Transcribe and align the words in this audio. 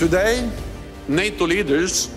Today, 0.00 0.50
NATO 1.08 1.46
leaders 1.46 2.08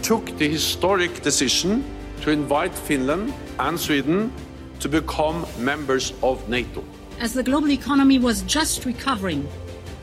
took 0.00 0.24
the 0.38 0.48
historic 0.48 1.20
decision 1.20 1.84
to 2.22 2.30
invite 2.30 2.72
Finland 2.72 3.34
and 3.58 3.78
Sweden 3.78 4.32
to 4.78 4.88
become 4.88 5.44
members 5.58 6.14
of 6.22 6.48
NATO. 6.48 6.82
As 7.18 7.34
the 7.34 7.42
global 7.42 7.72
economy 7.72 8.18
was 8.18 8.40
just 8.44 8.86
recovering, 8.86 9.46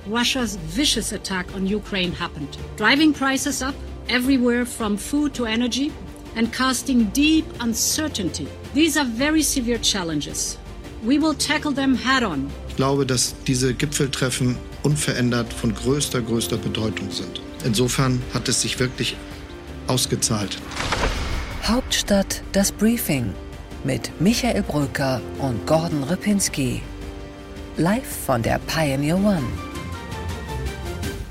Russia's 0.06 0.58
vicious 0.58 1.12
attack 1.12 1.56
on 1.56 1.66
Ukraine 1.66 2.12
happened, 2.12 2.56
driving 2.76 3.14
prices 3.14 3.64
up 3.64 3.74
everywhere 4.10 4.64
from 4.64 4.96
food 4.96 5.34
to 5.34 5.48
energy 5.48 5.92
and 6.36 6.54
casting 6.54 7.06
deep 7.06 7.48
uncertainty. 7.60 8.48
These 8.76 8.96
are 8.96 9.06
very 9.06 9.42
severe 9.42 9.80
challenges. 9.80 10.60
We 11.04 11.18
will 11.18 11.34
tackle 11.34 11.72
them 11.72 11.96
head 11.96 12.22
on. 12.22 12.52
Ich 12.78 12.80
glaube, 12.80 13.08
dass 13.08 13.34
diese 13.48 13.74
Gipfeltreffen 13.74 14.56
unverändert 14.84 15.52
von 15.52 15.74
größter, 15.74 16.22
größter 16.22 16.58
Bedeutung 16.58 17.10
sind. 17.10 17.42
Insofern 17.66 18.22
hat 18.36 18.48
es 18.50 18.62
sich 18.62 18.80
wirklich 18.80 19.18
ausgezahlt. 19.88 20.60
Hauptstadt 21.64 22.44
das 22.52 22.72
Briefing 22.72 23.34
mit 23.84 24.12
Michael 24.22 24.62
Brücker 24.62 25.20
und 25.40 25.66
Gordon 25.66 26.04
Ripinski. 26.04 26.84
Live 27.78 28.26
von 28.28 28.44
der 28.44 28.60
Pioneer 28.68 29.18
One. 29.18 29.42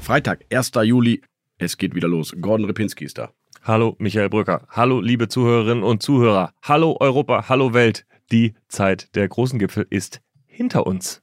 Freitag, 0.00 0.44
1. 0.52 0.72
Juli. 0.82 1.22
Es 1.58 1.76
geht 1.76 1.94
wieder 1.94 2.08
los. 2.08 2.34
Gordon 2.40 2.66
Ripinski 2.66 3.04
ist 3.04 3.18
da. 3.18 3.30
Hallo 3.62 3.94
Michael 4.00 4.30
Brücker. 4.30 4.66
Hallo 4.68 5.00
liebe 5.00 5.28
Zuhörerinnen 5.28 5.84
und 5.84 6.02
Zuhörer. 6.02 6.50
Hallo 6.62 6.96
Europa. 6.98 7.48
Hallo 7.48 7.72
Welt. 7.72 8.04
Die 8.32 8.54
Zeit 8.66 9.14
der 9.14 9.28
großen 9.28 9.60
Gipfel 9.60 9.86
ist 9.88 10.20
hinter 10.48 10.88
uns. 10.88 11.20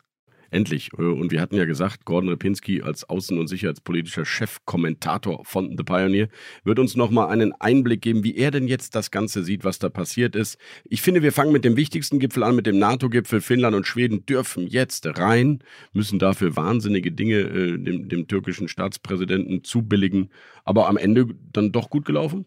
Endlich. 0.54 0.92
Äh, 0.98 1.02
und 1.02 1.32
wir 1.32 1.42
hatten 1.42 1.56
ja 1.56 1.66
gesagt, 1.66 2.06
Gordon 2.06 2.30
Repinski 2.30 2.82
als 2.82 3.08
außen- 3.10 3.40
und 3.40 3.48
sicherheitspolitischer 3.48 4.26
Chefkommentator 4.26 5.44
von 5.46 5.76
The 5.78 5.84
Pioneer 5.84 6.30
wird 6.64 6.80
uns 6.80 6.96
nochmal 6.96 7.30
einen 7.30 7.54
Einblick 7.54 8.02
geben, 8.02 8.24
wie 8.24 8.36
er 8.36 8.52
denn 8.52 8.68
jetzt 8.68 8.96
das 8.96 9.12
Ganze 9.12 9.44
sieht, 9.44 9.64
was 9.64 9.80
da 9.80 9.90
passiert 9.90 10.36
ist. 10.36 10.58
Ich 10.86 11.02
finde, 11.02 11.24
wir 11.24 11.32
fangen 11.32 11.52
mit 11.52 11.66
dem 11.66 11.76
wichtigsten 11.76 12.20
Gipfel 12.20 12.44
an, 12.44 12.56
mit 12.56 12.68
dem 12.68 12.78
NATO-Gipfel. 12.78 13.42
Finnland 13.42 13.76
und 13.76 13.88
Schweden 13.88 14.26
dürfen 14.26 14.68
jetzt 14.68 15.08
rein, 15.18 15.64
müssen 15.92 16.20
dafür 16.20 16.56
wahnsinnige 16.56 17.12
Dinge 17.12 17.40
äh, 17.40 17.78
dem, 17.78 18.08
dem 18.08 18.28
türkischen 18.28 18.68
Staatspräsidenten 18.68 19.64
zubilligen. 19.64 20.30
Aber 20.66 20.88
am 20.88 20.98
Ende 20.98 21.28
dann 21.52 21.72
doch 21.72 21.90
gut 21.90 22.06
gelaufen? 22.06 22.46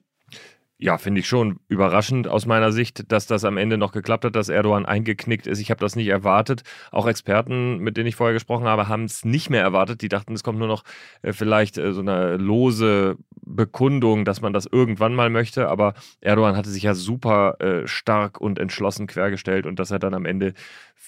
Ja, 0.78 0.98
finde 0.98 1.20
ich 1.20 1.26
schon 1.26 1.58
überraschend 1.68 2.28
aus 2.28 2.44
meiner 2.44 2.70
Sicht, 2.70 3.10
dass 3.10 3.26
das 3.26 3.44
am 3.44 3.56
Ende 3.56 3.78
noch 3.78 3.92
geklappt 3.92 4.26
hat, 4.26 4.36
dass 4.36 4.50
Erdogan 4.50 4.84
eingeknickt 4.84 5.46
ist. 5.46 5.58
Ich 5.58 5.70
habe 5.70 5.80
das 5.80 5.96
nicht 5.96 6.08
erwartet. 6.08 6.64
Auch 6.92 7.06
Experten, 7.06 7.78
mit 7.78 7.96
denen 7.96 8.08
ich 8.08 8.16
vorher 8.16 8.34
gesprochen 8.34 8.66
habe, 8.66 8.86
haben 8.86 9.04
es 9.04 9.24
nicht 9.24 9.48
mehr 9.48 9.62
erwartet. 9.62 10.02
Die 10.02 10.10
dachten, 10.10 10.34
es 10.34 10.44
kommt 10.44 10.58
nur 10.58 10.68
noch 10.68 10.84
äh, 11.22 11.32
vielleicht 11.32 11.78
äh, 11.78 11.94
so 11.94 12.02
eine 12.02 12.36
lose 12.36 13.16
Bekundung, 13.40 14.26
dass 14.26 14.42
man 14.42 14.52
das 14.52 14.66
irgendwann 14.66 15.14
mal 15.14 15.30
möchte. 15.30 15.68
Aber 15.68 15.94
Erdogan 16.20 16.58
hatte 16.58 16.68
sich 16.68 16.82
ja 16.82 16.94
super 16.94 17.58
äh, 17.58 17.86
stark 17.86 18.38
und 18.38 18.58
entschlossen 18.58 19.06
quergestellt 19.06 19.64
und 19.64 19.78
dass 19.78 19.90
er 19.90 19.98
dann 19.98 20.12
am 20.12 20.26
Ende, 20.26 20.52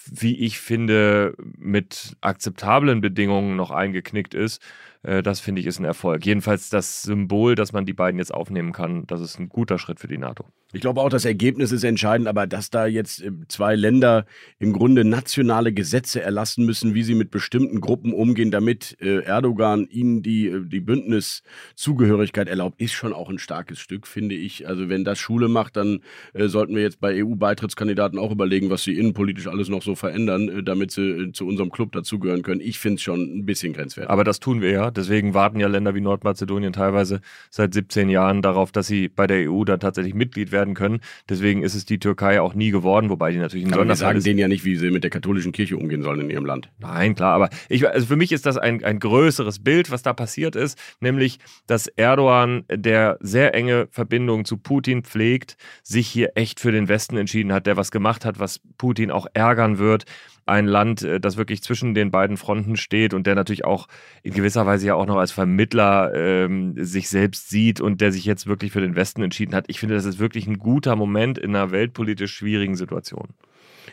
wie 0.09 0.35
ich 0.39 0.59
finde, 0.59 1.35
mit 1.37 2.17
akzeptablen 2.21 3.01
Bedingungen 3.01 3.55
noch 3.55 3.69
eingeknickt 3.69 4.33
ist. 4.33 4.63
Äh, 5.03 5.23
das 5.23 5.39
finde 5.39 5.61
ich 5.61 5.67
ist 5.67 5.79
ein 5.79 5.85
Erfolg. 5.85 6.25
Jedenfalls 6.25 6.69
das 6.69 7.03
Symbol, 7.03 7.55
dass 7.55 7.73
man 7.73 7.85
die 7.85 7.93
beiden 7.93 8.19
jetzt 8.19 8.33
aufnehmen 8.33 8.73
kann, 8.73 9.05
das 9.07 9.21
ist 9.21 9.39
ein 9.39 9.49
guter 9.49 9.77
Schritt 9.77 9.99
für 9.99 10.07
die 10.07 10.17
NATO. 10.17 10.45
Ich 10.71 10.81
glaube 10.81 11.01
auch, 11.01 11.09
das 11.09 11.25
Ergebnis 11.25 11.71
ist 11.71 11.83
entscheidend, 11.83 12.27
aber 12.27 12.45
dass 12.45 12.69
da 12.69 12.85
jetzt 12.85 13.23
äh, 13.23 13.31
zwei 13.47 13.75
Länder 13.75 14.25
im 14.59 14.73
Grunde 14.73 15.05
nationale 15.05 15.73
Gesetze 15.73 16.21
erlassen 16.21 16.65
müssen, 16.65 16.93
wie 16.93 17.03
sie 17.03 17.15
mit 17.15 17.31
bestimmten 17.31 17.81
Gruppen 17.81 18.13
umgehen, 18.13 18.51
damit 18.51 18.97
äh, 19.01 19.23
Erdogan 19.23 19.87
ihnen 19.87 20.21
die, 20.21 20.53
die 20.65 20.79
Bündniszugehörigkeit 20.79 22.47
erlaubt, 22.47 22.79
ist 22.81 22.93
schon 22.93 23.13
auch 23.13 23.29
ein 23.29 23.39
starkes 23.39 23.79
Stück, 23.79 24.05
finde 24.05 24.35
ich. 24.35 24.67
Also 24.67 24.89
wenn 24.89 25.03
das 25.03 25.19
Schule 25.19 25.47
macht, 25.47 25.77
dann 25.77 26.01
sollten 26.33 26.75
wir 26.75 26.81
jetzt 26.81 26.99
bei 26.99 27.23
EU-Beitrittskandidaten 27.23 28.19
auch 28.19 28.31
überlegen, 28.31 28.69
was 28.69 28.83
sie 28.83 28.97
innenpolitisch 28.97 29.47
alles 29.47 29.69
noch 29.69 29.81
so 29.81 29.95
verändern, 29.95 30.63
damit 30.65 30.91
sie 30.91 31.31
zu 31.33 31.47
unserem 31.47 31.71
Club 31.71 31.91
dazugehören 31.91 32.41
können. 32.41 32.61
Ich 32.61 32.79
finde 32.79 32.95
es 32.95 33.01
schon 33.01 33.21
ein 33.21 33.45
bisschen 33.45 33.73
grenzwertig. 33.73 34.09
Aber 34.09 34.23
das 34.23 34.39
tun 34.39 34.61
wir 34.61 34.71
ja. 34.71 34.88
Deswegen 34.97 35.33
warten 35.33 35.59
ja 35.59 35.67
Länder 35.67 35.95
wie 35.95 36.01
Nordmazedonien 36.01 36.73
teilweise 36.73 37.21
seit 37.49 37.73
17 37.73 38.09
Jahren 38.09 38.41
darauf, 38.41 38.71
dass 38.71 38.87
sie 38.87 39.09
bei 39.09 39.27
der 39.27 39.49
EU 39.49 39.63
da 39.63 39.77
tatsächlich 39.77 40.13
Mitglied 40.13 40.51
werden 40.51 40.73
können. 40.73 40.99
Deswegen 41.27 41.63
ist 41.63 41.75
es 41.75 41.85
die 41.85 41.99
Türkei 41.99 42.41
auch 42.41 42.53
nie 42.53 42.71
geworden, 42.71 43.09
wobei 43.09 43.31
die 43.31 43.37
natürlich 43.37 43.65
ein 43.65 43.71
Kann 43.71 43.87
man 43.87 43.95
sagen 43.95 44.21
denen 44.21 44.39
ja 44.39 44.47
nicht, 44.47 44.65
wie 44.65 44.75
sie 44.75 44.91
mit 44.91 45.03
der 45.03 45.11
katholischen 45.11 45.51
Kirche 45.51 45.77
umgehen 45.77 46.01
sollen 46.01 46.21
in 46.21 46.29
ihrem 46.29 46.45
Land. 46.45 46.69
Nein, 46.79 47.15
klar, 47.15 47.33
aber 47.33 47.49
ich, 47.67 47.87
also 47.87 48.05
für 48.05 48.15
mich 48.15 48.31
ist 48.31 48.45
das 48.45 48.57
ein, 48.57 48.83
ein 48.83 48.99
größeres 48.99 49.59
Bild, 49.59 49.91
was 49.91 50.03
da 50.03 50.13
passiert 50.13 50.55
ist, 50.55 50.77
nämlich, 50.99 51.39
dass 51.67 51.87
Erdogan, 51.87 52.63
der 52.69 53.17
sehr 53.21 53.53
enge 53.53 53.87
Verbindungen 53.91 54.45
zu 54.45 54.57
Putin 54.57 55.03
pflegt, 55.03 55.57
sich 55.83 56.07
hier 56.07 56.31
echt 56.35 56.59
für 56.59 56.71
den 56.71 56.87
Westen 56.87 57.17
entschieden 57.17 57.53
hat, 57.53 57.67
der 57.67 57.77
was 57.77 57.91
gemacht 57.91 58.25
hat, 58.25 58.39
was 58.39 58.59
Putin 58.77 59.11
auch 59.11 59.27
ärgern 59.33 59.77
wird 59.77 60.05
ein 60.45 60.65
Land, 60.65 61.03
äh, 61.03 61.19
das 61.19 61.37
wirklich 61.37 61.61
zwischen 61.61 61.93
den 61.93 62.11
beiden 62.11 62.37
Fronten 62.37 62.75
steht 62.75 63.13
und 63.13 63.27
der 63.27 63.35
natürlich 63.35 63.65
auch 63.65 63.87
in 64.23 64.33
gewisser 64.33 64.65
Weise 64.65 64.87
ja 64.87 64.95
auch 64.95 65.05
noch 65.05 65.17
als 65.17 65.31
Vermittler 65.31 66.13
ähm, 66.13 66.73
sich 66.77 67.09
selbst 67.09 67.49
sieht 67.49 67.81
und 67.81 68.01
der 68.01 68.11
sich 68.11 68.25
jetzt 68.25 68.47
wirklich 68.47 68.71
für 68.71 68.81
den 68.81 68.95
Westen 68.95 69.21
entschieden 69.21 69.55
hat. 69.55 69.65
Ich 69.67 69.79
finde, 69.79 69.95
das 69.95 70.05
ist 70.05 70.19
wirklich 70.19 70.47
ein 70.47 70.57
guter 70.57 70.95
Moment 70.95 71.37
in 71.37 71.55
einer 71.55 71.71
weltpolitisch 71.71 72.33
schwierigen 72.33 72.75
Situation. 72.75 73.29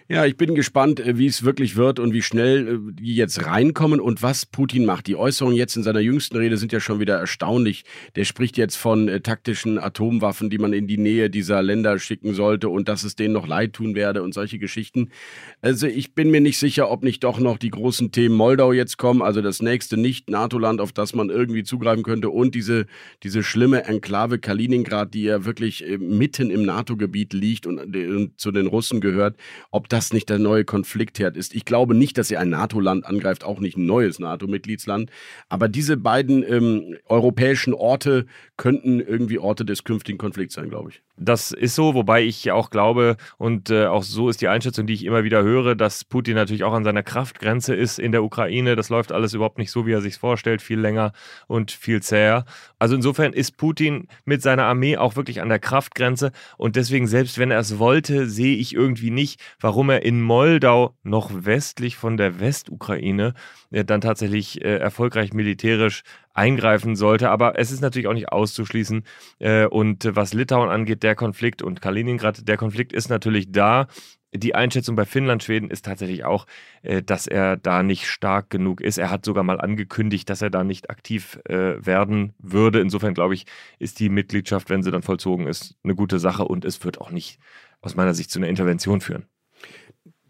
Ja, 0.09 0.25
ich 0.25 0.37
bin 0.37 0.55
gespannt, 0.55 1.01
äh, 1.01 1.19
wie 1.19 1.27
es 1.27 1.45
wirklich 1.45 1.77
wird 1.77 1.99
und 1.99 2.13
wie 2.13 2.23
schnell 2.23 2.69
äh, 2.69 2.93
die 2.93 3.17
jetzt 3.17 3.45
reinkommen 3.45 4.01
und 4.01 4.23
was 4.23 4.47
Putin 4.47 4.85
macht. 4.85 5.07
Die 5.07 5.17
Äußerungen 5.17 5.57
jetzt 5.57 5.77
in 5.77 5.83
seiner 5.83 6.01
jüngsten 6.01 6.37
Rede 6.37 6.57
sind 6.57 6.73
ja 6.73 6.81
schon 6.81 7.01
wieder 7.01 7.19
erstaunlich. 7.19 7.85
Der 8.15 8.25
spricht 8.25 8.57
jetzt 8.57 8.77
von 8.77 9.09
äh, 9.09 9.21
taktischen 9.21 9.79
Atomwaffen, 9.79 10.51
die 10.51 10.59
man 10.59 10.73
in 10.73 10.87
die 10.87 10.99
Nähe 10.99 11.31
dieser 11.31 11.63
Länder 11.63 11.99
schicken 11.99 12.35
sollte 12.35 12.69
und 12.69 12.89
dass 12.89 13.05
es 13.05 13.17
denen 13.17 13.35
noch 13.35 13.47
leid 13.47 13.73
tun 13.73 13.95
werde 13.95 14.23
und 14.23 14.35
solche 14.35 14.59
Geschichten. 14.59 15.11
Also 15.61 15.87
ich 15.87 16.15
bin 16.15 16.31
mir 16.31 16.41
nicht 16.41 16.59
sicher, 16.59 16.91
ob 16.91 17.03
nicht 17.03 17.25
doch 17.25 17.41
noch 17.41 17.59
die 17.59 17.71
großen 17.71 18.13
Themen 18.13 18.37
Moldau 18.37 18.73
jetzt 18.73 18.99
kommen, 18.99 19.23
also 19.23 19.43
das 19.43 19.61
nächste 19.61 19.97
Nicht-NATO-Land, 19.97 20.81
auf 20.81 20.93
das 20.93 21.15
man 21.15 21.31
irgendwie 21.31 21.65
zugreifen 21.65 22.05
könnte 22.05 22.31
und 22.31 22.55
diese, 22.55 22.87
diese 23.23 23.43
schlimme 23.43 23.85
Enklave 23.85 24.39
Kaliningrad, 24.39 25.15
die 25.15 25.23
ja 25.23 25.45
wirklich 25.45 25.85
mitten 25.99 26.51
im 26.51 26.65
NATO-Gebiet 26.65 27.33
liegt 27.33 27.67
und, 27.67 27.79
und 27.79 28.41
zu 28.41 28.53
den 28.53 28.67
Russen 28.67 29.01
gehört. 29.01 29.37
Ob 29.71 29.86
das 29.89 30.13
nicht 30.13 30.29
der 30.29 30.39
neue 30.39 30.65
Konfliktherd 30.65 31.37
ist. 31.37 31.55
Ich 31.55 31.65
glaube 31.65 31.95
nicht, 31.95 32.19
dass 32.19 32.31
er 32.31 32.41
ein 32.41 32.51
NATO-Land 32.51 33.07
angreift, 33.07 33.45
auch 33.45 33.61
nicht 33.61 33.77
ein 33.77 33.87
neues 33.87 34.19
NATO-Mitgliedsland. 34.19 35.11
Aber 35.49 35.69
diese 35.69 35.97
beiden 35.97 36.43
ähm, 36.43 36.97
europäischen 37.07 37.75
Orte 37.75 38.27
könnten 38.57 39.01
irgendwie 39.01 39.39
Orte 39.39 39.65
des 39.65 39.85
künftigen 39.85 40.19
Konflikts 40.19 40.55
sein, 40.55 40.69
glaube 40.69 40.91
ich. 40.91 41.03
Das 41.19 41.51
ist 41.51 41.75
so, 41.75 41.95
wobei 41.95 42.23
ich 42.23 42.51
auch 42.51 42.69
glaube, 42.69 43.17
und 43.39 43.71
äh, 43.71 43.87
auch 43.87 44.03
so 44.03 44.29
ist 44.29 44.43
die 44.43 44.49
Einschätzung, 44.49 44.87
die 44.87 44.93
ich 44.93 45.05
immer 45.05 45.25
wieder 45.25 45.43
höre, 45.43 45.75
dass 45.75 46.05
Putin 46.05 46.35
natürlich 46.35 46.63
auch 46.63 46.75
an 46.75 46.85
seiner 46.85 47.03
Kraftgrenze 47.03 47.75
ist 47.75 47.99
in 47.99 48.13
der 48.13 48.23
Ukraine. 48.23 48.77
Das 48.77 48.91
läuft 48.91 49.13
alles 49.13 49.33
überhaupt 49.33 49.57
nicht 49.57 49.71
so, 49.71 49.87
wie 49.87 49.93
er 49.93 50.03
sich 50.03 50.19
vorstellt, 50.19 50.61
viel 50.61 50.79
länger 50.79 51.13
und 51.47 51.71
viel 51.71 52.03
zäher. 52.03 52.45
Also 52.79 52.95
insofern 52.95 53.33
ist 53.33 53.57
Putin 53.57 54.09
mit 54.27 54.43
seiner 54.43 54.65
Armee 54.65 54.99
auch 54.99 55.17
wirklich 55.17 55.41
an 55.41 55.49
der 55.49 55.59
Kraftgrenze 55.59 56.33
und 56.59 56.77
deswegen, 56.77 57.07
selbst 57.07 57.39
wenn 57.39 57.51
er 57.51 57.61
es 57.61 57.79
wollte, 57.79 58.29
sehe 58.29 58.57
ich 58.57 58.75
irgendwie 58.75 59.11
nicht, 59.11 59.41
warum 59.59 59.89
er 59.89 60.03
in 60.03 60.21
Moldau 60.21 60.97
noch 61.03 61.31
westlich 61.33 61.97
von 61.97 62.19
der 62.19 62.41
Westukraine 62.41 63.33
äh, 63.71 63.85
dann 63.85 64.03
tatsächlich 64.03 64.63
äh, 64.63 64.77
erfolgreich 64.77 65.33
militärisch 65.33 66.03
eingreifen 66.37 66.97
sollte. 66.97 67.31
Aber 67.31 67.59
es 67.59 67.71
ist 67.71 67.81
natürlich 67.81 68.09
auch 68.09 68.15
nicht 68.15 68.31
auszuschließen. 68.31 69.05
Äh, 69.39 69.67
und 69.67 70.09
was 70.17 70.35
Litauen 70.35 70.69
angeht, 70.69 71.03
der 71.03 71.15
Konflikt 71.15 71.63
und 71.63 71.81
Kaliningrad, 71.81 72.49
der 72.49 72.57
Konflikt 72.57 72.93
ist 72.93 73.09
natürlich 73.09 73.53
da. 73.53 73.89
Die 74.35 74.55
Einschätzung 74.55 74.97
bei 74.97 75.05
Finnland, 75.05 75.43
Schweden 75.43 75.71
ist 75.71 75.85
tatsächlich 75.85 76.25
auch, 76.25 76.47
äh, 76.83 77.03
dass 77.03 77.27
er 77.27 77.57
da 77.57 77.83
nicht 77.83 78.07
stark 78.07 78.51
genug 78.51 78.81
ist. 78.81 78.99
Er 78.99 79.11
hat 79.11 79.25
sogar 79.25 79.45
mal 79.45 79.61
angekündigt, 79.61 80.29
dass 80.29 80.43
er 80.43 80.51
da 80.51 80.65
nicht 80.65 80.91
aktiv 80.91 81.39
äh, 81.45 81.85
werden 81.85 82.35
würde. 82.39 82.81
Insofern 82.81 83.15
glaube 83.15 83.35
ich, 83.35 83.47
ist 83.79 84.01
die 84.01 84.09
Mitgliedschaft, 84.09 84.69
wenn 84.69 84.83
sie 84.83 84.91
dann 84.91 85.03
vollzogen 85.03 85.47
ist, 85.47 85.77
eine 85.85 85.95
gute 85.95 86.19
Sache 86.19 86.45
und 86.45 86.65
es 86.65 86.85
wird 86.85 87.01
auch 87.01 87.11
nicht 87.11 87.39
aus 87.81 87.95
meiner 87.95 88.15
Sicht 88.15 88.31
zu 88.31 88.39
einer 88.39 88.49
Intervention 88.49 89.01
führen. 89.01 89.27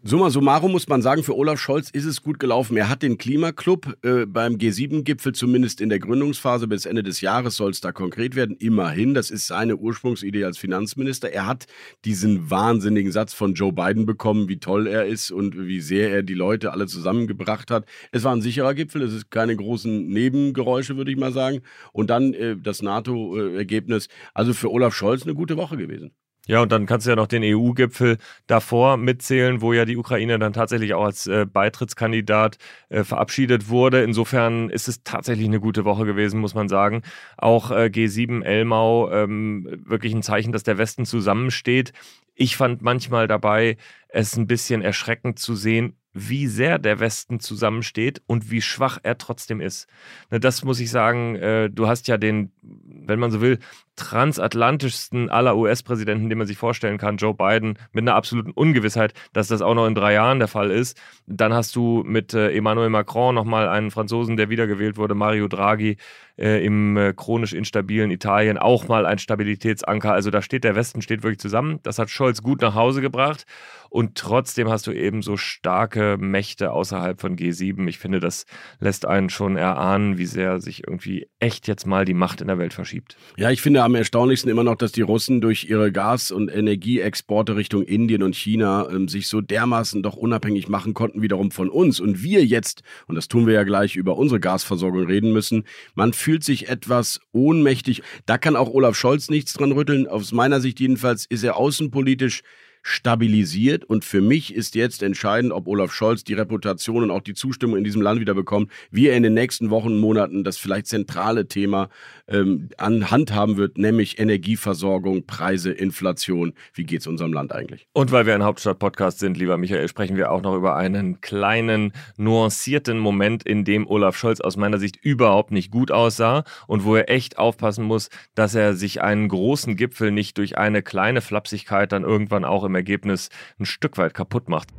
Summa 0.09 0.29
summarum 0.29 0.71
muss 0.71 0.87
man 0.87 1.01
sagen, 1.01 1.21
für 1.21 1.35
Olaf 1.35 1.59
Scholz 1.59 1.89
ist 1.89 2.05
es 2.05 2.21
gut 2.21 2.39
gelaufen. 2.39 2.77
Er 2.77 2.87
hat 2.87 3.03
den 3.03 3.17
Klimaclub 3.17 3.97
äh, 4.05 4.25
beim 4.25 4.53
G7-Gipfel 4.53 5.33
zumindest 5.33 5.81
in 5.81 5.89
der 5.89 5.99
Gründungsphase 5.99 6.65
bis 6.69 6.85
Ende 6.85 7.03
des 7.03 7.19
Jahres 7.19 7.57
soll 7.57 7.71
es 7.71 7.81
da 7.81 7.91
konkret 7.91 8.37
werden. 8.37 8.55
Immerhin, 8.55 9.13
das 9.13 9.29
ist 9.29 9.47
seine 9.47 9.75
Ursprungsidee 9.75 10.45
als 10.45 10.57
Finanzminister. 10.57 11.33
Er 11.33 11.45
hat 11.45 11.65
diesen 12.05 12.49
wahnsinnigen 12.49 13.11
Satz 13.11 13.33
von 13.33 13.53
Joe 13.53 13.73
Biden 13.73 14.05
bekommen, 14.05 14.47
wie 14.47 14.61
toll 14.61 14.87
er 14.87 15.07
ist 15.07 15.29
und 15.29 15.57
wie 15.67 15.81
sehr 15.81 16.09
er 16.09 16.23
die 16.23 16.35
Leute 16.35 16.71
alle 16.71 16.87
zusammengebracht 16.87 17.69
hat. 17.69 17.85
Es 18.13 18.23
war 18.23 18.33
ein 18.33 18.41
sicherer 18.41 18.75
Gipfel, 18.75 19.01
es 19.01 19.11
ist 19.11 19.29
keine 19.29 19.57
großen 19.57 20.07
Nebengeräusche, 20.07 20.95
würde 20.95 21.11
ich 21.11 21.17
mal 21.17 21.33
sagen. 21.33 21.63
Und 21.91 22.09
dann 22.09 22.33
äh, 22.33 22.55
das 22.55 22.81
NATO-Ergebnis. 22.81 24.07
Also 24.33 24.53
für 24.53 24.71
Olaf 24.71 24.95
Scholz 24.95 25.23
eine 25.23 25.35
gute 25.35 25.57
Woche 25.57 25.75
gewesen. 25.75 26.13
Ja, 26.47 26.61
und 26.61 26.71
dann 26.71 26.85
kannst 26.85 27.05
du 27.05 27.11
ja 27.11 27.15
noch 27.15 27.27
den 27.27 27.43
EU-Gipfel 27.43 28.17
davor 28.47 28.97
mitzählen, 28.97 29.61
wo 29.61 29.73
ja 29.73 29.85
die 29.85 29.97
Ukraine 29.97 30.39
dann 30.39 30.53
tatsächlich 30.53 30.93
auch 30.93 31.03
als 31.03 31.27
äh, 31.27 31.45
Beitrittskandidat 31.45 32.57
äh, 32.89 33.03
verabschiedet 33.03 33.69
wurde. 33.69 34.01
Insofern 34.03 34.69
ist 34.69 34.87
es 34.87 35.03
tatsächlich 35.03 35.47
eine 35.47 35.59
gute 35.59 35.83
Woche 35.85 36.05
gewesen, 36.05 36.39
muss 36.39 36.55
man 36.55 36.69
sagen. 36.69 37.03
Auch 37.37 37.71
äh, 37.71 37.91
G7 37.93 38.43
Elmau, 38.43 39.11
ähm, 39.11 39.67
wirklich 39.85 40.13
ein 40.13 40.23
Zeichen, 40.23 40.53
dass 40.53 40.63
der 40.63 40.77
Westen 40.77 41.05
zusammensteht. 41.05 41.91
Ich 42.33 42.55
fand 42.55 42.81
manchmal 42.81 43.27
dabei, 43.27 43.77
es 44.07 44.37
ein 44.37 44.47
bisschen 44.47 44.81
erschreckend 44.81 45.39
zu 45.39 45.55
sehen, 45.55 45.97
wie 46.13 46.47
sehr 46.47 46.79
der 46.79 46.99
Westen 46.99 47.39
zusammensteht 47.39 48.21
und 48.25 48.49
wie 48.49 48.61
schwach 48.61 48.99
er 49.03 49.17
trotzdem 49.17 49.61
ist. 49.61 49.87
Ne, 50.31 50.39
das 50.39 50.63
muss 50.63 50.79
ich 50.79 50.89
sagen, 50.89 51.35
äh, 51.35 51.69
du 51.69 51.87
hast 51.87 52.07
ja 52.07 52.17
den, 52.17 52.51
wenn 52.61 53.19
man 53.19 53.31
so 53.31 53.41
will, 53.41 53.59
transatlantischsten 53.97 55.29
aller 55.29 55.57
US-Präsidenten, 55.57 56.29
den 56.29 56.37
man 56.37 56.47
sich 56.47 56.57
vorstellen 56.57 56.97
kann, 56.97 57.17
Joe 57.17 57.33
Biden, 57.33 57.77
mit 57.91 58.03
einer 58.03 58.15
absoluten 58.15 58.51
Ungewissheit, 58.51 59.13
dass 59.33 59.49
das 59.49 59.61
auch 59.61 59.73
noch 59.73 59.87
in 59.87 59.95
drei 59.95 60.13
Jahren 60.13 60.39
der 60.39 60.47
Fall 60.47 60.71
ist. 60.71 60.97
Dann 61.25 61.53
hast 61.53 61.75
du 61.75 62.03
mit 62.05 62.33
äh, 62.33 62.51
Emmanuel 62.51 62.89
Macron 62.89 63.35
nochmal 63.35 63.67
einen 63.67 63.91
Franzosen, 63.91 64.37
der 64.37 64.49
wiedergewählt 64.49 64.97
wurde, 64.97 65.15
Mario 65.15 65.47
Draghi, 65.47 65.97
äh, 66.37 66.63
im 66.63 66.95
äh, 66.97 67.13
chronisch 67.13 67.53
instabilen 67.53 68.11
Italien 68.11 68.57
auch 68.57 68.87
mal 68.87 69.05
ein 69.05 69.17
Stabilitätsanker. 69.17 70.13
Also 70.13 70.29
da 70.29 70.41
steht 70.41 70.63
der 70.63 70.75
Westen 70.75 71.01
steht 71.01 71.23
wirklich 71.23 71.39
zusammen. 71.39 71.79
Das 71.83 71.99
hat 71.99 72.09
Scholz 72.09 72.41
gut 72.41 72.61
nach 72.61 72.75
Hause 72.75 73.01
gebracht. 73.01 73.45
Und 73.89 74.15
trotzdem 74.15 74.69
hast 74.69 74.85
du 74.87 74.91
eben 74.91 75.21
so 75.21 75.37
starke 75.37 76.17
Mächte 76.19 76.71
außerhalb 76.71 77.19
von 77.19 77.37
G7. 77.37 77.87
Ich 77.87 77.99
finde, 77.99 78.19
das 78.19 78.45
lässt 78.79 79.05
einen 79.05 79.29
schon 79.29 79.55
erahnen, 79.55 80.17
wie 80.17 80.25
sehr 80.25 80.59
sich 80.59 80.85
irgendwie 80.85 81.29
echt 81.39 81.67
jetzt 81.67 81.85
mal 81.85 82.05
die 82.05 82.13
Macht 82.13 82.41
in 82.41 82.47
der 82.47 82.57
Welt 82.57 82.73
verschiebt. 82.73 83.17
Ja, 83.37 83.49
ich 83.49 83.61
finde 83.61 83.83
am 83.87 83.95
erstaunlichsten 83.95 84.51
immer 84.51 84.65
noch, 84.65 84.75
dass 84.75 84.91
die 84.91 85.01
Russen 85.01 85.39
durch 85.39 85.69
ihre 85.69 85.93
Gas- 85.93 86.31
und 86.31 86.53
Energieexporte 86.53 87.55
Richtung 87.55 87.83
Indien 87.83 88.21
und 88.21 88.35
China 88.35 88.89
ähm, 88.89 89.07
sich 89.07 89.29
so 89.29 89.39
dermaßen 89.39 90.03
doch 90.03 90.17
unabhängig 90.17 90.67
machen 90.67 90.93
konnten, 90.93 91.21
wiederum 91.21 91.51
von 91.51 91.69
uns. 91.69 92.01
Und 92.01 92.21
wir 92.21 92.45
jetzt, 92.45 92.81
und 93.07 93.15
das 93.15 93.29
tun 93.29 93.47
wir 93.47 93.53
ja 93.53 93.63
gleich 93.63 93.95
über 93.95 94.17
unsere 94.17 94.41
Gasversorgung 94.41 95.05
reden 95.05 95.31
müssen, 95.31 95.63
man 95.95 96.11
fühlt 96.11 96.43
sich 96.43 96.67
etwas 96.67 97.21
ohnmächtig. 97.31 98.03
Da 98.25 98.37
kann 98.37 98.57
auch 98.57 98.69
Olaf 98.69 98.97
Scholz 98.97 99.29
nichts 99.29 99.53
dran 99.53 99.71
rütteln. 99.71 100.05
Aus 100.05 100.33
meiner 100.33 100.59
Sicht 100.59 100.81
jedenfalls 100.81 101.25
ist 101.25 101.43
er 101.43 101.55
außenpolitisch 101.55 102.41
stabilisiert. 102.87 103.83
Und 103.83 104.05
für 104.05 104.21
mich 104.21 104.55
ist 104.55 104.73
jetzt 104.73 105.03
entscheidend, 105.03 105.51
ob 105.51 105.67
Olaf 105.67 105.91
Scholz 105.91 106.23
die 106.23 106.33
Reputation 106.33 107.03
und 107.03 107.11
auch 107.11 107.21
die 107.21 107.33
Zustimmung 107.33 107.77
in 107.77 107.83
diesem 107.83 108.01
Land 108.01 108.21
wieder 108.21 108.33
bekommt, 108.33 108.71
wie 108.91 109.07
er 109.07 109.17
in 109.17 109.23
den 109.23 109.33
nächsten 109.33 109.69
Wochen 109.69 109.87
und 109.87 109.99
Monaten 109.99 110.45
das 110.45 110.57
vielleicht 110.57 110.87
zentrale 110.87 111.49
Thema 111.49 111.89
ähm, 112.29 112.69
an 112.77 113.09
haben 113.09 113.57
wird, 113.57 113.77
nämlich 113.77 114.19
Energieversorgung, 114.19 115.25
Preise, 115.25 115.71
Inflation. 115.71 116.53
Wie 116.73 116.85
geht 116.85 117.01
es 117.01 117.07
unserem 117.07 117.33
Land 117.33 117.51
eigentlich? 117.51 117.87
Und 117.91 118.13
weil 118.13 118.25
wir 118.25 118.35
ein 118.35 118.43
Hauptstadt-Podcast 118.43 119.19
sind, 119.19 119.37
lieber 119.37 119.57
Michael, 119.57 119.87
sprechen 119.89 120.15
wir 120.15 120.31
auch 120.31 120.41
noch 120.41 120.55
über 120.55 120.77
einen 120.77 121.19
kleinen, 121.19 121.91
nuancierten 122.15 122.99
Moment, 122.99 123.43
in 123.43 123.65
dem 123.65 123.85
Olaf 123.85 124.15
Scholz 124.15 124.39
aus 124.39 124.55
meiner 124.55 124.77
Sicht 124.77 124.95
überhaupt 124.95 125.51
nicht 125.51 125.71
gut 125.71 125.91
aussah 125.91 126.45
und 126.67 126.85
wo 126.85 126.95
er 126.95 127.09
echt 127.09 127.37
aufpassen 127.37 127.83
muss, 127.83 128.09
dass 128.33 128.55
er 128.55 128.75
sich 128.75 129.01
einen 129.01 129.27
großen 129.27 129.75
Gipfel 129.75 130.11
nicht 130.11 130.37
durch 130.37 130.57
eine 130.57 130.81
kleine 130.81 131.19
Flapsigkeit 131.19 131.91
dann 131.91 132.03
irgendwann 132.03 132.45
auch 132.45 132.63
im 132.63 132.76
Ergebnis 132.77 133.29
ein 133.59 133.65
Stück 133.65 133.97
weit 133.97 134.13
kaputt 134.13 134.49
macht. 134.49 134.69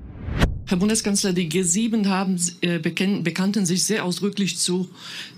Herr 0.66 0.76
Bundeskanzler, 0.76 1.32
die 1.32 1.48
G7 1.48 2.06
haben, 2.08 2.38
äh, 2.60 2.78
bekannten 2.78 3.64
sich 3.64 3.84
sehr 3.84 4.04
ausdrücklich 4.04 4.58
zu 4.58 4.90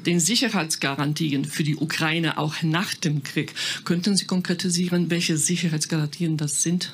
den 0.05 0.19
Sicherheitsgarantien 0.19 1.45
für 1.45 1.62
die 1.62 1.77
Ukraine 1.77 2.37
auch 2.37 2.62
nach 2.62 2.95
dem 2.95 3.23
Krieg. 3.23 3.55
Könnten 3.85 4.17
Sie 4.17 4.27
konkretisieren, 4.27 5.09
welche 5.09 5.37
Sicherheitsgarantien 5.37 6.37
das 6.37 6.62
sind? 6.62 6.93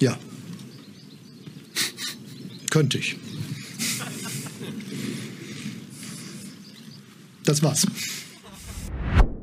Ja, 0.00 0.18
könnte 2.74 2.98
ich. 2.98 3.14
Das 7.44 7.62
war's. 7.62 7.86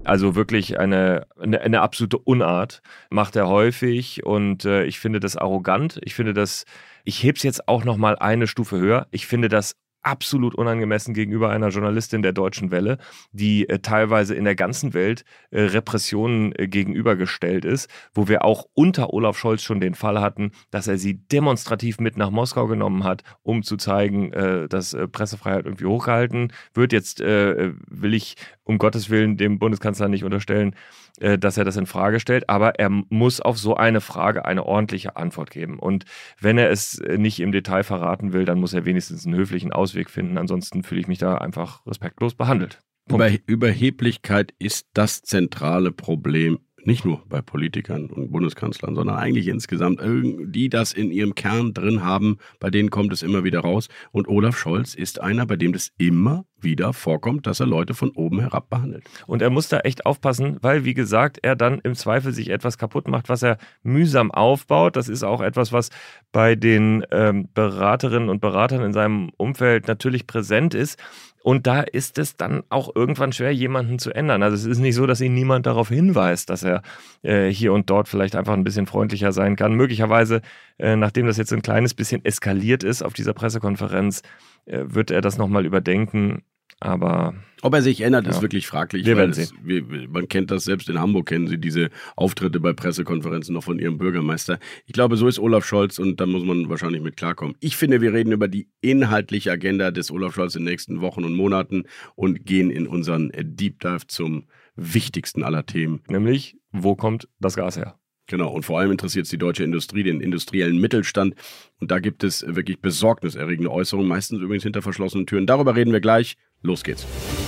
Also 0.04 0.36
wirklich 0.36 0.80
eine, 0.80 1.28
eine, 1.40 1.62
eine, 1.62 1.82
absolute 1.82 2.18
Unart 2.18 2.82
macht 3.10 3.36
er 3.36 3.48
häufig 3.48 4.26
und 4.26 4.66
äh, 4.66 4.84
ich 4.86 5.00
finde 5.00 5.20
das 5.20 5.38
arrogant. 5.38 6.00
Ich 6.04 6.16
finde 6.16 6.34
das, 6.34 6.66
ich 7.04 7.22
hebe 7.24 7.38
es 7.38 7.44
jetzt 7.44 7.68
auch 7.68 7.84
noch 7.84 7.98
mal 7.98 8.18
eine 8.18 8.48
Stufe 8.48 8.80
höher. 8.80 9.08
Ich 9.12 9.28
finde 9.28 9.48
das 9.48 9.76
absolut 10.04 10.56
unangemessen 10.56 11.14
gegenüber 11.14 11.50
einer 11.50 11.70
Journalistin 11.70 12.22
der 12.22 12.34
Deutschen 12.34 12.72
Welle, 12.72 12.98
die 13.32 13.70
äh, 13.70 13.80
teilweise 13.80 14.36
in 14.36 14.46
der 14.46 14.56
ganzen 14.56 14.94
Welt 14.94 15.24
äh, 15.52 15.62
Repressionen 15.62 16.54
äh, 16.56 16.68
gegenübergestellt 16.68 17.66
ist, 17.66 17.90
wo 18.14 18.28
wir 18.28 18.44
auch 18.44 18.66
unter 18.74 19.14
Olaf 19.14 19.38
Scholz 19.38 19.62
schon 19.62 19.80
den 19.80 19.96
Fall 19.96 20.20
hatten, 20.20 20.52
dass 20.72 20.88
er 20.88 20.98
sie 20.98 21.16
demonstrativ 21.16 22.00
mit 22.00 22.18
nach 22.18 22.32
Moskau 22.32 22.68
genommen 22.68 23.04
hat, 23.04 23.24
um 23.44 23.64
zu 23.64 23.78
zeigen, 23.78 24.34
äh, 24.34 24.68
dass 24.68 24.94
äh, 24.94 25.08
Pressefreiheit 25.08 25.66
irgendwie 25.66 25.86
hochgehalten 25.86 26.52
wird. 26.74 26.94
Jetzt 26.94 27.22
äh, 27.22 27.74
will 27.88 28.14
ich 28.14 28.36
um 28.72 28.78
Gottes 28.78 29.10
Willen 29.10 29.38
dem 29.38 29.60
Bundeskanzler 29.60 30.08
nicht 30.08 30.24
unterstellen, 30.24 30.76
äh, 31.20 31.38
dass 31.38 31.58
er 31.58 31.66
das 31.66 31.76
in 31.76 31.86
Frage 31.86 32.20
stellt, 32.20 32.50
aber 32.50 32.80
er 32.80 32.90
muss 32.90 33.42
auf 33.42 33.58
so 33.58 33.76
eine 33.76 34.02
Frage 34.02 34.46
eine 34.46 34.66
ordentliche 34.66 35.18
Antwort 35.18 35.52
geben. 35.52 35.78
Und 35.78 36.06
wenn 36.40 36.58
er 36.58 36.72
es 36.72 36.98
äh, 37.00 37.18
nicht 37.18 37.40
im 37.42 37.52
Detail 37.52 37.84
verraten 37.84 38.34
will, 38.34 38.46
dann 38.46 38.60
muss 38.60 38.74
er 38.74 38.86
wenigstens 38.86 39.26
einen 39.26 39.36
höflichen 39.36 39.74
Ausweg 39.74 40.10
finden. 40.10 40.38
Ansonsten 40.38 40.84
fühle 40.84 41.02
ich 41.02 41.08
mich 41.08 41.20
da 41.20 41.36
einfach 41.36 41.86
respektlos 41.86 42.34
behandelt. 42.34 42.80
Über 43.10 43.30
Überheblichkeit 43.46 44.54
ist 44.58 44.88
das 44.94 45.22
zentrale 45.22 45.92
Problem 45.92 46.60
nicht 46.84 47.06
nur 47.06 47.22
bei 47.28 47.42
Politikern 47.42 48.08
und 48.08 48.32
Bundeskanzlern, 48.32 48.96
sondern 48.96 49.18
eigentlich 49.18 49.48
insgesamt, 49.48 50.02
die 50.02 50.70
das 50.70 50.94
in 50.94 51.12
ihrem 51.12 51.36
Kern 51.36 51.74
drin 51.74 52.04
haben, 52.04 52.38
bei 52.60 52.70
denen 52.70 52.90
kommt 52.90 53.14
es 53.14 53.22
immer 53.22 53.44
wieder 53.44 53.62
raus. 53.62 53.88
Und 54.12 54.28
Olaf 54.28 54.58
Scholz 54.58 54.94
ist 54.94 55.22
einer, 55.22 55.46
bei 55.46 55.56
dem 55.56 55.74
das 55.74 55.92
immer 55.98 56.46
wieder 56.64 56.94
vorkommt, 56.94 57.48
dass 57.48 57.60
er 57.60 57.66
Leute 57.66 57.94
von 57.94 58.12
oben 58.12 58.40
herab 58.40 58.70
behandelt. 58.70 59.04
Und 59.28 59.42
er 59.42 59.50
muss 59.50 59.68
da 59.68 59.80
echt 59.80 60.06
aufpassen, 60.06 60.58
weil, 60.62 60.86
wie 60.86 60.94
gesagt, 60.94 61.40
er 61.42 61.56
dann 61.56 61.80
im 61.80 61.96
Zweifel 61.96 62.34
sich 62.34 62.50
etwas 62.50 62.78
kaputt 62.78 63.08
macht, 63.08 63.30
was 63.30 63.44
er 63.44 63.58
mühsam 63.84 64.32
aufbaut. 64.32 64.96
Das 64.96 65.10
ist 65.10 65.24
auch 65.24 65.42
etwas, 65.42 65.74
was 65.74 65.90
bei 66.32 66.56
den 66.56 67.06
ähm, 67.12 67.50
Beraterinnen 67.54 68.30
und 68.30 68.42
Beratern 68.42 68.84
in 68.84 68.94
seinem 68.94 69.32
Umfeld 69.38 69.88
natürlich 69.88 70.28
präsent 70.28 70.74
ist. 70.74 71.00
Und 71.44 71.66
da 71.68 71.82
ist 71.82 72.18
es 72.18 72.38
dann 72.38 72.64
auch 72.70 72.96
irgendwann 72.96 73.32
schwer, 73.32 73.52
jemanden 73.52 74.00
zu 74.00 74.12
ändern. 74.12 74.44
Also 74.44 74.56
es 74.56 74.66
ist 74.66 74.80
nicht 74.80 74.96
so, 74.96 75.08
dass 75.08 75.22
ihn 75.22 75.34
niemand 75.34 75.66
darauf 75.66 75.90
hinweist, 75.90 76.50
dass 76.50 76.64
er 76.64 76.84
äh, 77.24 77.50
hier 77.50 77.74
und 77.74 77.90
dort 77.90 78.08
vielleicht 78.08 78.36
einfach 78.36 78.54
ein 78.54 78.64
bisschen 78.64 78.86
freundlicher 78.86 79.32
sein 79.32 79.56
kann. 79.56 79.74
Möglicherweise, 79.74 80.42
äh, 80.78 80.96
nachdem 80.96 81.26
das 81.26 81.38
jetzt 81.38 81.52
ein 81.52 81.64
kleines 81.64 81.94
bisschen 81.94 82.24
eskaliert 82.24 82.84
ist 82.84 83.02
auf 83.02 83.14
dieser 83.14 83.34
Pressekonferenz, 83.34 84.22
äh, 84.66 84.84
wird 84.86 85.10
er 85.10 85.22
das 85.22 85.38
nochmal 85.38 85.66
überdenken. 85.66 86.44
Aber 86.80 87.36
ob 87.62 87.74
er 87.76 87.82
sich 87.82 88.02
ändert, 88.02 88.26
ja. 88.26 88.32
ist 88.32 88.42
wirklich 88.42 88.66
fraglich. 88.66 89.06
Wir 89.06 89.18
werden 89.18 89.32
es, 89.32 89.54
wir, 89.64 89.84
man 90.10 90.28
kennt 90.28 90.50
das 90.50 90.64
selbst 90.64 90.90
in 90.90 91.00
Hamburg, 91.00 91.28
kennen 91.28 91.48
Sie 91.48 91.60
diese 91.60 91.90
Auftritte 92.16 92.60
bei 92.60 92.74
Pressekonferenzen 92.74 93.54
noch 93.54 93.64
von 93.64 93.78
Ihrem 93.78 93.98
Bürgermeister. 93.98 94.58
Ich 94.86 94.94
glaube, 94.94 95.16
so 95.16 95.28
ist 95.28 95.38
Olaf 95.38 95.66
Scholz 95.66 96.00
und 96.00 96.20
da 96.20 96.26
muss 96.26 96.44
man 96.44 96.70
wahrscheinlich 96.70 97.02
mit 97.02 97.18
klarkommen. 97.18 97.56
Ich 97.60 97.78
finde, 97.78 98.02
wir 98.02 98.14
reden 98.14 98.32
über 98.32 98.48
die 98.48 98.70
inhaltliche 98.82 99.52
Agenda 99.52 99.92
des 99.92 100.10
Olaf 100.10 100.34
Scholz 100.34 100.56
in 100.56 100.64
den 100.64 100.72
nächsten 100.72 101.02
Wochen 101.02 101.24
und 101.24 101.36
Monaten 101.36 101.84
und 102.16 102.46
gehen 102.46 102.72
in 102.72 102.88
unseren 102.88 103.32
Deep 103.36 103.80
Dive 103.80 104.08
zum 104.08 104.48
wichtigsten 104.76 105.44
aller 105.44 105.66
Themen. 105.66 106.02
Nämlich, 106.08 106.58
wo 106.72 106.96
kommt 106.96 107.28
das 107.40 107.56
Gas 107.56 107.78
her? 107.78 108.00
Genau, 108.28 108.50
und 108.50 108.64
vor 108.64 108.80
allem 108.80 108.92
interessiert 108.92 109.26
es 109.26 109.30
die 109.30 109.38
deutsche 109.38 109.64
Industrie, 109.64 110.04
den 110.04 110.22
industriellen 110.22 110.80
Mittelstand. 110.80 111.36
Und 111.82 111.92
da 111.92 112.00
gibt 112.00 112.24
es 112.24 112.46
wirklich 112.48 112.80
besorgniserregende 112.80 113.70
Äußerungen, 113.70 114.08
meistens 114.08 114.40
übrigens 114.40 114.64
hinter 114.64 114.82
verschlossenen 114.82 115.26
Türen. 115.28 115.46
Darüber 115.46 115.76
reden 115.76 115.92
wir 115.92 116.00
gleich. 116.00 116.38
Los 116.64 116.84
geht's. 116.84 117.41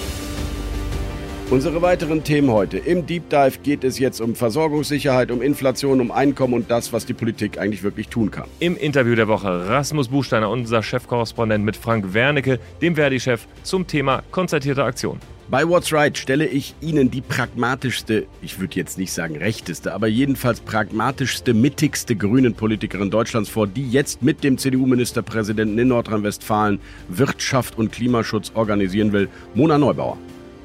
Unsere 1.54 1.84
weiteren 1.84 2.24
Themen 2.24 2.50
heute. 2.50 2.80
Im 2.80 3.06
Deep 3.06 3.30
Dive 3.30 3.60
geht 3.62 3.84
es 3.84 4.00
jetzt 4.00 4.20
um 4.22 4.34
Versorgungssicherheit, 4.34 5.30
um 5.30 5.40
Inflation, 5.40 6.02
um 6.02 6.10
Einkommen 6.10 6.56
und 6.56 6.72
das, 6.72 6.94
was 6.94 7.06
die 7.06 7.14
Politik 7.14 7.60
eigentlich 7.60 7.84
wirklich 7.84 8.08
tun 8.08 8.32
kann. 8.32 8.46
Im 8.60 8.76
Interview 8.76 9.14
der 9.14 9.28
Woche 9.28 9.70
Rasmus 9.70 10.08
Buchsteiner, 10.08 10.50
unser 10.50 10.82
Chefkorrespondent 10.82 11.64
mit 11.64 11.78
Frank 11.78 12.16
Wernicke, 12.16 12.60
dem 12.82 12.96
Verdi-Chef, 12.96 13.46
zum 13.62 13.86
Thema 13.86 14.24
konzertierte 14.32 14.84
Aktion. 14.84 15.20
Bei 15.48 15.70
What's 15.70 15.94
Right 15.94 16.18
stelle 16.18 16.48
ich 16.48 16.74
Ihnen 16.82 17.12
die 17.12 17.22
pragmatischste, 17.22 18.26
ich 18.42 18.60
würde 18.60 18.76
jetzt 18.76 18.98
nicht 18.98 19.14
sagen 19.14 19.38
rechteste, 19.38 19.94
aber 19.94 20.08
jedenfalls 20.08 20.60
pragmatischste, 20.60 21.54
mittigste 21.54 22.16
Grünen-Politikerin 22.16 23.12
Deutschlands 23.12 23.50
vor, 23.50 23.68
die 23.68 23.88
jetzt 23.88 24.24
mit 24.24 24.44
dem 24.44 24.58
CDU-Ministerpräsidenten 24.58 25.78
in 25.78 25.90
Nordrhein-Westfalen 25.90 26.80
Wirtschaft 27.10 27.78
und 27.78 27.92
Klimaschutz 27.92 28.54
organisieren 28.56 29.12
will, 29.12 29.30
Mona 29.54 29.78
Neubauer. 29.78 30.18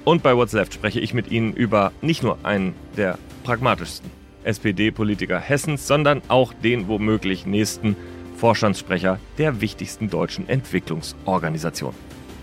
Und 0.09 0.23
bei 0.23 0.35
What's 0.35 0.55
Left 0.55 0.73
spreche 0.73 1.01
ich 1.01 1.13
mit 1.13 1.31
Ihnen 1.31 1.53
über 1.53 1.93
nicht 2.01 2.23
nur 2.23 2.39
einen 2.43 2.73
der 2.97 3.19
pragmatischsten 3.45 4.11
SPD-Politiker 4.43 5.39
Hessens, 5.39 5.87
sondern 5.87 6.23
auch 6.29 6.55
den 6.55 6.89
womöglich 6.89 7.45
nächsten 7.45 7.95
Vorstandssprecher 8.39 9.21
der 9.37 9.61
wichtigsten 9.61 10.09
deutschen 10.09 10.49
Entwicklungsorganisation. 10.49 11.93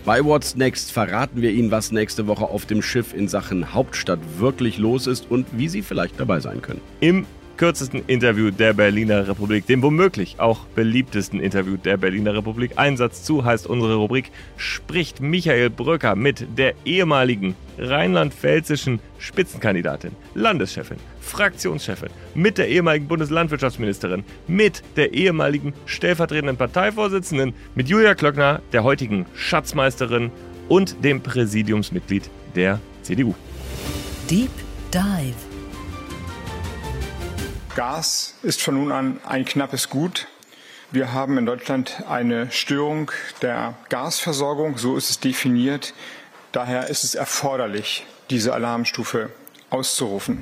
Bei 0.05 0.23
What's 0.23 0.55
Next 0.55 0.91
verraten 0.91 1.41
wir 1.41 1.49
Ihnen, 1.49 1.71
was 1.71 1.91
nächste 1.91 2.27
Woche 2.27 2.45
auf 2.45 2.67
dem 2.67 2.83
Schiff 2.83 3.15
in 3.15 3.27
Sachen 3.27 3.73
Hauptstadt 3.73 4.19
wirklich 4.37 4.77
los 4.77 5.07
ist 5.07 5.31
und 5.31 5.47
wie 5.53 5.67
Sie 5.67 5.81
vielleicht 5.81 6.19
dabei 6.19 6.41
sein 6.41 6.61
können. 6.61 6.81
Im 6.99 7.25
kürzesten 7.57 8.03
Interview 8.07 8.51
der 8.51 8.73
Berliner 8.73 9.27
Republik, 9.27 9.65
dem 9.67 9.81
womöglich 9.81 10.39
auch 10.39 10.65
beliebtesten 10.75 11.39
Interview 11.39 11.77
der 11.77 11.97
Berliner 11.97 12.33
Republik. 12.33 12.73
Einsatz 12.75 13.23
zu 13.23 13.45
heißt 13.45 13.67
unsere 13.67 13.95
Rubrik, 13.95 14.31
spricht 14.57 15.21
Michael 15.21 15.69
Bröcker 15.69 16.15
mit 16.15 16.45
der 16.57 16.73
ehemaligen 16.85 17.55
rheinland-pfälzischen 17.77 18.99
Spitzenkandidatin, 19.19 20.11
Landeschefin, 20.33 20.97
Fraktionschefin, 21.19 22.09
mit 22.33 22.57
der 22.57 22.67
ehemaligen 22.69 23.07
Bundeslandwirtschaftsministerin, 23.07 24.23
mit 24.47 24.83
der 24.95 25.13
ehemaligen 25.13 25.73
stellvertretenden 25.85 26.57
Parteivorsitzenden, 26.57 27.53
mit 27.75 27.89
Julia 27.89 28.15
Klöckner, 28.15 28.61
der 28.71 28.83
heutigen 28.83 29.25
Schatzmeisterin 29.35 30.31
und 30.69 31.03
dem 31.03 31.21
Präsidiumsmitglied 31.21 32.29
der 32.55 32.79
CDU. 33.01 33.35
Deep 34.29 34.51
Dive. 34.93 35.44
Gas 37.75 38.35
ist 38.41 38.61
von 38.61 38.75
nun 38.75 38.93
an 38.93 39.19
ein 39.25 39.43
knappes 39.43 39.89
Gut. 39.89 40.27
Wir 40.91 41.11
haben 41.11 41.37
in 41.37 41.45
Deutschland 41.45 42.03
eine 42.07 42.49
Störung 42.49 43.11
der 43.41 43.75
Gasversorgung, 43.89 44.77
so 44.77 44.95
ist 44.95 45.09
es 45.09 45.19
definiert. 45.19 45.93
Daher 46.53 46.87
ist 46.89 47.03
es 47.03 47.15
erforderlich, 47.15 48.05
diese 48.29 48.53
Alarmstufe 48.53 49.29
auszurufen. 49.71 50.41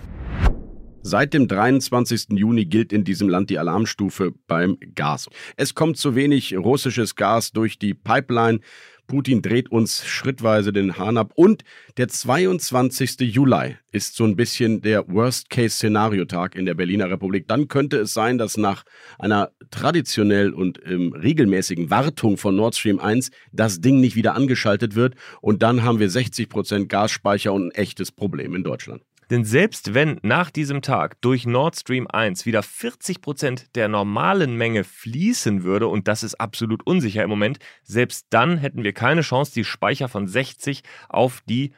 Seit 1.02 1.34
dem 1.34 1.48
23. 1.48 2.28
Juni 2.30 2.66
gilt 2.66 2.94
in 2.94 3.04
diesem 3.04 3.30
Land 3.30 3.50
die 3.50 3.58
Alarmstufe 3.58 4.32
beim 4.48 4.78
Gas. 4.94 5.28
Es 5.58 5.74
kommt 5.74 5.98
zu 5.98 6.14
wenig 6.14 6.56
russisches 6.56 7.16
Gas 7.16 7.52
durch 7.52 7.80
die 7.80 7.96
Pipeline. 7.96 8.60
Putin 9.08 9.42
dreht 9.42 9.72
uns 9.72 10.06
schrittweise 10.06 10.74
den 10.74 10.98
Hahn 10.98 11.18
ab. 11.18 11.32
Und 11.36 11.64
der 11.98 12.08
22. 12.08 13.20
Juli 13.20 13.78
ist 13.92 14.16
so 14.16 14.24
ein 14.24 14.36
bisschen 14.36 14.82
der 14.82 15.08
Worst-Case-Szenario-Tag 15.08 16.56
in 16.56 16.66
der 16.66 16.74
Berliner 16.74 17.10
Republik. 17.10 17.48
Dann 17.48 17.68
könnte 17.68 17.98
es 17.98 18.14
sein, 18.14 18.38
dass 18.38 18.58
nach 18.58 18.84
einer 19.20 19.52
traditionell 19.72 20.52
und 20.52 20.80
ähm, 20.86 21.14
regelmäßigen 21.14 21.90
Wartung 21.90 22.38
von 22.38 22.56
Nord 22.56 22.76
Stream 22.76 23.00
1 23.00 23.32
das 23.52 23.82
Ding 23.82 24.00
nicht 24.00 24.16
wieder 24.16 24.36
angeschaltet 24.36 24.96
wird. 24.96 25.16
Und 25.42 25.62
dann 25.64 25.84
haben 25.84 26.00
wir 26.00 26.10
60 26.10 26.50
Prozent 26.50 26.90
Gasspeicher 26.90 27.54
und 27.54 27.68
ein 27.68 27.72
echtes 27.72 28.12
Problem 28.12 28.56
in 28.56 28.64
Deutschland. 28.64 29.04
Denn 29.30 29.46
selbst 29.46 29.94
wenn 29.94 30.20
nach 30.22 30.52
diesem 30.52 30.82
Tag 30.82 31.22
durch 31.22 31.46
Nord 31.46 31.76
Stream 31.76 32.08
1 32.08 32.46
wieder 32.46 32.64
40 32.64 33.22
Prozent 33.22 33.76
der 33.76 33.88
normalen 33.88 34.58
Menge 34.58 34.84
fließen 34.84 35.64
würde, 35.64 35.88
und 35.88 36.08
das 36.08 36.24
ist 36.24 36.36
absolut 36.36 36.86
unsicher 36.86 37.24
im 37.24 37.30
Moment, 37.30 37.60
selbst 37.84 38.28
dann 38.30 38.58
hätten 38.58 38.84
wir 38.84 38.94
keine 38.94 39.22
Chance, 39.22 39.54
die 39.54 39.64
Speicher 39.64 40.08
von 40.08 40.28
60 40.28 40.84
auf 41.10 41.42
die 41.48 41.74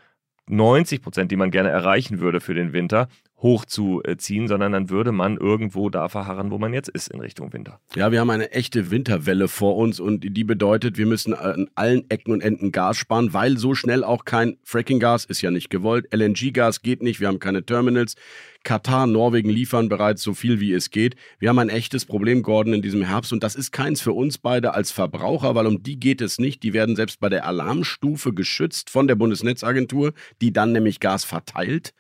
90 0.48 1.02
Prozent, 1.02 1.32
die 1.32 1.38
man 1.38 1.52
gerne 1.52 1.70
erreichen 1.70 2.20
würde 2.20 2.40
für 2.40 2.54
den 2.54 2.74
Winter, 2.74 3.08
hochzuziehen, 3.42 4.48
sondern 4.48 4.72
dann 4.72 4.90
würde 4.90 5.12
man 5.12 5.38
irgendwo 5.38 5.90
da 5.90 6.08
verharren, 6.08 6.52
wo 6.52 6.58
man 6.58 6.74
jetzt 6.74 6.90
ist 6.90 7.10
in 7.10 7.20
Richtung 7.20 7.52
Winter. 7.54 7.80
Ja, 7.96 8.12
wir 8.12 8.20
haben 8.20 8.30
eine 8.30 8.52
echte 8.52 8.92
Winterwelle 8.92 9.48
vor 9.48 9.76
uns 9.76 10.00
und 10.00 10.22
die 10.22 10.44
bedeutet, 10.44 10.98
wir 10.98 11.06
müssen 11.06 11.34
an 11.34 11.70
allen 11.76 12.10
Ecken 12.10 12.32
und 12.32 12.42
Enden 12.42 12.72
Gas 12.72 12.98
sparen, 12.98 13.34
weil 13.34 13.58
so 13.58 13.76
schnell 13.76 14.04
auch 14.04 14.26
kein 14.26 14.58
Fracking-Gas 14.64 15.26
ist 15.26 15.42
ja 15.42 15.52
nicht 15.52 15.70
gewollt. 15.70 16.08
LNG-Gas 16.14 16.82
geht 16.82 17.04
nicht, 17.04 17.20
wir 17.20 17.28
haben 17.28 17.40
keine 17.40 17.66
Terminals. 17.66 18.16
Katar, 18.64 19.06
Norwegen 19.06 19.50
liefern 19.50 19.90
bereits 19.90 20.24
so 20.24 20.34
viel 20.34 20.60
wie 20.60 20.74
es 20.74 20.90
geht. 20.90 21.16
Wir 21.38 21.50
haben 21.50 21.60
ein 21.60 21.70
echtes 21.70 22.06
Problem, 22.06 22.42
Gordon, 22.42 22.74
in 22.74 22.82
diesem 22.82 23.04
Herbst 23.04 23.32
und 23.32 23.44
das 23.44 23.56
ist 23.56 23.72
keins 23.72 24.02
für 24.02 24.14
uns 24.14 24.40
beide 24.40 24.74
als 24.74 24.92
Verbraucher, 24.92 25.54
weil 25.54 25.68
um 25.68 25.84
die 25.84 26.00
geht 26.00 26.20
es 26.20 26.40
nicht. 26.40 26.64
Die 26.64 26.74
werden 26.74 26.96
selbst 26.96 27.20
bei 27.20 27.30
der 27.30 27.46
Alarmstufe 27.46 28.34
geschützt 28.34 28.90
von 28.90 29.08
der 29.08 29.16
Bundesnetzagentur, 29.16 30.14
die 30.42 30.52
dann 30.52 30.72
nämlich 30.72 31.00
Gas 31.00 31.26
verteilt. 31.26 31.94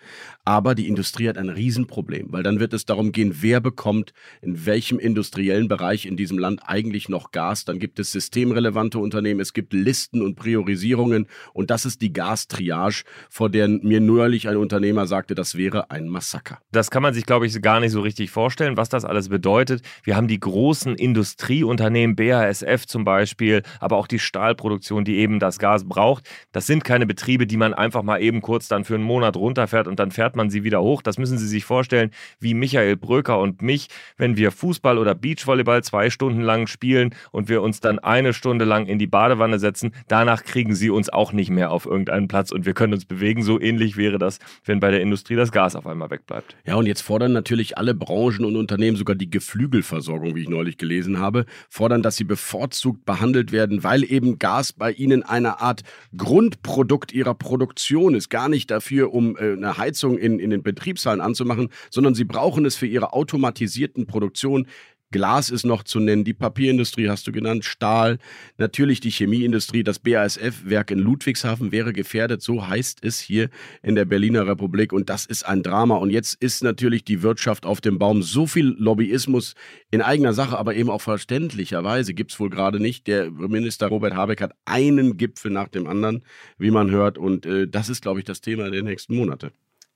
Aber 0.43 0.73
die 0.73 0.87
Industrie 0.87 1.24
hat 1.29 1.37
ein 1.37 1.49
Riesenproblem, 1.49 2.27
weil 2.31 2.43
dann 2.43 2.59
wird 2.59 2.73
es 2.73 2.85
darum 2.85 3.11
gehen, 3.11 3.37
wer 3.41 3.59
bekommt 3.59 4.13
in 4.41 4.65
welchem 4.65 4.99
industriellen 4.99 5.67
Bereich 5.67 6.05
in 6.05 6.17
diesem 6.17 6.37
Land 6.37 6.61
eigentlich 6.65 7.09
noch 7.09 7.31
Gas. 7.31 7.65
Dann 7.65 7.79
gibt 7.79 7.99
es 7.99 8.11
systemrelevante 8.11 8.99
Unternehmen, 8.99 9.39
es 9.39 9.53
gibt 9.53 9.73
Listen 9.73 10.21
und 10.21 10.35
Priorisierungen 10.35 11.27
und 11.53 11.69
das 11.69 11.85
ist 11.85 12.01
die 12.01 12.13
Gastriage, 12.13 13.03
vor 13.29 13.49
der 13.49 13.67
mir 13.67 14.01
neulich 14.01 14.47
ein 14.47 14.57
Unternehmer 14.57 15.07
sagte, 15.07 15.35
das 15.35 15.55
wäre 15.55 15.91
ein 15.91 16.07
Massaker. 16.07 16.59
Das 16.71 16.91
kann 16.91 17.03
man 17.03 17.13
sich, 17.13 17.25
glaube 17.25 17.45
ich, 17.45 17.61
gar 17.61 17.79
nicht 17.79 17.91
so 17.91 18.01
richtig 18.01 18.31
vorstellen, 18.31 18.77
was 18.77 18.89
das 18.89 19.05
alles 19.05 19.29
bedeutet. 19.29 19.81
Wir 20.03 20.15
haben 20.15 20.27
die 20.27 20.39
großen 20.39 20.95
Industrieunternehmen, 20.95 22.15
BASF 22.15 22.85
zum 22.85 23.03
Beispiel, 23.03 23.63
aber 23.79 23.97
auch 23.97 24.07
die 24.07 24.19
Stahlproduktion, 24.19 25.05
die 25.05 25.17
eben 25.17 25.39
das 25.39 25.59
Gas 25.59 25.87
braucht. 25.87 26.27
Das 26.51 26.67
sind 26.67 26.83
keine 26.83 27.05
Betriebe, 27.05 27.47
die 27.47 27.57
man 27.57 27.73
einfach 27.73 28.03
mal 28.03 28.21
eben 28.21 28.41
kurz 28.41 28.67
dann 28.67 28.85
für 28.85 28.95
einen 28.95 29.03
Monat 29.03 29.35
runterfährt 29.35 29.87
und 29.87 29.99
dann 29.99 30.11
fährt 30.11 30.35
man 30.35 30.49
sie 30.49 30.63
wieder 30.63 30.81
hoch. 30.81 31.01
Das 31.01 31.14
müssen 31.17 31.37
Sie 31.37 31.47
sich 31.47 31.65
vorstellen, 31.65 32.11
wie 32.39 32.53
Michael 32.53 32.95
Bröker 32.95 33.39
und 33.39 33.61
mich, 33.61 33.87
wenn 34.17 34.37
wir 34.37 34.51
Fußball 34.51 34.97
oder 34.97 35.15
Beachvolleyball 35.15 35.83
zwei 35.83 36.09
Stunden 36.09 36.41
lang 36.41 36.67
spielen 36.67 37.15
und 37.31 37.49
wir 37.49 37.61
uns 37.61 37.79
dann 37.79 37.99
eine 37.99 38.33
Stunde 38.33 38.65
lang 38.65 38.85
in 38.85 38.99
die 38.99 39.07
Badewanne 39.07 39.59
setzen. 39.59 39.93
Danach 40.07 40.43
kriegen 40.43 40.75
sie 40.75 40.89
uns 40.89 41.09
auch 41.09 41.33
nicht 41.33 41.49
mehr 41.49 41.71
auf 41.71 41.85
irgendeinen 41.85 42.27
Platz 42.27 42.51
und 42.51 42.65
wir 42.65 42.73
können 42.73 42.93
uns 42.93 43.05
bewegen. 43.05 43.41
So 43.41 43.59
ähnlich 43.59 43.97
wäre 43.97 44.19
das, 44.19 44.39
wenn 44.63 44.79
bei 44.79 44.91
der 44.91 45.01
Industrie 45.01 45.35
das 45.35 45.51
Gas 45.51 45.75
auf 45.75 45.87
einmal 45.87 46.09
wegbleibt 46.09 46.35
bleibt. 46.35 46.55
Ja, 46.65 46.75
und 46.75 46.85
jetzt 46.85 47.01
fordern 47.01 47.33
natürlich 47.33 47.77
alle 47.77 47.93
Branchen 47.93 48.45
und 48.45 48.55
Unternehmen, 48.55 48.97
sogar 48.97 49.15
die 49.15 49.29
Geflügelversorgung, 49.29 50.35
wie 50.35 50.41
ich 50.41 50.49
neulich 50.49 50.77
gelesen 50.77 51.19
habe, 51.19 51.45
fordern, 51.69 52.01
dass 52.01 52.17
sie 52.17 52.23
bevorzugt 52.23 53.05
behandelt 53.05 53.51
werden, 53.51 53.83
weil 53.83 54.03
eben 54.03 54.39
Gas 54.39 54.73
bei 54.73 54.91
ihnen 54.91 55.23
eine 55.23 55.61
Art 55.61 55.81
Grundprodukt 56.15 57.13
ihrer 57.13 57.35
Produktion 57.35 58.15
ist. 58.15 58.29
Gar 58.29 58.49
nicht 58.49 58.71
dafür, 58.71 59.13
um 59.13 59.37
äh, 59.37 59.53
eine 59.53 59.77
Heizung 59.77 60.17
in, 60.17 60.39
in 60.39 60.49
den 60.49 60.63
Betriebshallen 61.05 61.21
anzumachen, 61.21 61.69
sondern 61.89 62.15
sie 62.15 62.25
brauchen 62.25 62.65
es 62.65 62.75
für 62.75 62.87
ihre 62.87 63.13
automatisierten 63.13 64.07
Produktion. 64.07 64.67
Glas 65.11 65.49
ist 65.49 65.65
noch 65.65 65.83
zu 65.83 65.99
nennen, 65.99 66.25
die 66.25 66.33
Papierindustrie 66.33 67.07
hast 67.07 67.25
du 67.27 67.31
genannt, 67.31 67.63
Stahl, 67.63 68.17
natürlich 68.57 68.99
die 68.99 69.11
Chemieindustrie, 69.11 69.83
das 69.83 69.99
BASF-Werk 69.99 70.91
in 70.91 70.99
Ludwigshafen 70.99 71.71
wäre 71.71 71.93
gefährdet, 71.93 72.41
so 72.41 72.67
heißt 72.67 73.05
es 73.05 73.19
hier 73.19 73.49
in 73.81 73.95
der 73.95 74.05
Berliner 74.05 74.47
Republik 74.47 74.91
und 74.91 75.09
das 75.09 75.25
ist 75.25 75.45
ein 75.45 75.63
Drama. 75.63 75.95
Und 75.97 76.09
jetzt 76.09 76.33
ist 76.41 76.63
natürlich 76.63 77.05
die 77.05 77.21
Wirtschaft 77.21 77.65
auf 77.65 77.79
dem 77.79 77.97
Baum, 77.97 78.23
so 78.23 78.45
viel 78.47 78.75
Lobbyismus 78.77 79.53
in 79.91 80.01
eigener 80.01 80.33
Sache, 80.33 80.57
aber 80.57 80.75
eben 80.75 80.89
auch 80.89 81.01
verständlicherweise 81.01 82.13
gibt 82.13 82.31
es 82.31 82.39
wohl 82.39 82.49
gerade 82.49 82.81
nicht. 82.81 83.07
Der 83.07 83.29
Minister 83.31 83.87
Robert 83.87 84.15
Habeck 84.15 84.41
hat 84.41 84.53
einen 84.65 85.15
Gipfel 85.15 85.51
nach 85.51 85.69
dem 85.69 85.87
anderen, 85.87 86.23
wie 86.57 86.71
man 86.71 86.89
hört. 86.91 87.17
Und 87.17 87.45
äh, 87.45 87.67
das 87.69 87.89
ist, 87.89 88.01
glaube 88.01 88.19
ich, 88.19 88.25
das 88.25 88.41
Thema 88.41 88.69
der 88.69 88.83
nächsten 88.83 89.15
Monate. 89.15 89.53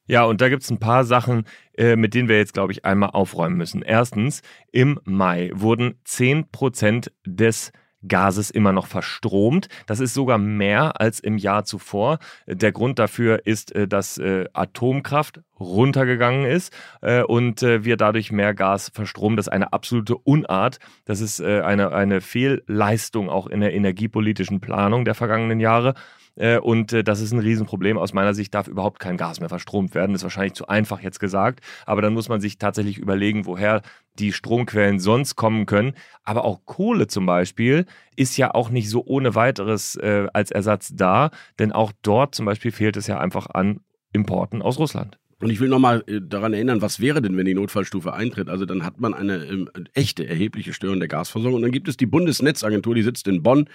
Ja, 0.09 0.23
und 0.23 0.41
da 0.41 0.49
gibt 0.49 0.63
es 0.63 0.71
ein 0.71 0.79
paar 0.79 1.03
Sachen, 1.03 1.43
äh, 1.77 1.95
mit 1.95 2.15
denen 2.15 2.27
wir 2.29 2.37
jetzt, 2.37 2.55
glaube 2.55 2.71
ich, 2.71 2.83
einmal 2.83 3.11
aufräumen 3.11 3.57
müssen. 3.57 3.83
Erstens, 3.83 4.41
im 4.71 4.99
Mai 5.03 5.51
wurden 5.53 5.99
10% 6.03 7.11
des 7.27 7.71
Gases 8.07 8.49
immer 8.49 8.71
noch 8.71 8.87
verstromt. 8.87 9.67
Das 9.85 9.99
ist 9.99 10.15
sogar 10.15 10.39
mehr 10.39 10.99
als 10.99 11.19
im 11.19 11.37
Jahr 11.37 11.63
zuvor. 11.63 12.17
Der 12.47 12.71
Grund 12.71 12.97
dafür 12.97 13.45
ist, 13.45 13.75
äh, 13.75 13.87
dass 13.87 14.17
äh, 14.17 14.45
Atomkraft 14.53 15.41
runtergegangen 15.59 16.45
ist 16.45 16.73
äh, 17.01 17.21
und 17.21 17.61
wir 17.61 17.95
dadurch 17.95 18.31
mehr 18.31 18.55
Gas 18.55 18.89
verstromen. 18.91 19.37
Das 19.37 19.45
ist 19.45 19.53
eine 19.53 19.73
absolute 19.73 20.15
Unart. 20.15 20.79
Das 21.05 21.21
ist 21.21 21.39
eine, 21.39 21.91
eine 21.91 22.21
Fehlleistung 22.21 23.29
auch 23.29 23.45
in 23.45 23.59
der 23.59 23.75
energiepolitischen 23.75 24.59
Planung 24.59 25.05
der 25.05 25.13
vergangenen 25.13 25.59
Jahre. 25.59 25.93
Äh, 26.39 26.57
und 26.57 26.93
äh, 26.93 27.03
das 27.03 27.19
ist 27.19 27.31
ein 27.31 27.39
Riesenproblem. 27.39 27.97
Aus 27.97 28.13
meiner 28.13 28.33
Sicht 28.33 28.55
darf 28.55 28.67
überhaupt 28.67 28.99
kein 28.99 29.17
Gas 29.17 29.39
mehr 29.39 29.49
verstromt 29.49 29.93
werden. 29.93 30.13
Das 30.13 30.21
ist 30.21 30.23
wahrscheinlich 30.23 30.53
zu 30.53 30.67
einfach 30.67 31.01
jetzt 31.01 31.19
gesagt. 31.19 31.59
Aber 31.85 32.01
dann 32.01 32.13
muss 32.13 32.29
man 32.29 32.41
sich 32.41 32.57
tatsächlich 32.57 32.97
überlegen, 32.97 33.45
woher 33.45 33.81
die 34.17 34.31
Stromquellen 34.31 34.99
sonst 34.99 35.35
kommen 35.35 35.65
können. 35.65 35.93
Aber 36.23 36.45
auch 36.45 36.61
Kohle 36.65 37.07
zum 37.07 37.25
Beispiel 37.25 37.85
ist 38.15 38.37
ja 38.37 38.53
auch 38.55 38.69
nicht 38.69 38.89
so 38.89 39.03
ohne 39.05 39.35
weiteres 39.35 39.95
äh, 39.97 40.27
als 40.33 40.51
Ersatz 40.51 40.91
da. 40.95 41.29
Denn 41.59 41.71
auch 41.71 41.91
dort 42.01 42.33
zum 42.33 42.45
Beispiel 42.45 42.71
fehlt 42.71 42.97
es 42.97 43.07
ja 43.07 43.19
einfach 43.19 43.47
an 43.53 43.81
Importen 44.13 44.61
aus 44.61 44.79
Russland. 44.79 45.18
Und 45.41 45.49
ich 45.49 45.61
will 45.61 45.69
nochmal 45.69 46.03
äh, 46.07 46.19
daran 46.21 46.53
erinnern, 46.53 46.81
was 46.81 46.99
wäre 46.99 47.21
denn, 47.21 47.37
wenn 47.37 47.45
die 47.45 47.53
Notfallstufe 47.53 48.13
eintritt? 48.13 48.49
Also 48.49 48.65
dann 48.65 48.83
hat 48.83 48.99
man 48.99 49.13
eine 49.13 49.45
ähm, 49.45 49.69
echte, 49.93 50.27
erhebliche 50.27 50.73
Störung 50.73 50.99
der 50.99 51.07
Gasversorgung. 51.07 51.57
Und 51.57 51.61
dann 51.61 51.71
gibt 51.71 51.87
es 51.87 51.95
die 51.95 52.05
Bundesnetzagentur, 52.05 52.93
die 52.93 53.03
sitzt 53.03 53.27
in 53.27 53.41
Bonn. 53.41 53.69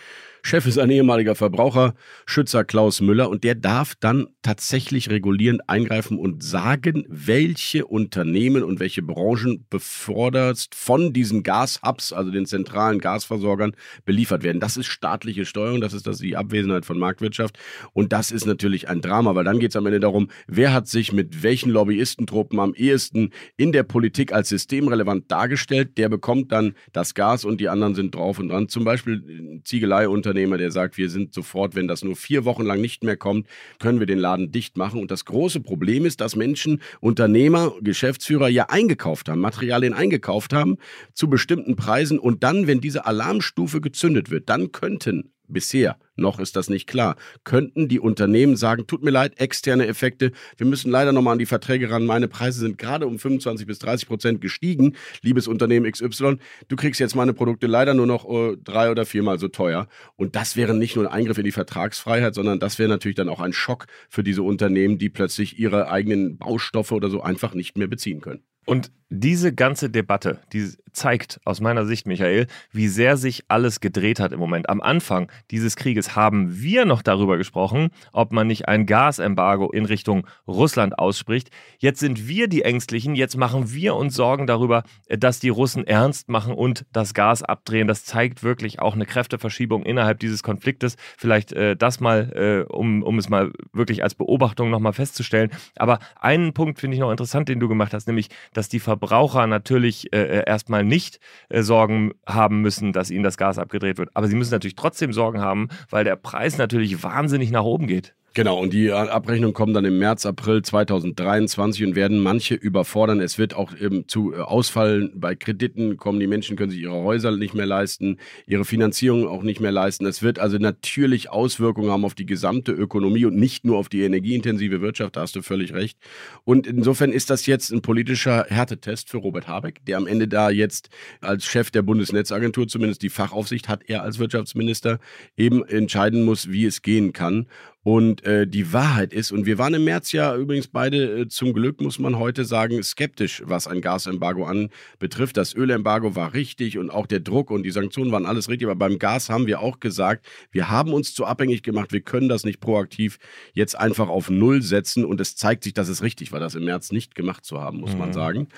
Chef 0.47 0.67
ist 0.67 0.79
ein 0.79 0.91
ehemaliger 0.91 1.35
Verbraucherschützer 1.35 2.65
Klaus 2.65 3.01
Müller 3.01 3.31
und 3.31 3.45
der 3.45 3.55
darf 3.55 3.95
dann 3.99 4.27
tatsächlich 4.43 5.09
regulierend 5.09 5.71
eingreifen 5.71 6.19
und 6.19 6.43
sagen, 6.43 7.07
welche 7.09 7.87
Unternehmen 7.87 8.63
und 8.63 8.79
welche 8.79 9.01
Branchen 9.01 9.65
beforderst 9.71 10.75
von 10.75 11.15
diesen 11.15 11.45
Gashubs, 11.45 12.13
also 12.13 12.31
den 12.31 12.45
zentralen 12.45 12.99
Gasversorgern, 12.99 13.75
beliefert 14.05 14.43
werden. 14.43 14.61
Das 14.61 14.77
ist 14.77 14.89
staatliche 14.89 15.47
Steuerung, 15.47 15.81
das 15.81 15.95
ist 15.95 16.07
das 16.07 16.19
die 16.19 16.37
Abwesenheit 16.37 16.85
von 16.85 16.99
Marktwirtschaft 16.99 17.59
und 17.95 18.13
das 18.13 18.31
ist 18.31 18.45
natürlich 18.45 18.91
ein 18.91 19.01
Drama, 19.01 19.35
weil 19.35 19.45
dann 19.45 19.61
geht 19.61 19.71
es 19.71 19.77
am 19.77 19.87
Ende 19.87 20.01
darum, 20.01 20.29
wer 20.47 20.75
hat 20.75 20.89
sich 20.89 21.15
mit 21.15 21.43
welchen 21.43 21.54
welchen 21.55 21.71
Lobbyistentruppen 21.71 22.59
am 22.59 22.75
ehesten 22.75 23.31
in 23.57 23.71
der 23.71 23.85
Politik 23.85 24.33
als 24.33 24.49
systemrelevant 24.49 25.31
dargestellt. 25.31 25.97
Der 25.99 26.09
bekommt 26.09 26.51
dann 26.51 26.75
das 26.93 27.15
Gas 27.15 27.45
und 27.45 27.61
die 27.61 27.69
anderen 27.69 27.95
sind 27.95 28.17
drauf 28.17 28.41
und 28.41 28.49
dran. 28.49 28.69
Zum 28.69 28.83
Beispiel 28.83 29.23
ein 29.25 29.61
Ziegeleiunternehmer, 29.63 30.59
der 30.59 30.73
sagt, 30.73 30.99
wir 30.99 31.09
sind 31.09 31.33
sofort, 31.33 31.77
wenn 31.77 31.87
das 31.87 32.03
nur 32.03 32.17
vier 32.17 32.45
Wochen 32.45 32.65
lang 32.65 32.81
nicht 32.81 33.05
mehr 33.05 33.17
kommt, 33.17 33.47
können 33.79 34.01
wir 34.01 34.09
den 34.09 34.19
Laden 34.19 34.51
dicht 34.51 34.77
machen. 34.77 35.01
Und 35.01 35.13
das 35.13 35.27
große 35.27 35.61
Problem 35.61 36.07
ist, 36.07 36.21
dass 36.21 36.35
Menschen, 36.35 36.83
Unternehmer, 36.99 37.73
Geschäftsführer 37.83 38.49
ja 38.49 38.69
eingekauft 38.69 39.29
haben, 39.29 39.41
Materialien 39.41 39.95
eingekauft 39.95 40.53
haben 40.53 40.79
zu 41.13 41.31
bestimmten 41.31 41.77
Preisen 41.77 42.19
und 42.19 42.43
dann, 42.43 42.67
wenn 42.67 42.81
diese 42.81 43.07
Alarmstufe 43.07 43.81
gezündet 43.81 44.33
wird, 44.33 44.49
dann 44.49 44.73
könnten 44.73 45.34
bisher, 45.49 45.97
noch 46.17 46.39
ist 46.39 46.57
das 46.57 46.69
nicht 46.69 46.87
klar, 46.87 47.17
könnten 47.45 47.89
die 47.89 48.01
Unternehmen 48.01 48.57
sagen, 48.57 48.87
tut 48.87 49.03
mir 49.03 49.11
leid, 49.11 49.39
externe 49.41 49.87
Effekte, 49.87 50.33
wir 50.57 50.67
müssen 50.67 50.91
leider 50.91 51.13
nochmal 51.13 51.33
an 51.33 51.39
die 51.39 51.47
Verträge 51.47 51.91
ran, 51.91 52.07
meine 52.07 52.29
Preise 52.29 52.61
sind 52.61 52.79
gerade 52.79 53.07
um 53.07 53.19
25 53.19 53.67
bis 53.67 53.79
30 53.81 54.09
Prozent 54.09 54.41
gestiegen, 54.41 54.95
liebes 55.23 55.49
Unternehmen 55.49 55.91
XY, 55.91 56.39
du 56.69 56.77
kriegst 56.77 57.01
jetzt 57.01 57.15
meine 57.15 57.33
Produkte 57.33 57.67
leider 57.67 57.95
nur 57.95 58.07
noch 58.07 58.25
uh, 58.25 58.57
drei 58.57 58.91
oder 58.91 59.07
viermal 59.07 59.39
so 59.39 59.49
teuer. 59.49 59.89
Und 60.17 60.37
das 60.37 60.57
wäre 60.57 60.75
nicht 60.75 60.97
nur 60.97 61.07
ein 61.07 61.13
Eingriff 61.13 61.39
in 61.39 61.45
die 61.45 61.53
Vertragsfreiheit, 61.53 62.35
sondern 62.35 62.61
das 62.61 62.79
wäre 62.79 62.89
natürlich 62.89 63.17
dann 63.17 63.29
auch 63.29 63.41
ein 63.41 63.53
Schock 63.53 63.87
für 64.09 64.23
diese 64.23 64.43
Unternehmen, 64.43 64.99
die 64.99 65.09
plötzlich 65.09 65.59
ihre 65.59 65.91
eigenen 65.91 66.39
Baustoffe 66.39 66.93
oder 66.93 67.11
so 67.11 67.23
einfach 67.23 67.55
nicht 67.55 67.77
mehr 67.77 67.89
beziehen 67.89 68.21
können. 68.21 68.43
Und 68.67 68.91
diese 69.11 69.55
ganze 69.55 69.91
Debatte, 69.91 70.41
die 70.53 70.71
zeigt 70.95 71.41
aus 71.45 71.61
meiner 71.61 71.85
Sicht, 71.85 72.07
Michael, 72.07 72.47
wie 72.73 72.89
sehr 72.89 73.17
sich 73.17 73.45
alles 73.49 73.81
gedreht 73.81 74.21
hat 74.21 74.33
im 74.33 74.39
Moment. 74.39 74.69
Am 74.69 74.81
Anfang 74.81 75.31
dieses 75.51 75.77
Krieges 75.77 76.17
haben 76.17 76.61
wir 76.63 76.85
noch 76.85 77.03
darüber 77.03 77.37
gesprochen, 77.37 77.91
ob 78.13 78.33
man 78.33 78.47
nicht 78.47 78.69
ein 78.69 78.87
Gasembargo 78.87 79.71
in 79.71 79.85
Richtung 79.85 80.27
Russland 80.47 80.99
ausspricht. 80.99 81.51
Jetzt 81.79 82.01
sind 82.01 82.29
wir 82.29 82.49
die 82.49 82.63
Ängstlichen, 82.63 83.15
jetzt 83.15 83.37
machen 83.37 83.73
wir 83.73 83.97
uns 83.97 84.15
Sorgen 84.15 84.47
darüber, 84.47 84.85
dass 85.09 85.41
die 85.41 85.49
Russen 85.49 85.87
ernst 85.87 86.29
machen 86.29 86.55
und 86.55 86.87
das 86.93 87.13
Gas 87.13 87.43
abdrehen. 87.43 87.89
Das 87.89 88.05
zeigt 88.05 88.43
wirklich 88.43 88.79
auch 88.79 88.95
eine 88.95 89.07
Kräfteverschiebung 89.07 89.83
innerhalb 89.83 90.21
dieses 90.21 90.43
Konfliktes. 90.43 90.97
Vielleicht 91.19 91.53
äh, 91.53 91.77
das 91.77 92.01
mal, 92.01 92.65
äh, 92.69 92.73
um, 92.73 93.03
um 93.03 93.19
es 93.19 93.29
mal 93.29 93.53
wirklich 93.73 94.03
als 94.03 94.15
Beobachtung 94.15 94.71
nochmal 94.71 94.93
festzustellen. 94.93 95.51
Aber 95.77 95.99
einen 96.21 96.55
Punkt 96.55 96.79
finde 96.79 96.95
ich 96.95 97.01
noch 97.01 97.11
interessant, 97.11 97.49
den 97.49 97.59
du 97.59 97.69
gemacht 97.69 97.93
hast, 97.93 98.07
nämlich, 98.07 98.29
dass 98.55 98.69
die 98.69 98.81
Verbraucher 98.81 99.47
natürlich 99.47 100.13
äh, 100.13 100.23
äh, 100.23 100.45
erstmal 100.47 100.85
nicht 100.85 101.21
äh, 101.49 101.63
Sorgen 101.63 102.13
haben 102.27 102.61
müssen, 102.63 102.93
dass 102.93 103.11
ihnen 103.11 103.25
das 103.25 103.37
Gas 103.37 103.59
abgedreht 103.59 103.99
wird. 103.99 104.11
Aber 104.15 104.29
sie 104.29 104.37
müssen 104.37 104.53
natürlich 104.53 104.77
trotzdem 104.77 105.13
Sorgen 105.13 105.41
haben, 105.41 105.69
weil 105.91 106.05
der 106.05 106.17
Preis 106.17 106.57
natürlich 106.57 107.03
wahnsinnig 107.03 107.51
nach 107.51 107.65
oben 107.65 107.87
geht. 107.87 108.15
Genau, 108.37 108.59
und 108.59 108.73
die 108.73 108.91
Abrechnungen 108.91 109.55
kommen 109.55 109.75
dann 109.75 109.85
im 109.85 110.01
März, 110.01 110.27
April 110.27 110.61
2023 110.61 111.85
und 111.85 111.95
werden 111.95 112.19
manche 112.19 112.57
überfordern. 112.57 113.21
Es 113.21 113.39
wird 113.39 113.55
auch 113.55 113.77
eben 113.79 114.09
zu 114.09 114.35
äh, 114.35 114.39
Ausfallen 114.39 115.13
bei 115.15 115.37
Krediten 115.37 115.99
kommen. 115.99 116.19
Die 116.19 116.27
Menschen 116.27 116.57
können 116.57 116.73
sich 116.73 116.81
ihre 116.81 117.01
Häuser 117.05 117.31
nicht 117.37 117.55
mehr 117.55 117.65
leisten, 117.65 118.19
ihre 118.49 118.65
Finanzierung 118.65 119.29
auch 119.29 119.45
nicht 119.45 119.61
mehr 119.61 119.71
leisten. 119.71 120.05
Es 120.05 120.21
wird 120.21 120.41
also 120.41 120.59
natürlich 120.59 121.31
Auswirkungen 121.31 121.93
haben 121.93 122.05
auf 122.05 122.17
die 122.17 122.27
gesamte 122.27 122.73
Ökonomie 122.73 123.25
und 123.25 123.37
nicht 123.37 123.65
nur 123.65 123.79
auf 123.79 123.89
die 123.89 124.03
energieintensive 124.03 124.81
Wirtschaft, 124.81 125.15
da 125.15 125.21
hast 125.21 125.37
du 125.37 125.43
völlig 125.43 125.73
recht. 125.73 125.97
Und 126.43 126.67
insofern 126.67 127.13
ist 127.13 127.31
das 127.31 127.47
jetzt 127.47 127.71
ein 127.71 127.83
politischer 127.83 128.47
Härtetest 128.49 129.11
für 129.11 129.19
Robert 129.19 129.47
Habeck, 129.47 129.87
der 129.87 129.97
am 129.97 130.09
Ende 130.09 130.27
da 130.27 130.51
jetzt 130.51 130.89
als 131.21 131.45
Chef 131.45 131.71
der 131.71 131.83
Bundesnetzagentur, 131.83 132.67
zumindest 132.67 133.03
die 133.03 133.11
Fachaufsicht 133.11 133.69
hat 133.69 133.83
er 133.87 134.03
als 134.03 134.19
Wirtschaftsminister, 134.19 134.99
eben 135.37 135.65
entscheiden 135.65 136.25
muss, 136.25 136.51
wie 136.51 136.65
es 136.65 136.83
gehen 136.83 137.13
kann. 137.13 137.47
Und 137.85 138.25
äh, 138.25 138.47
die 138.47 138.73
Wahrheit 138.73 139.13
ist, 139.13 139.31
und 139.31 139.45
wir 139.45 139.59
waren 139.59 139.75
im 139.75 139.85
März 139.85 140.11
ja 140.13 140.35
übrigens 140.35 140.69
beide 140.69 141.21
äh, 141.21 141.29
zum 141.29 141.53
Glück, 141.53 141.83
muss 141.83 141.99
man 141.99 142.19
heute 142.19 142.47
sagen, 142.47 142.83
skeptisch, 142.83 143.43
was 143.45 143.67
ein 143.67 143.83
Gasembargo 143.83 144.47
anbetrifft. 144.47 145.37
Das 145.37 145.55
Ölembargo 145.55 146.17
war 146.17 146.33
richtig 146.33 146.79
und 146.79 146.89
auch 146.89 147.07
der 147.07 147.21
Druck 147.21 147.51
und 147.51 147.63
die 147.63 147.71
Sanktionen 147.71 148.11
waren 148.11 148.25
alles 148.25 148.49
richtig. 148.49 148.67
Aber 148.67 148.77
beim 148.77 148.99
Gas 148.99 149.29
haben 149.29 149.47
wir 149.47 149.61
auch 149.61 149.81
gesagt, 149.81 150.27
wir 150.51 150.71
haben 150.71 150.95
uns 150.95 151.13
zu 151.13 151.27
abhängig 151.27 151.63
gemacht, 151.63 151.93
wir 151.93 152.01
können 152.01 152.31
das 152.31 152.45
nicht 152.45 152.59
proaktiv 152.59 153.19
jetzt 153.53 153.79
einfach 153.79 154.09
auf 154.09 154.31
Null 154.31 154.63
setzen. 154.63 155.05
Und 155.05 155.21
es 155.21 155.37
zeigt 155.37 155.63
sich, 155.63 155.75
dass 155.75 155.89
es 155.89 156.03
richtig 156.03 156.33
war, 156.33 156.41
das 156.41 156.55
im 156.55 156.65
März 156.65 156.91
nicht 156.91 157.15
gemacht 157.15 157.45
zu 157.45 157.61
haben, 157.61 157.81
muss 157.81 157.93
mhm. 157.93 157.99
man 157.99 158.13
sagen. 158.15 158.49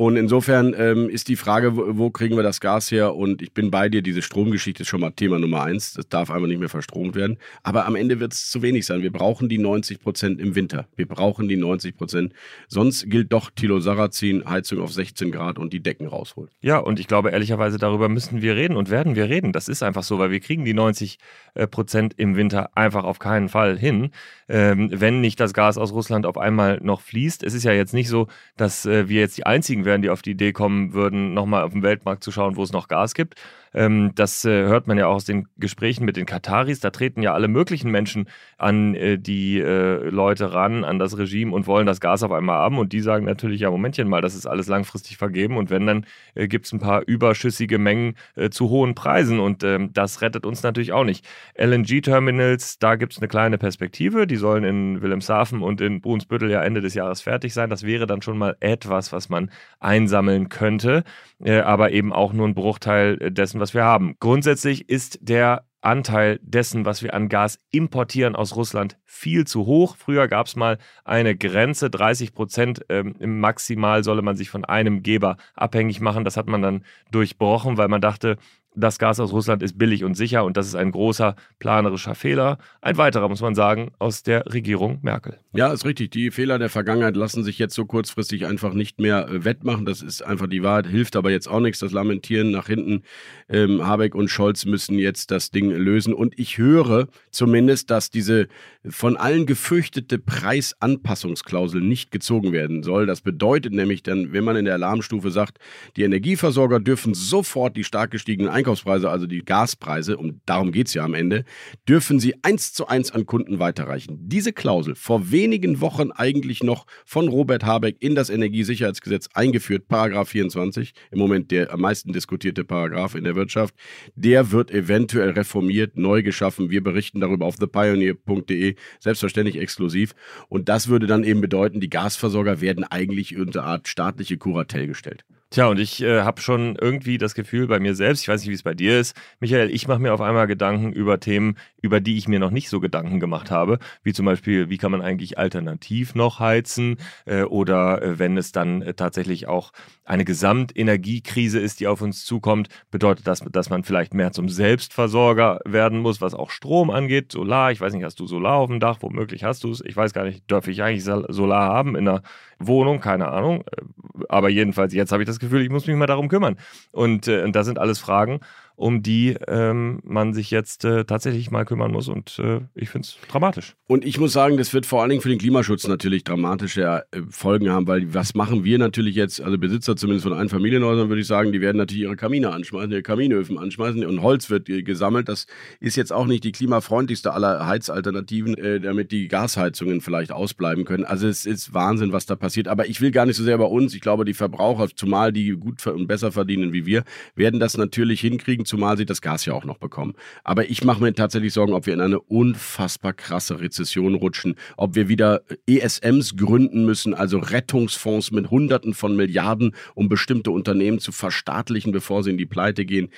Und 0.00 0.14
insofern 0.14 0.76
ähm, 0.78 1.10
ist 1.10 1.26
die 1.26 1.34
Frage, 1.34 1.76
wo, 1.76 1.98
wo, 1.98 2.10
kriegen 2.10 2.36
wir 2.36 2.44
das 2.44 2.60
Gas 2.60 2.92
her? 2.92 3.16
Und 3.16 3.42
ich 3.42 3.52
bin 3.52 3.72
bei 3.72 3.88
dir, 3.88 4.00
diese 4.00 4.22
Stromgeschichte 4.22 4.84
ist 4.84 4.88
schon 4.88 5.00
mal 5.00 5.10
Thema 5.10 5.40
Nummer 5.40 5.64
eins. 5.64 5.94
Das 5.94 6.08
darf 6.08 6.30
einfach 6.30 6.46
nicht 6.46 6.60
mehr 6.60 6.68
verstromt 6.68 7.16
werden. 7.16 7.36
Aber 7.64 7.84
am 7.84 7.96
Ende 7.96 8.20
wird 8.20 8.32
es 8.32 8.48
zu 8.48 8.62
wenig 8.62 8.86
sein. 8.86 9.02
Wir 9.02 9.10
brauchen 9.10 9.48
die 9.48 9.58
90 9.58 9.98
Prozent 9.98 10.40
im 10.40 10.54
Winter. 10.54 10.86
Wir 10.94 11.08
brauchen 11.08 11.48
die 11.48 11.56
90 11.56 11.96
Prozent. 11.96 12.32
Sonst 12.68 13.10
gilt 13.10 13.32
doch 13.32 13.50
Tilo 13.50 13.80
Sarrazin, 13.80 14.44
Heizung 14.48 14.78
auf 14.78 14.92
16 14.92 15.32
Grad 15.32 15.58
und 15.58 15.72
die 15.72 15.80
Decken 15.80 16.06
rausholen. 16.06 16.48
Ja, 16.60 16.78
und 16.78 17.00
ich 17.00 17.08
glaube 17.08 17.30
ehrlicherweise, 17.30 17.76
darüber 17.78 18.08
müssen 18.08 18.40
wir 18.40 18.54
reden 18.54 18.76
und 18.76 18.90
werden 18.90 19.16
wir 19.16 19.28
reden. 19.28 19.52
Das 19.52 19.66
ist 19.66 19.82
einfach 19.82 20.04
so, 20.04 20.20
weil 20.20 20.30
wir 20.30 20.38
kriegen 20.38 20.64
die 20.64 20.74
90 20.74 21.18
äh, 21.54 21.66
Prozent 21.66 22.14
im 22.16 22.36
Winter 22.36 22.76
einfach 22.76 23.02
auf 23.02 23.18
keinen 23.18 23.48
Fall 23.48 23.76
hin, 23.76 24.10
ähm, 24.48 24.90
wenn 24.92 25.20
nicht 25.20 25.40
das 25.40 25.54
Gas 25.54 25.76
aus 25.76 25.92
Russland 25.92 26.24
auf 26.24 26.38
einmal 26.38 26.78
noch 26.84 27.00
fließt. 27.00 27.42
Es 27.42 27.52
ist 27.52 27.64
ja 27.64 27.72
jetzt 27.72 27.94
nicht 27.94 28.08
so, 28.08 28.28
dass 28.56 28.86
äh, 28.86 29.08
wir 29.08 29.22
jetzt 29.22 29.36
die 29.36 29.44
einzigen 29.44 29.87
wären, 29.88 30.02
die 30.02 30.10
auf 30.10 30.22
die 30.22 30.30
Idee 30.30 30.52
kommen 30.52 30.92
würden, 30.92 31.34
nochmal 31.34 31.64
auf 31.64 31.72
dem 31.72 31.82
Weltmarkt 31.82 32.22
zu 32.22 32.30
schauen, 32.30 32.54
wo 32.54 32.62
es 32.62 32.72
noch 32.72 32.86
Gas 32.86 33.14
gibt. 33.14 33.34
Ähm, 33.74 34.12
das 34.14 34.44
äh, 34.44 34.64
hört 34.64 34.86
man 34.86 34.98
ja 34.98 35.06
auch 35.06 35.16
aus 35.16 35.24
den 35.24 35.48
Gesprächen 35.56 36.04
mit 36.04 36.16
den 36.16 36.26
Kataris. 36.26 36.80
Da 36.80 36.90
treten 36.90 37.22
ja 37.22 37.34
alle 37.34 37.48
möglichen 37.48 37.90
Menschen 37.90 38.28
an 38.56 38.94
äh, 38.94 39.18
die 39.18 39.58
äh, 39.58 40.08
Leute 40.08 40.52
ran, 40.52 40.84
an 40.84 40.98
das 40.98 41.18
Regime 41.18 41.54
und 41.54 41.66
wollen 41.66 41.86
das 41.86 42.00
Gas 42.00 42.22
auf 42.22 42.32
einmal 42.32 42.56
haben. 42.56 42.78
Und 42.78 42.92
die 42.92 43.00
sagen 43.00 43.26
natürlich, 43.26 43.60
ja, 43.60 43.70
Momentchen 43.70 44.08
mal, 44.08 44.22
das 44.22 44.34
ist 44.34 44.46
alles 44.46 44.68
langfristig 44.68 45.16
vergeben. 45.16 45.56
Und 45.56 45.70
wenn, 45.70 45.86
dann 45.86 46.06
äh, 46.34 46.48
gibt 46.48 46.66
es 46.66 46.72
ein 46.72 46.80
paar 46.80 47.02
überschüssige 47.06 47.78
Mengen 47.78 48.14
äh, 48.36 48.50
zu 48.50 48.68
hohen 48.70 48.94
Preisen. 48.94 49.40
Und 49.40 49.64
ähm, 49.64 49.90
das 49.92 50.22
rettet 50.22 50.46
uns 50.46 50.62
natürlich 50.62 50.92
auch 50.92 51.04
nicht. 51.04 51.26
LNG-Terminals, 51.56 52.78
da 52.78 52.96
gibt 52.96 53.12
es 53.12 53.18
eine 53.18 53.28
kleine 53.28 53.58
Perspektive. 53.58 54.26
Die 54.26 54.36
sollen 54.36 54.64
in 54.64 55.02
Wilhelmshaven 55.02 55.62
und 55.62 55.80
in 55.80 56.00
Brunsbüttel 56.00 56.50
ja 56.50 56.62
Ende 56.62 56.80
des 56.80 56.94
Jahres 56.94 57.20
fertig 57.20 57.54
sein. 57.54 57.70
Das 57.70 57.84
wäre 57.84 58.06
dann 58.06 58.22
schon 58.22 58.38
mal 58.38 58.56
etwas, 58.60 59.12
was 59.12 59.28
man 59.28 59.50
einsammeln 59.80 60.48
könnte. 60.48 61.04
Äh, 61.44 61.60
aber 61.60 61.92
eben 61.92 62.12
auch 62.12 62.32
nur 62.32 62.48
ein 62.48 62.54
Bruchteil 62.54 63.16
dessen, 63.30 63.57
was 63.60 63.74
wir 63.74 63.84
haben. 63.84 64.16
Grundsätzlich 64.20 64.88
ist 64.88 65.18
der 65.20 65.64
Anteil 65.80 66.40
dessen, 66.42 66.84
was 66.84 67.02
wir 67.02 67.14
an 67.14 67.28
Gas 67.28 67.58
importieren 67.70 68.34
aus 68.34 68.56
Russland, 68.56 68.98
viel 69.04 69.46
zu 69.46 69.64
hoch. 69.64 69.96
Früher 69.96 70.26
gab 70.26 70.46
es 70.46 70.56
mal 70.56 70.78
eine 71.04 71.36
Grenze, 71.36 71.88
30 71.88 72.34
Prozent 72.34 72.84
ähm, 72.88 73.14
maximal 73.20 74.02
solle 74.02 74.22
man 74.22 74.36
sich 74.36 74.50
von 74.50 74.64
einem 74.64 75.02
Geber 75.02 75.36
abhängig 75.54 76.00
machen. 76.00 76.24
Das 76.24 76.36
hat 76.36 76.48
man 76.48 76.62
dann 76.62 76.84
durchbrochen, 77.12 77.76
weil 77.76 77.88
man 77.88 78.00
dachte, 78.00 78.38
das 78.74 78.98
Gas 78.98 79.18
aus 79.20 79.32
Russland 79.32 79.62
ist 79.62 79.78
billig 79.78 80.04
und 80.04 80.14
sicher 80.14 80.44
und 80.44 80.56
das 80.56 80.66
ist 80.66 80.74
ein 80.74 80.92
großer 80.92 81.34
planerischer 81.58 82.14
Fehler. 82.14 82.58
Ein 82.80 82.96
weiterer, 82.96 83.28
muss 83.28 83.40
man 83.40 83.54
sagen, 83.54 83.92
aus 83.98 84.22
der 84.22 84.46
Regierung 84.52 84.98
Merkel. 85.02 85.38
Ja, 85.54 85.72
ist 85.72 85.84
richtig. 85.84 86.10
Die 86.10 86.30
Fehler 86.30 86.58
der 86.58 86.68
Vergangenheit 86.68 87.16
lassen 87.16 87.42
sich 87.42 87.58
jetzt 87.58 87.74
so 87.74 87.84
kurzfristig 87.84 88.46
einfach 88.46 88.74
nicht 88.74 89.00
mehr 89.00 89.28
äh, 89.28 89.44
wettmachen. 89.44 89.86
Das 89.86 90.02
ist 90.02 90.22
einfach 90.22 90.46
die 90.46 90.62
Wahrheit, 90.62 90.86
hilft 90.86 91.16
aber 91.16 91.30
jetzt 91.30 91.48
auch 91.48 91.60
nichts. 91.60 91.80
Das 91.80 91.92
Lamentieren 91.92 92.50
nach 92.50 92.66
hinten. 92.66 93.02
Ähm, 93.48 93.84
Habeck 93.86 94.14
und 94.14 94.28
Scholz 94.28 94.64
müssen 94.66 94.98
jetzt 94.98 95.30
das 95.30 95.50
Ding 95.50 95.70
lösen. 95.70 96.12
Und 96.12 96.38
ich 96.38 96.58
höre 96.58 97.08
zumindest, 97.30 97.90
dass 97.90 98.10
diese 98.10 98.48
von 98.88 99.16
allen 99.16 99.46
gefürchtete 99.46 100.18
Preisanpassungsklausel 100.18 101.80
nicht 101.80 102.10
gezogen 102.10 102.52
werden 102.52 102.82
soll. 102.82 103.06
Das 103.06 103.22
bedeutet 103.22 103.72
nämlich 103.72 104.02
dann, 104.02 104.32
wenn 104.32 104.44
man 104.44 104.56
in 104.56 104.66
der 104.66 104.74
Alarmstufe 104.74 105.30
sagt, 105.30 105.58
die 105.96 106.02
Energieversorger 106.02 106.78
dürfen 106.78 107.14
sofort 107.14 107.76
die 107.76 107.84
stark 107.84 108.10
gestiegenen 108.10 108.50
Einkaufspreise, 108.58 109.08
also 109.08 109.26
die 109.26 109.44
Gaspreise, 109.44 110.16
und 110.16 110.40
darum 110.46 110.72
geht 110.72 110.88
es 110.88 110.94
ja 110.94 111.04
am 111.04 111.14
Ende, 111.14 111.44
dürfen 111.88 112.18
sie 112.18 112.34
eins 112.42 112.72
zu 112.72 112.88
eins 112.88 113.12
an 113.12 113.24
Kunden 113.24 113.60
weiterreichen. 113.60 114.18
Diese 114.20 114.52
Klausel, 114.52 114.96
vor 114.96 115.30
wenigen 115.30 115.80
Wochen 115.80 116.10
eigentlich 116.10 116.64
noch 116.64 116.86
von 117.06 117.28
Robert 117.28 117.64
Habeck 117.64 117.96
in 118.00 118.16
das 118.16 118.30
Energiesicherheitsgesetz 118.30 119.28
eingeführt, 119.32 119.86
Paragraph 119.86 120.30
24, 120.30 120.92
im 121.12 121.18
Moment 121.18 121.52
der 121.52 121.72
am 121.72 121.80
meisten 121.80 122.12
diskutierte 122.12 122.64
Paragraph 122.64 123.14
in 123.14 123.22
der 123.22 123.36
Wirtschaft, 123.36 123.74
der 124.16 124.50
wird 124.50 124.72
eventuell 124.72 125.30
reformiert, 125.30 125.96
neu 125.96 126.22
geschaffen. 126.24 126.70
Wir 126.70 126.82
berichten 126.82 127.20
darüber 127.20 127.46
auf 127.46 127.56
thepioneer.de, 127.56 128.74
selbstverständlich 128.98 129.56
exklusiv. 129.58 130.14
Und 130.48 130.68
das 130.68 130.88
würde 130.88 131.06
dann 131.06 131.22
eben 131.22 131.40
bedeuten, 131.40 131.80
die 131.80 131.90
Gasversorger 131.90 132.60
werden 132.60 132.82
eigentlich 132.82 133.36
unter 133.36 133.62
Art 133.62 133.86
staatliche 133.86 134.36
Kuratel 134.36 134.88
gestellt. 134.88 135.24
Tja, 135.50 135.66
und 135.68 135.78
ich 135.78 136.02
äh, 136.02 136.20
habe 136.24 136.42
schon 136.42 136.76
irgendwie 136.76 137.16
das 137.16 137.34
Gefühl 137.34 137.68
bei 137.68 137.80
mir 137.80 137.94
selbst, 137.94 138.20
ich 138.20 138.28
weiß 138.28 138.42
nicht, 138.42 138.50
wie 138.50 138.54
es 138.54 138.62
bei 138.62 138.74
dir 138.74 139.00
ist, 139.00 139.16
Michael, 139.40 139.70
ich 139.70 139.88
mache 139.88 139.98
mir 139.98 140.12
auf 140.12 140.20
einmal 140.20 140.46
Gedanken 140.46 140.92
über 140.92 141.20
Themen, 141.20 141.56
über 141.80 142.00
die 142.00 142.18
ich 142.18 142.28
mir 142.28 142.38
noch 142.38 142.50
nicht 142.50 142.68
so 142.68 142.80
Gedanken 142.80 143.18
gemacht 143.18 143.50
habe, 143.50 143.78
wie 144.02 144.12
zum 144.12 144.26
Beispiel, 144.26 144.68
wie 144.68 144.76
kann 144.76 144.92
man 144.92 145.00
eigentlich 145.00 145.38
alternativ 145.38 146.14
noch 146.14 146.38
heizen 146.38 146.98
äh, 147.24 147.44
oder 147.44 148.02
äh, 148.02 148.18
wenn 148.18 148.36
es 148.36 148.52
dann 148.52 148.82
äh, 148.82 148.92
tatsächlich 148.92 149.48
auch 149.48 149.72
eine 150.04 150.26
Gesamtenergiekrise 150.26 151.60
ist, 151.60 151.80
die 151.80 151.86
auf 151.86 152.02
uns 152.02 152.26
zukommt, 152.26 152.68
bedeutet 152.90 153.26
das, 153.26 153.40
dass 153.50 153.70
man 153.70 153.84
vielleicht 153.84 154.12
mehr 154.12 154.32
zum 154.32 154.50
Selbstversorger 154.50 155.60
werden 155.64 156.00
muss, 156.00 156.20
was 156.20 156.34
auch 156.34 156.50
Strom 156.50 156.90
angeht, 156.90 157.32
Solar, 157.32 157.72
ich 157.72 157.80
weiß 157.80 157.94
nicht, 157.94 158.04
hast 158.04 158.20
du 158.20 158.26
Solar 158.26 158.56
auf 158.56 158.68
dem 158.68 158.80
Dach, 158.80 158.98
womöglich 159.00 159.44
hast 159.44 159.64
du 159.64 159.70
es, 159.70 159.82
ich 159.82 159.96
weiß 159.96 160.12
gar 160.12 160.24
nicht, 160.24 160.42
darf 160.50 160.68
ich 160.68 160.82
eigentlich 160.82 161.04
Solar 161.04 161.72
haben 161.72 161.96
in 161.96 162.06
einer 162.06 162.22
Wohnung, 162.58 163.00
keine 163.00 163.28
Ahnung, 163.28 163.62
äh, 163.62 163.82
aber 164.28 164.48
jedenfalls 164.48 164.92
jetzt 164.94 165.12
habe 165.12 165.22
ich 165.22 165.26
das 165.26 165.38
Gefühl, 165.38 165.62
ich 165.62 165.70
muss 165.70 165.86
mich 165.86 165.96
mal 165.96 166.06
darum 166.06 166.28
kümmern. 166.28 166.56
Und, 166.92 167.28
äh, 167.28 167.42
und 167.42 167.54
das 167.54 167.66
sind 167.66 167.78
alles 167.78 167.98
Fragen, 167.98 168.40
um 168.78 169.02
die 169.02 169.36
ähm, 169.48 169.98
man 170.04 170.32
sich 170.32 170.52
jetzt 170.52 170.84
äh, 170.84 171.04
tatsächlich 171.04 171.50
mal 171.50 171.64
kümmern 171.64 171.90
muss. 171.90 172.06
Und 172.06 172.38
äh, 172.38 172.60
ich 172.76 172.90
finde 172.90 173.06
es 173.06 173.18
dramatisch. 173.28 173.74
Und 173.88 174.04
ich 174.04 174.20
muss 174.20 174.32
sagen, 174.32 174.56
das 174.56 174.72
wird 174.72 174.86
vor 174.86 175.00
allen 175.02 175.10
Dingen 175.10 175.20
für 175.20 175.28
den 175.28 175.38
Klimaschutz 175.38 175.88
natürlich 175.88 176.22
dramatische 176.22 177.02
äh, 177.10 177.20
Folgen 177.28 177.70
haben, 177.70 177.88
weil 177.88 178.14
was 178.14 178.36
machen 178.36 178.62
wir 178.62 178.78
natürlich 178.78 179.16
jetzt, 179.16 179.40
also 179.40 179.58
Besitzer 179.58 179.96
zumindest 179.96 180.28
von 180.28 180.32
Einfamilienhäusern, 180.32 181.08
würde 181.08 181.20
ich 181.20 181.26
sagen, 181.26 181.50
die 181.50 181.60
werden 181.60 181.76
natürlich 181.76 182.04
ihre 182.04 182.14
Kamine 182.14 182.52
anschmeißen, 182.52 182.92
ihre 182.92 183.02
Kaminöfen 183.02 183.58
anschmeißen 183.58 184.06
und 184.06 184.22
Holz 184.22 184.48
wird 184.48 184.66
gesammelt. 184.66 185.28
Das 185.28 185.46
ist 185.80 185.96
jetzt 185.96 186.12
auch 186.12 186.26
nicht 186.26 186.44
die 186.44 186.52
klimafreundlichste 186.52 187.32
aller 187.32 187.66
Heizalternativen, 187.66 188.56
äh, 188.56 188.78
damit 188.78 189.10
die 189.10 189.26
Gasheizungen 189.26 190.00
vielleicht 190.00 190.30
ausbleiben 190.30 190.84
können. 190.84 191.04
Also 191.04 191.26
es 191.26 191.46
ist 191.46 191.74
Wahnsinn, 191.74 192.12
was 192.12 192.26
da 192.26 192.36
passiert. 192.36 192.68
Aber 192.68 192.86
ich 192.86 193.00
will 193.00 193.10
gar 193.10 193.26
nicht 193.26 193.36
so 193.36 193.42
sehr 193.42 193.58
bei 193.58 193.64
uns. 193.64 193.92
Ich 193.92 194.02
glaube, 194.02 194.24
die 194.24 194.34
Verbraucher, 194.34 194.86
zumal 194.94 195.32
die 195.32 195.50
gut 195.50 195.84
und 195.88 196.06
besser 196.06 196.30
verdienen 196.30 196.72
wie 196.72 196.86
wir, 196.86 197.02
werden 197.34 197.58
das 197.58 197.76
natürlich 197.76 198.20
hinkriegen 198.20 198.66
zumal 198.68 198.96
sie 198.96 199.06
das 199.06 199.20
Gas 199.20 199.44
ja 199.44 199.54
auch 199.54 199.64
noch 199.64 199.78
bekommen. 199.78 200.14
Aber 200.44 200.70
ich 200.70 200.84
mache 200.84 201.02
mir 201.02 201.12
tatsächlich 201.14 201.52
Sorgen, 201.52 201.72
ob 201.72 201.86
wir 201.86 201.94
in 201.94 202.00
eine 202.00 202.20
unfassbar 202.20 203.12
krasse 203.12 203.60
Rezession 203.60 204.14
rutschen, 204.14 204.54
ob 204.76 204.94
wir 204.94 205.08
wieder 205.08 205.42
ESMs 205.66 206.36
gründen 206.36 206.84
müssen, 206.84 207.14
also 207.14 207.38
Rettungsfonds 207.38 208.30
mit 208.30 208.50
Hunderten 208.50 208.94
von 208.94 209.16
Milliarden, 209.16 209.74
um 209.94 210.08
bestimmte 210.08 210.50
Unternehmen 210.50 210.98
zu 210.98 211.12
verstaatlichen, 211.12 211.92
bevor 211.92 212.22
sie 212.22 212.30
in 212.30 212.38
die 212.38 212.46
Pleite 212.46 212.84
gehen. 212.84 213.08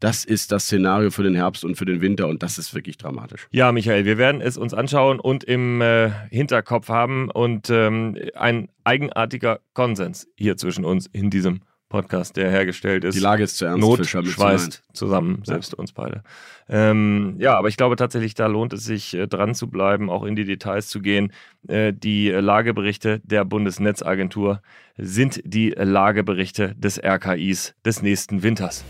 Das 0.00 0.24
ist 0.24 0.52
das 0.52 0.64
Szenario 0.64 1.10
für 1.10 1.24
den 1.24 1.34
Herbst 1.34 1.64
und 1.64 1.74
für 1.74 1.84
den 1.84 2.00
Winter 2.00 2.28
und 2.28 2.42
das 2.44 2.56
ist 2.58 2.72
wirklich 2.72 2.98
dramatisch. 2.98 3.48
Ja, 3.50 3.72
Michael, 3.72 4.04
wir 4.04 4.16
werden 4.16 4.40
es 4.40 4.56
uns 4.56 4.72
anschauen 4.72 5.18
und 5.18 5.42
im 5.42 5.80
äh, 5.80 6.10
Hinterkopf 6.30 6.88
haben 6.88 7.30
und 7.30 7.68
ähm, 7.70 8.16
ein 8.34 8.68
eigenartiger 8.84 9.60
Konsens 9.74 10.28
hier 10.36 10.56
zwischen 10.56 10.84
uns 10.84 11.06
in 11.06 11.30
diesem 11.30 11.60
Podcast, 11.88 12.36
der 12.36 12.50
hergestellt 12.50 13.04
ist. 13.04 13.14
Die 13.14 13.20
Lage 13.20 13.42
ist 13.42 13.56
zu 13.56 13.64
ernst. 13.64 13.80
Not 13.80 14.06
schweißt 14.06 14.82
zusammen, 14.92 15.42
selbst 15.44 15.72
ja. 15.72 15.78
uns 15.78 15.92
beide. 15.92 16.22
Ähm, 16.68 17.36
ja, 17.38 17.56
aber 17.56 17.68
ich 17.68 17.76
glaube 17.76 17.96
tatsächlich, 17.96 18.34
da 18.34 18.46
lohnt 18.46 18.74
es 18.74 18.84
sich 18.84 19.14
äh, 19.14 19.26
dran 19.26 19.54
zu 19.54 19.68
bleiben, 19.68 20.10
auch 20.10 20.24
in 20.24 20.36
die 20.36 20.44
Details 20.44 20.88
zu 20.88 21.00
gehen. 21.00 21.32
Äh, 21.66 21.94
die 21.94 22.28
Lageberichte 22.28 23.20
der 23.24 23.44
Bundesnetzagentur 23.44 24.60
sind 24.98 25.40
die 25.44 25.70
Lageberichte 25.70 26.74
des 26.76 27.02
RKIs 27.02 27.74
des 27.84 28.02
nächsten 28.02 28.42
Winters. 28.42 28.84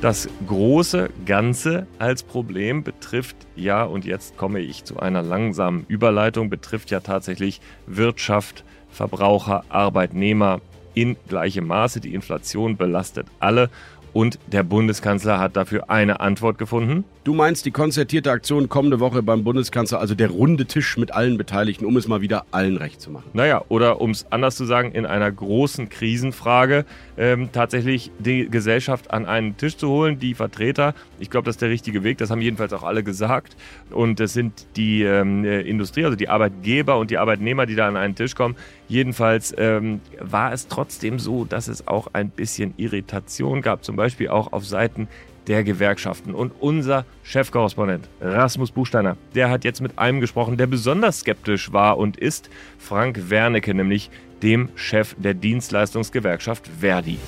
Das 0.00 0.30
große 0.46 1.10
Ganze 1.26 1.86
als 1.98 2.22
Problem 2.22 2.82
betrifft 2.82 3.36
ja, 3.54 3.82
und 3.82 4.06
jetzt 4.06 4.38
komme 4.38 4.60
ich 4.60 4.84
zu 4.84 4.98
einer 4.98 5.20
langsamen 5.20 5.84
Überleitung, 5.88 6.48
betrifft 6.48 6.90
ja 6.90 7.00
tatsächlich 7.00 7.60
Wirtschaft, 7.86 8.64
Verbraucher, 8.88 9.62
Arbeitnehmer, 9.68 10.62
in 10.94 11.16
gleichem 11.28 11.66
Maße. 11.66 12.00
Die 12.00 12.14
Inflation 12.14 12.76
belastet 12.76 13.26
alle 13.38 13.70
und 14.12 14.38
der 14.46 14.62
Bundeskanzler 14.62 15.38
hat 15.38 15.56
dafür 15.56 15.88
eine 15.88 16.20
Antwort 16.20 16.58
gefunden. 16.58 17.04
Du 17.22 17.34
meinst 17.34 17.66
die 17.66 17.70
konzertierte 17.70 18.30
Aktion 18.30 18.68
kommende 18.68 18.98
Woche 18.98 19.22
beim 19.22 19.44
Bundeskanzler, 19.44 20.00
also 20.00 20.14
der 20.14 20.30
runde 20.30 20.64
Tisch 20.64 20.96
mit 20.96 21.12
allen 21.12 21.36
Beteiligten, 21.36 21.84
um 21.84 21.96
es 21.96 22.08
mal 22.08 22.22
wieder 22.22 22.46
allen 22.50 22.78
recht 22.78 23.00
zu 23.00 23.10
machen? 23.10 23.28
Naja, 23.34 23.62
oder 23.68 24.00
um 24.00 24.10
es 24.10 24.26
anders 24.30 24.56
zu 24.56 24.64
sagen, 24.64 24.92
in 24.92 25.04
einer 25.06 25.30
großen 25.30 25.90
Krisenfrage 25.90 26.86
ähm, 27.18 27.50
tatsächlich 27.52 28.10
die 28.18 28.48
Gesellschaft 28.48 29.10
an 29.10 29.26
einen 29.26 29.56
Tisch 29.58 29.76
zu 29.76 29.88
holen, 29.88 30.18
die 30.18 30.34
Vertreter. 30.34 30.94
Ich 31.18 31.28
glaube, 31.28 31.44
das 31.44 31.56
ist 31.56 31.62
der 31.62 31.68
richtige 31.68 32.02
Weg, 32.02 32.18
das 32.18 32.30
haben 32.30 32.40
jedenfalls 32.40 32.72
auch 32.72 32.82
alle 32.82 33.04
gesagt. 33.04 33.54
Und 33.90 34.18
es 34.18 34.32
sind 34.32 34.66
die 34.76 35.02
ähm, 35.02 35.44
Industrie, 35.44 36.04
also 36.04 36.16
die 36.16 36.28
Arbeitgeber 36.30 36.98
und 36.98 37.10
die 37.10 37.18
Arbeitnehmer, 37.18 37.66
die 37.66 37.74
da 37.74 37.86
an 37.86 37.96
einen 37.96 38.14
Tisch 38.14 38.34
kommen. 38.34 38.56
Jedenfalls 38.90 39.54
ähm, 39.56 40.00
war 40.18 40.52
es 40.52 40.66
trotzdem 40.66 41.20
so, 41.20 41.44
dass 41.44 41.68
es 41.68 41.86
auch 41.86 42.08
ein 42.12 42.28
bisschen 42.28 42.74
Irritation 42.76 43.62
gab, 43.62 43.84
zum 43.84 43.94
Beispiel 43.94 44.30
auch 44.30 44.52
auf 44.52 44.66
Seiten 44.66 45.06
der 45.46 45.62
Gewerkschaften. 45.62 46.34
Und 46.34 46.50
unser 46.58 47.04
Chefkorrespondent 47.22 48.08
Rasmus 48.20 48.72
Buchsteiner, 48.72 49.16
der 49.36 49.48
hat 49.48 49.62
jetzt 49.62 49.80
mit 49.80 49.96
einem 49.96 50.18
gesprochen, 50.18 50.56
der 50.56 50.66
besonders 50.66 51.20
skeptisch 51.20 51.72
war 51.72 51.98
und 51.98 52.16
ist, 52.16 52.50
Frank 52.78 53.30
Wernicke, 53.30 53.74
nämlich 53.74 54.10
dem 54.42 54.70
Chef 54.74 55.14
der 55.18 55.34
Dienstleistungsgewerkschaft 55.34 56.66
Verdi. 56.66 57.20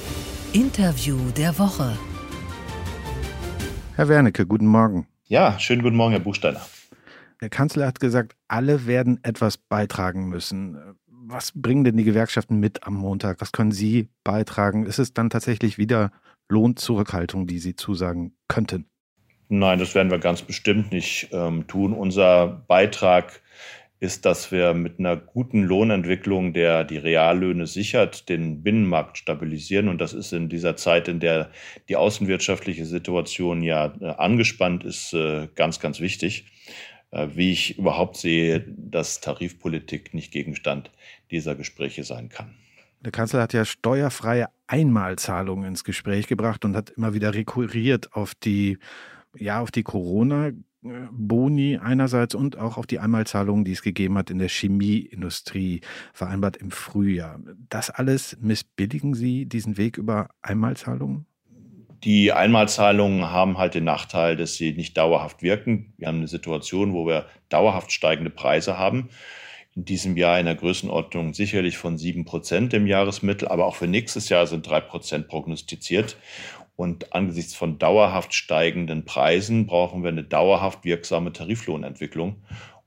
Interview 0.53 1.17
der 1.37 1.57
Woche. 1.61 1.97
Herr 3.95 4.09
Wernicke, 4.09 4.47
guten 4.47 4.67
Morgen. 4.67 5.07
Ja, 5.29 5.57
schönen 5.61 5.85
guten 5.85 5.95
Morgen, 5.95 6.11
Herr 6.11 6.21
Buchsteiner. 6.21 6.63
Der 7.41 7.51
Kanzler 7.51 7.89
hat 7.89 7.99
gesagt, 7.99 8.37
alle 8.47 8.87
werden 8.87 9.19
etwas 9.23 9.57
beitragen 9.57 10.29
müssen. 10.29 10.79
Was 11.33 11.53
bringen 11.55 11.83
denn 11.85 11.97
die 11.97 12.05
Gewerkschaften 12.05 12.61
mit 12.61 12.87
am 12.87 12.93
Montag? 12.93 13.41
Was 13.41 13.53
können 13.53 13.73
Sie 13.73 14.11
beitragen? 14.23 14.85
Ist 14.85 14.99
es 14.99 15.15
dann 15.15 15.31
tatsächlich 15.31 15.79
wieder 15.79 16.13
Lohnzurückhaltung, 16.51 17.47
die 17.47 17.59
Sie 17.59 17.75
zusagen 17.75 18.37
könnten? 18.49 18.85
Nein, 19.49 19.79
das 19.79 19.95
werden 19.95 20.11
wir 20.11 20.19
ganz 20.19 20.43
bestimmt 20.43 20.93
nicht 20.93 21.31
ähm, 21.33 21.67
tun. 21.67 21.95
Unser 21.95 22.65
Beitrag 22.69 23.41
ist, 23.99 24.27
dass 24.27 24.53
wir 24.53 24.75
mit 24.75 24.99
einer 24.99 25.17
guten 25.17 25.63
Lohnentwicklung, 25.63 26.53
der 26.53 26.85
die 26.85 26.99
Reallöhne 26.99 27.67
sichert, 27.67 28.29
den 28.29 28.63
Binnenmarkt 28.63 29.17
stabilisieren. 29.17 29.89
Und 29.89 30.03
das 30.03 30.13
ist 30.13 30.35
in 30.35 30.51
dieser 30.51 30.77
Zeit, 30.77 31.09
in 31.09 31.19
der 31.19 31.51
die 31.89 31.97
außenwirtschaftliche 31.97 32.85
Situation 32.85 33.63
ja 33.63 33.95
äh, 34.03 34.09
angespannt 34.09 34.85
ist, 34.85 35.15
äh, 35.15 35.49
ganz, 35.55 35.81
ganz 35.81 36.01
wichtig. 36.01 36.52
Äh, 37.13 37.29
wie 37.35 37.53
ich 37.53 37.79
überhaupt 37.79 38.17
sehe, 38.17 38.61
dass 38.61 39.21
Tarifpolitik 39.21 40.15
nicht 40.15 40.33
Gegenstand 40.33 40.91
dieser 41.31 41.55
Gespräche 41.55 42.05
sein 42.05 42.31
kann. 42.31 42.55
Der 43.01 43.13
Kanzler 43.13 43.43
hat 43.43 43.53
ja 43.53 43.65
steuerfreie 43.65 44.49
Einmalzahlungen 44.67 45.69
ins 45.69 45.85
Gespräch 45.85 46.27
gebracht 46.27 46.65
und 46.65 46.75
hat 46.75 46.91
immer 46.91 47.13
wieder 47.13 47.35
rekurriert 47.35 48.15
auf 48.15 48.35
die, 48.35 48.79
ja, 49.37 49.61
auf 49.61 49.71
die 49.71 49.83
Corona-Boni 49.83 51.79
einerseits 51.79 52.35
und 52.35 52.57
auch 52.57 52.79
auf 52.79 52.87
die 52.87 52.99
Einmalzahlungen, 52.99 53.65
die 53.65 53.73
es 53.73 53.83
gegeben 53.83 54.17
hat 54.17 54.31
in 54.31 54.39
der 54.39 54.49
Chemieindustrie, 54.49 55.83
vereinbart 56.15 56.57
im 56.57 56.71
Frühjahr. 56.71 57.41
Das 57.69 57.91
alles 57.91 58.39
missbilligen 58.41 59.15
Sie, 59.15 59.47
diesen 59.47 59.77
Weg 59.77 59.99
über 59.99 60.29
Einmalzahlungen? 60.41 61.27
Die 62.05 62.33
Einmalzahlungen 62.33 63.31
haben 63.31 63.59
halt 63.59 63.75
den 63.75 63.85
Nachteil, 63.85 64.37
dass 64.37 64.55
sie 64.55 64.73
nicht 64.73 64.97
dauerhaft 64.97 65.43
wirken. 65.43 65.95
Wir 65.99 66.09
haben 66.09 66.19
eine 66.19 66.29
Situation, 66.29 66.95
wo 66.95 67.07
wir 67.07 67.27
dauerhaft 67.49 67.93
steigende 67.93 68.31
Preise 68.31 68.79
haben 68.79 69.09
in 69.75 69.85
diesem 69.85 70.17
Jahr 70.17 70.39
in 70.39 70.47
der 70.47 70.55
Größenordnung 70.55 71.33
sicherlich 71.33 71.79
von 71.79 71.97
sieben 71.97 72.25
Prozent 72.25 72.75
im 72.75 72.87
Jahresmittel, 72.87 73.49
aber 73.49 73.67
auch 73.67 73.77
für 73.77 73.87
nächstes 73.87 74.29
Jahr 74.29 74.47
sind 74.47 74.69
drei 74.69 74.81
Prozent 74.81 75.29
prognostiziert. 75.29 76.17
Und 76.75 77.15
angesichts 77.15 77.55
von 77.55 77.79
dauerhaft 77.79 78.35
steigenden 78.35 79.05
Preisen 79.05 79.67
brauchen 79.67 80.03
wir 80.03 80.09
eine 80.09 80.25
dauerhaft 80.25 80.85
wirksame 80.85 81.33
Tariflohnentwicklung. 81.33 82.43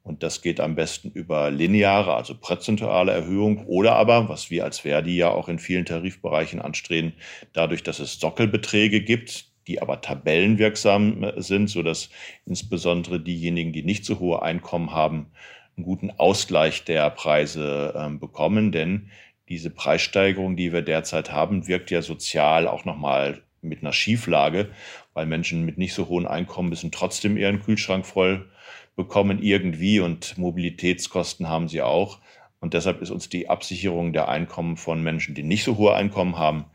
Und 0.06 0.22
das 0.22 0.44
geht 0.44 0.60
am 0.60 0.76
besten 0.76 1.10
über 1.10 1.50
lineare, 1.50 2.14
also 2.14 2.36
prozentuale 2.36 3.12
Erhöhung 3.12 3.66
oder 3.66 3.96
aber, 3.96 4.30
was 4.30 4.52
wir 4.52 4.64
als 4.64 4.80
Verdi 4.80 5.18
ja 5.18 5.30
auch 5.32 5.50
in 5.50 5.58
vielen 5.58 5.86
Tarifbereichen 5.86 6.62
anstreben, 6.62 7.14
dadurch, 7.54 7.82
dass 7.82 7.98
es 7.98 8.20
Sockelbeträge 8.20 9.02
gibt, 9.02 9.46
die 9.66 9.82
aber 9.82 10.02
tabellenwirksam 10.02 11.32
sind, 11.38 11.72
sodass 11.72 12.12
insbesondere 12.46 13.20
diejenigen, 13.20 13.74
die 13.74 13.82
nicht 13.82 14.06
so 14.06 14.20
hohe 14.20 14.44
Einkommen 14.44 14.92
haben, 14.92 15.32
einen 15.76 15.86
guten 15.86 16.12
Ausgleich 16.12 16.84
der 16.84 17.10
Preise 17.10 17.94
äh, 17.96 18.16
bekommen, 18.16 18.72
denn 18.72 19.10
diese 19.50 19.72
Preissteigerung, 19.72 20.56
die 20.56 20.72
wir 20.72 20.84
derzeit 20.84 21.32
haben, 21.32 21.68
wirkt 21.68 21.90
ja 21.90 22.04
sozial 22.04 22.68
auch 22.68 22.86
nochmal 22.86 23.42
mit 23.64 23.82
einer 23.82 23.94
Schieflage, 23.94 24.70
weil 25.16 25.26
Menschen 25.26 25.66
mit 25.66 25.80
nicht 25.80 25.96
so 25.96 26.08
hohen 26.10 26.28
Einkommen 26.28 26.70
müssen 26.70 26.92
trotzdem 26.92 27.38
ihren 27.38 27.60
Kühlschrank 27.60 28.06
voll 28.06 28.48
bekommen 28.96 29.42
irgendwie 29.42 30.00
und 30.00 30.38
Mobilitätskosten 30.38 31.50
haben 31.50 31.68
sie 31.68 31.82
auch. 31.82 32.20
Und 32.60 32.74
deshalb 32.74 33.02
ist 33.02 33.12
uns 33.12 33.30
die 33.30 33.50
Absicherung 33.50 34.14
der 34.14 34.30
Einkommen 34.30 34.78
von 34.78 35.04
Menschen, 35.04 35.36
die 35.36 35.44
nicht 35.44 35.64
so 35.64 35.78
hohe 35.78 35.94
Einkommen 35.94 36.38
haben, 36.38 36.66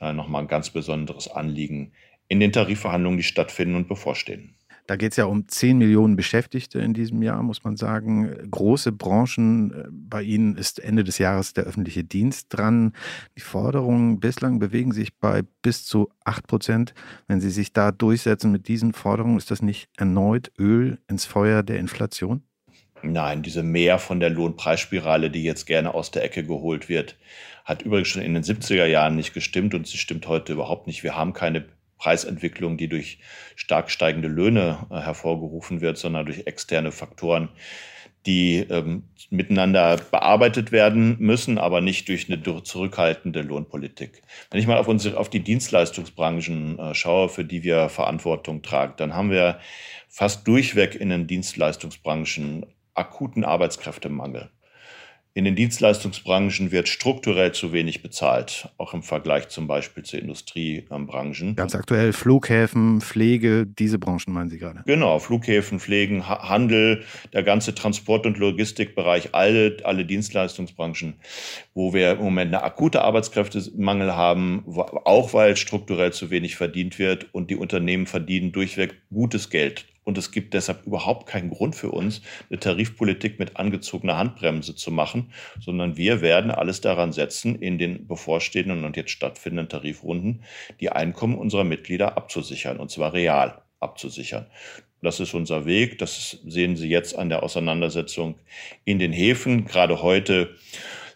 äh, 0.00 0.12
nochmal 0.12 0.42
ein 0.42 0.48
ganz 0.48 0.70
besonderes 0.70 1.28
Anliegen 1.28 1.92
in 2.28 2.40
den 2.40 2.52
Tarifverhandlungen, 2.52 3.16
die 3.16 3.24
stattfinden 3.24 3.76
und 3.76 3.88
bevorstehen. 3.88 4.57
Da 4.88 4.96
geht 4.96 5.12
es 5.12 5.18
ja 5.18 5.26
um 5.26 5.46
10 5.46 5.76
Millionen 5.76 6.16
Beschäftigte 6.16 6.78
in 6.78 6.94
diesem 6.94 7.22
Jahr, 7.22 7.42
muss 7.42 7.62
man 7.62 7.76
sagen. 7.76 8.50
Große 8.50 8.90
Branchen. 8.90 9.70
Äh, 9.70 9.84
bei 9.90 10.22
Ihnen 10.22 10.56
ist 10.56 10.80
Ende 10.80 11.04
des 11.04 11.18
Jahres 11.18 11.52
der 11.52 11.64
öffentliche 11.64 12.04
Dienst 12.04 12.46
dran. 12.48 12.94
Die 13.36 13.42
Forderungen 13.42 14.18
bislang 14.18 14.58
bewegen 14.58 14.92
sich 14.92 15.14
bei 15.14 15.42
bis 15.60 15.84
zu 15.84 16.08
8 16.24 16.46
Prozent. 16.46 16.94
Wenn 17.26 17.38
Sie 17.38 17.50
sich 17.50 17.74
da 17.74 17.92
durchsetzen 17.92 18.50
mit 18.50 18.66
diesen 18.66 18.94
Forderungen, 18.94 19.36
ist 19.36 19.50
das 19.50 19.60
nicht 19.60 19.90
erneut 19.98 20.50
Öl 20.58 20.98
ins 21.06 21.26
Feuer 21.26 21.62
der 21.62 21.78
Inflation? 21.78 22.42
Nein, 23.02 23.42
diese 23.42 23.62
Mehr 23.62 23.98
von 23.98 24.20
der 24.20 24.30
Lohnpreisspirale, 24.30 25.30
die 25.30 25.44
jetzt 25.44 25.66
gerne 25.66 25.92
aus 25.92 26.10
der 26.10 26.24
Ecke 26.24 26.44
geholt 26.44 26.88
wird, 26.88 27.18
hat 27.66 27.82
übrigens 27.82 28.08
schon 28.08 28.22
in 28.22 28.32
den 28.32 28.42
70er 28.42 28.86
Jahren 28.86 29.16
nicht 29.16 29.34
gestimmt 29.34 29.74
und 29.74 29.86
sie 29.86 29.98
stimmt 29.98 30.26
heute 30.26 30.54
überhaupt 30.54 30.86
nicht. 30.86 31.02
Wir 31.02 31.14
haben 31.14 31.34
keine 31.34 31.66
Preisentwicklung, 31.98 32.76
die 32.76 32.88
durch 32.88 33.18
stark 33.56 33.90
steigende 33.90 34.28
Löhne 34.28 34.86
äh, 34.90 35.00
hervorgerufen 35.00 35.80
wird, 35.80 35.98
sondern 35.98 36.26
durch 36.26 36.46
externe 36.46 36.92
Faktoren, 36.92 37.50
die 38.26 38.58
ähm, 38.58 39.04
miteinander 39.30 39.96
bearbeitet 39.96 40.72
werden 40.72 41.16
müssen, 41.18 41.58
aber 41.58 41.80
nicht 41.80 42.08
durch 42.08 42.30
eine 42.30 42.42
zurückhaltende 42.62 43.42
Lohnpolitik. 43.42 44.22
Wenn 44.50 44.60
ich 44.60 44.66
mal 44.66 44.78
auf, 44.78 44.88
unsere, 44.88 45.16
auf 45.16 45.30
die 45.30 45.40
Dienstleistungsbranchen 45.40 46.78
äh, 46.78 46.94
schaue, 46.94 47.28
für 47.28 47.44
die 47.44 47.62
wir 47.62 47.88
Verantwortung 47.88 48.62
tragen, 48.62 48.94
dann 48.96 49.14
haben 49.14 49.30
wir 49.30 49.60
fast 50.08 50.46
durchweg 50.46 50.94
in 50.94 51.10
den 51.10 51.26
Dienstleistungsbranchen 51.26 52.66
akuten 52.94 53.44
Arbeitskräftemangel. 53.44 54.50
In 55.38 55.44
den 55.44 55.54
Dienstleistungsbranchen 55.54 56.72
wird 56.72 56.88
strukturell 56.88 57.52
zu 57.52 57.72
wenig 57.72 58.02
bezahlt, 58.02 58.70
auch 58.76 58.92
im 58.92 59.04
Vergleich 59.04 59.46
zum 59.50 59.68
Beispiel 59.68 60.02
zu 60.02 60.16
Industriebranchen. 60.16 61.54
Ganz 61.54 61.76
aktuell 61.76 62.12
Flughäfen, 62.12 63.00
Pflege, 63.00 63.64
diese 63.64 64.00
Branchen 64.00 64.32
meinen 64.32 64.50
Sie 64.50 64.58
gerade? 64.58 64.82
Genau, 64.84 65.20
Flughäfen, 65.20 65.78
Pflegen, 65.78 66.28
Handel, 66.28 67.04
der 67.32 67.44
ganze 67.44 67.72
Transport- 67.72 68.26
und 68.26 68.36
Logistikbereich, 68.36 69.32
alle, 69.32 69.76
alle 69.84 70.04
Dienstleistungsbranchen, 70.04 71.14
wo 71.72 71.94
wir 71.94 72.14
im 72.14 72.18
Moment 72.18 72.52
eine 72.52 72.64
akute 72.64 73.02
Arbeitskräftemangel 73.02 74.16
haben, 74.16 74.64
auch 75.04 75.34
weil 75.34 75.56
strukturell 75.56 76.12
zu 76.12 76.30
wenig 76.30 76.56
verdient 76.56 76.98
wird 76.98 77.32
und 77.32 77.48
die 77.48 77.56
Unternehmen 77.56 78.08
verdienen 78.08 78.50
durchweg 78.50 78.96
gutes 79.12 79.50
Geld 79.50 79.86
und 80.08 80.16
es 80.16 80.30
gibt 80.30 80.54
deshalb 80.54 80.86
überhaupt 80.86 81.26
keinen 81.26 81.50
Grund 81.50 81.76
für 81.76 81.90
uns, 81.90 82.22
eine 82.48 82.58
Tarifpolitik 82.58 83.38
mit 83.38 83.58
angezogener 83.58 84.16
Handbremse 84.16 84.74
zu 84.74 84.90
machen, 84.90 85.30
sondern 85.60 85.98
wir 85.98 86.22
werden 86.22 86.50
alles 86.50 86.80
daran 86.80 87.12
setzen, 87.12 87.56
in 87.56 87.76
den 87.76 88.08
bevorstehenden 88.08 88.86
und 88.86 88.96
jetzt 88.96 89.10
stattfindenden 89.10 89.68
Tarifrunden 89.68 90.44
die 90.80 90.88
Einkommen 90.88 91.36
unserer 91.36 91.64
Mitglieder 91.64 92.16
abzusichern, 92.16 92.78
und 92.78 92.90
zwar 92.90 93.12
real 93.12 93.60
abzusichern. 93.80 94.46
Das 95.02 95.20
ist 95.20 95.34
unser 95.34 95.66
Weg. 95.66 95.98
Das 95.98 96.38
sehen 96.46 96.76
Sie 96.76 96.88
jetzt 96.88 97.14
an 97.14 97.28
der 97.28 97.42
Auseinandersetzung 97.42 98.36
in 98.86 98.98
den 98.98 99.12
Häfen. 99.12 99.66
Gerade 99.66 100.00
heute 100.00 100.54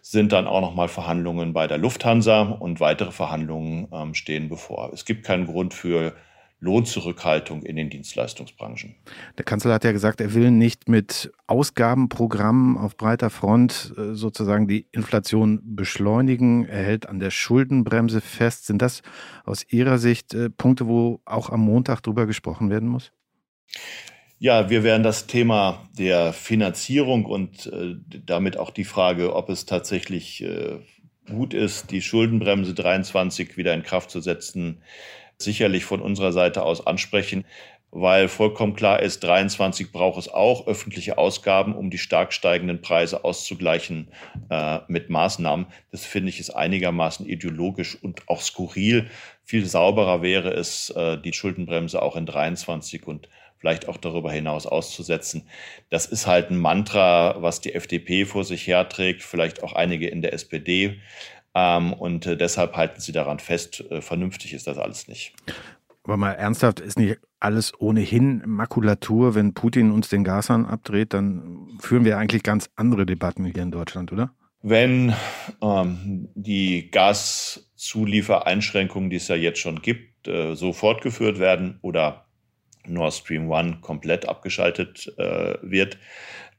sind 0.03 0.31
dann 0.31 0.45
auch 0.45 0.61
noch 0.61 0.75
mal 0.75 0.87
Verhandlungen 0.87 1.51
bei 1.51 1.65
der 1.65 1.79
Lufthansa 1.79 2.43
und 2.43 2.79
weitere 2.79 3.11
Verhandlungen 3.11 3.87
ähm, 3.91 4.13
stehen 4.13 4.49
bevor. 4.49 4.93
Es 4.93 5.03
gibt 5.03 5.25
keinen 5.25 5.47
Grund 5.47 5.73
für 5.73 6.13
Lohnzurückhaltung 6.63 7.63
in 7.63 7.75
den 7.75 7.89
Dienstleistungsbranchen. 7.89 8.95
Der 9.37 9.43
Kanzler 9.43 9.73
hat 9.73 9.83
ja 9.83 9.91
gesagt, 9.91 10.21
er 10.21 10.33
will 10.33 10.49
nicht 10.49 10.87
mit 10.87 11.31
Ausgabenprogrammen 11.45 12.77
auf 12.77 12.95
breiter 12.95 13.29
Front 13.29 13.93
äh, 13.97 14.13
sozusagen 14.13 14.67
die 14.67 14.87
Inflation 14.93 15.59
beschleunigen. 15.63 16.65
Er 16.65 16.83
hält 16.83 17.07
an 17.07 17.19
der 17.19 17.31
Schuldenbremse 17.31 18.21
fest. 18.21 18.65
Sind 18.65 18.81
das 18.81 19.01
aus 19.43 19.65
Ihrer 19.69 19.97
Sicht 19.97 20.33
äh, 20.33 20.49
Punkte, 20.49 20.87
wo 20.87 21.19
auch 21.25 21.49
am 21.49 21.59
Montag 21.59 22.01
drüber 22.01 22.25
gesprochen 22.25 22.69
werden 22.69 22.87
muss? 22.87 23.11
Ja, 24.39 24.69
wir 24.69 24.83
werden 24.83 25.03
das 25.03 25.27
Thema 25.27 25.87
der 25.97 26.31
Finanzierung 26.31 27.25
und 27.25 27.67
äh, 27.67 27.95
damit 28.25 28.57
auch 28.57 28.71
die 28.71 28.85
Frage, 28.85 29.35
ob 29.35 29.49
es 29.49 29.65
tatsächlich 29.65 30.45
gut 31.29 31.53
ist, 31.53 31.91
die 31.91 32.01
Schuldenbremse 32.01 32.73
23 32.73 33.55
wieder 33.55 33.73
in 33.73 33.83
Kraft 33.83 34.11
zu 34.11 34.19
setzen, 34.19 34.81
sicherlich 35.43 35.85
von 35.85 36.01
unserer 36.01 36.31
Seite 36.31 36.63
aus 36.63 36.85
ansprechen, 36.85 37.45
weil 37.95 38.27
vollkommen 38.27 38.75
klar 38.75 39.03
ist, 39.03 39.23
23 39.23 39.91
braucht 39.91 40.17
es 40.17 40.27
auch 40.27 40.65
öffentliche 40.65 41.19
Ausgaben, 41.19 41.75
um 41.75 41.91
die 41.91 41.99
stark 41.99 42.33
steigenden 42.33 42.81
Preise 42.81 43.23
auszugleichen 43.23 44.07
äh, 44.49 44.79
mit 44.87 45.11
Maßnahmen. 45.11 45.67
Das 45.91 46.03
finde 46.03 46.29
ich 46.29 46.39
ist 46.39 46.49
einigermaßen 46.49 47.27
ideologisch 47.27 47.95
und 48.01 48.27
auch 48.27 48.41
skurril. 48.41 49.09
Viel 49.43 49.67
sauberer 49.67 50.23
wäre 50.23 50.53
es, 50.53 50.89
äh, 50.89 51.19
die 51.19 51.33
Schuldenbremse 51.33 52.01
auch 52.01 52.15
in 52.15 52.25
23 52.25 53.05
und 53.05 53.29
vielleicht 53.63 53.87
auch 53.87 53.95
darüber 53.95 54.29
hinaus 54.29 54.65
auszusetzen. 54.65 55.47
Das 55.89 56.05
ist 56.05 56.27
halt 56.27 56.49
ein 56.49 56.57
Mantra, 56.57 57.41
was 57.41 57.61
die 57.61 57.73
FDP 57.73 58.25
vor 58.25 58.43
sich 58.43 58.67
herträgt, 58.67 59.23
vielleicht 59.23 59.63
auch 59.63 59.71
einige 59.71 60.09
in 60.09 60.21
der 60.21 60.33
SPD. 60.33 60.99
Ähm, 61.55 61.93
und 61.93 62.25
äh, 62.25 62.37
deshalb 62.37 62.75
halten 62.75 62.99
sie 62.99 63.11
daran 63.11 63.39
fest, 63.39 63.83
äh, 63.89 64.01
vernünftig 64.01 64.53
ist 64.53 64.67
das 64.67 64.77
alles 64.77 65.07
nicht. 65.07 65.33
Aber 66.03 66.17
mal 66.17 66.33
ernsthaft, 66.33 66.81
ist 66.81 66.99
nicht 66.99 67.17
alles 67.39 67.71
ohnehin 67.79 68.43
Makulatur? 68.45 69.33
Wenn 69.35 69.53
Putin 69.53 69.91
uns 69.91 70.09
den 70.09 70.25
Gashahn 70.25 70.65
abdreht, 70.65 71.13
dann 71.13 71.69
führen 71.79 72.05
wir 72.05 72.17
eigentlich 72.17 72.41
ganz 72.43 72.69
andere 72.75 73.05
Debatten 73.05 73.45
hier 73.45 73.63
in 73.63 73.71
Deutschland, 73.71 74.11
oder? 74.11 74.33
Wenn 74.61 75.13
ähm, 75.61 76.27
die 76.35 76.91
Gaszuliefereinschränkungen, 76.91 79.09
die 79.09 79.15
es 79.17 79.27
ja 79.27 79.35
jetzt 79.35 79.59
schon 79.59 79.81
gibt, 79.81 80.27
äh, 80.27 80.55
so 80.55 80.71
fortgeführt 80.73 81.39
werden 81.39 81.79
oder 81.81 82.25
Nord 82.85 83.13
Stream 83.13 83.49
One 83.49 83.77
komplett 83.81 84.27
abgeschaltet 84.27 85.13
äh, 85.17 85.55
wird 85.61 85.97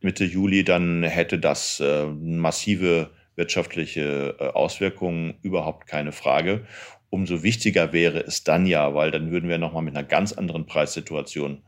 Mitte 0.00 0.24
Juli, 0.24 0.64
dann 0.64 1.02
hätte 1.02 1.38
das 1.38 1.80
äh, 1.80 2.06
massive 2.06 3.10
wirtschaftliche 3.36 4.36
äh, 4.38 4.44
Auswirkungen, 4.48 5.34
überhaupt 5.42 5.86
keine 5.86 6.12
Frage. 6.12 6.66
Umso 7.10 7.42
wichtiger 7.42 7.92
wäre 7.92 8.20
es 8.20 8.44
dann 8.44 8.66
ja, 8.66 8.94
weil 8.94 9.10
dann 9.10 9.30
würden 9.30 9.48
wir 9.48 9.58
nochmal 9.58 9.82
mit 9.82 9.96
einer 9.96 10.06
ganz 10.06 10.32
anderen 10.32 10.66
Preissituation 10.66 11.62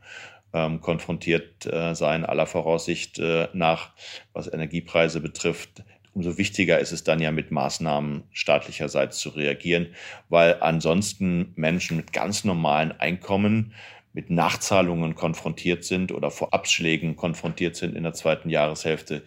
ähm, 0.53 0.81
konfrontiert 0.81 1.65
äh, 1.65 1.93
sein, 1.95 2.25
aller 2.25 2.45
Voraussicht 2.45 3.19
äh, 3.19 3.47
nach, 3.53 3.91
was 4.33 4.51
Energiepreise 4.51 5.21
betrifft. 5.21 5.83
Umso 6.13 6.37
wichtiger 6.37 6.79
ist 6.79 6.91
es 6.91 7.03
dann 7.03 7.21
ja 7.21 7.31
mit 7.31 7.51
Maßnahmen 7.51 8.23
staatlicherseits 8.31 9.19
zu 9.19 9.29
reagieren, 9.29 9.87
weil 10.29 10.57
ansonsten 10.61 11.53
Menschen 11.55 11.95
mit 11.95 12.11
ganz 12.11 12.43
normalen 12.43 12.91
Einkommen 12.91 13.73
mit 14.13 14.31
Nachzahlungen 14.31 15.13
konfrontiert 15.13 15.83
sind 15.83 16.11
oder 16.11 16.31
vor 16.31 16.51
Abschlägen 16.51 17.15
konfrontiert 17.15 17.75
sind 17.75 17.95
in 17.95 18.01
der 18.01 18.13
zweiten 18.13 18.49
Jahreshälfte, 18.49 19.21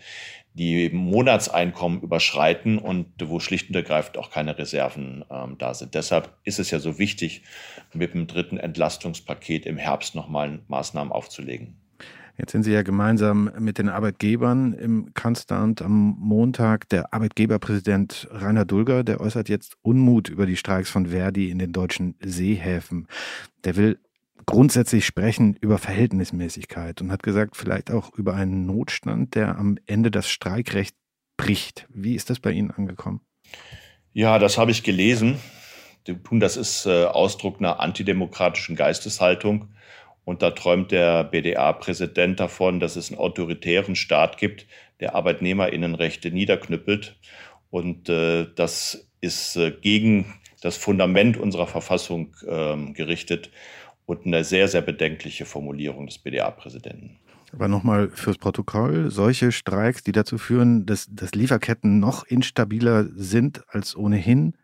die 0.55 0.91
Monatseinkommen 0.91 2.01
überschreiten 2.01 2.79
und 2.79 3.07
wo 3.23 3.41
schlicht 3.41 3.69
und 3.69 3.77
ergreifend 3.77 4.19
auch 4.19 4.31
keine 4.31 4.59
Reserven 4.59 5.25
ähm, 5.31 5.57
da 5.59 5.75
sind. 5.75 5.95
Deshalb 5.95 6.37
ist 6.45 6.59
es 6.59 6.71
ja 6.71 6.81
so 6.81 6.99
wichtig, 6.99 7.43
mit 7.95 8.15
dem 8.15 8.27
dritten 8.27 8.57
Entlastungspaket 8.57 9.67
im 9.67 9.77
Herbst 9.77 10.15
nochmal 10.15 10.61
Maßnahmen 10.69 11.13
aufzulegen. 11.13 11.77
Jetzt 12.41 12.53
sind 12.53 12.63
Sie 12.63 12.73
ja 12.73 12.83
gemeinsam 12.83 13.51
mit 13.59 13.77
den 13.77 13.91
Arbeitgebern 13.91 14.73
im 14.73 15.13
Kanzleramt 15.13 15.83
am 15.83 16.17
Montag. 16.19 16.89
Der 16.89 17.13
Arbeitgeberpräsident 17.13 18.29
Rainer 18.31 18.65
Dulger, 18.65 19.05
der 19.05 19.21
äußert 19.21 19.51
jetzt 19.51 19.77
Unmut 19.83 20.31
über 20.31 20.47
die 20.47 20.57
Streiks 20.57 20.89
von 20.89 21.09
Verdi 21.09 21.51
in 21.51 21.59
den 21.59 21.73
deutschen 21.73 22.15
Seehäfen. 22.21 23.09
Der 23.65 23.77
will 23.77 23.99
grundsätzlich 24.47 25.07
sprechen 25.07 25.57
über 25.61 25.79
Verhältnismäßigkeit 25.79 27.01
und 27.01 27.13
hat 27.13 27.23
gesagt, 27.23 27.57
vielleicht 27.57 27.91
auch 27.91 28.13
über 28.15 28.35
einen 28.35 28.67
Notstand, 28.67 29.35
der 29.35 29.57
am 29.59 29.79
Ende 29.87 30.11
das 30.11 30.29
Streikrecht 30.29 30.95
bricht. 31.37 31.87
Wie 31.89 32.15
ist 32.15 32.31
das 32.31 32.41
bei 32.41 32.53
Ihnen 32.53 32.71
angekommen? 32.71 33.21
Ja, 34.13 34.39
das 34.39 34.59
habe 34.59 34.71
ich 34.71 34.83
gelesen. 34.83 35.39
Das 36.05 36.57
ist 36.57 36.87
äh, 36.87 37.05
Ausdruck 37.05 37.59
einer 37.59 37.81
antidemokratischen 37.81 38.77
Geisteshaltung. 38.77 39.69
Und 40.25 40.43
da 40.43 40.51
träumt 40.51 40.91
der 40.91 41.25
BDA-Präsident 41.25 42.41
davon, 42.41 42.81
dass 42.81 42.97
es 42.97 43.11
einen 43.11 43.19
autoritären 43.19 43.97
Staat 43.97 44.39
gibt, 44.39 44.67
der 45.01 45.15
Arbeitnehmerinnenrechte 45.15 46.31
niederknüppelt. 46.31 47.17
Und 47.71 48.09
äh, 48.09 48.47
das 48.55 49.09
ist 49.21 49.57
äh, 49.57 49.71
gegen 49.71 50.35
das 50.61 50.77
Fundament 50.77 51.37
unserer 51.37 51.67
Verfassung 51.67 52.37
ähm, 52.47 52.93
gerichtet 52.95 53.51
und 54.11 54.27
eine 54.27 54.43
sehr, 54.43 54.67
sehr 54.67 54.83
bedenkliche 54.83 55.45
Formulierung 55.45 56.07
des 56.07 56.19
BDA-Präsidenten. 56.19 57.17
Aber 57.53 57.69
nochmal 57.69 58.11
fürs 58.11 58.39
Protokoll, 58.39 59.11
solche 59.11 59.53
Streiks, 59.53 60.03
die 60.03 60.13
dazu 60.13 60.37
führen, 60.37 60.85
dass, 60.87 61.09
dass 61.11 61.33
Lieferketten 61.33 61.99
noch 61.99 62.25
instabiler 62.25 63.09
sind 63.15 63.63
als 63.69 63.97
ohnehin, 63.97 64.55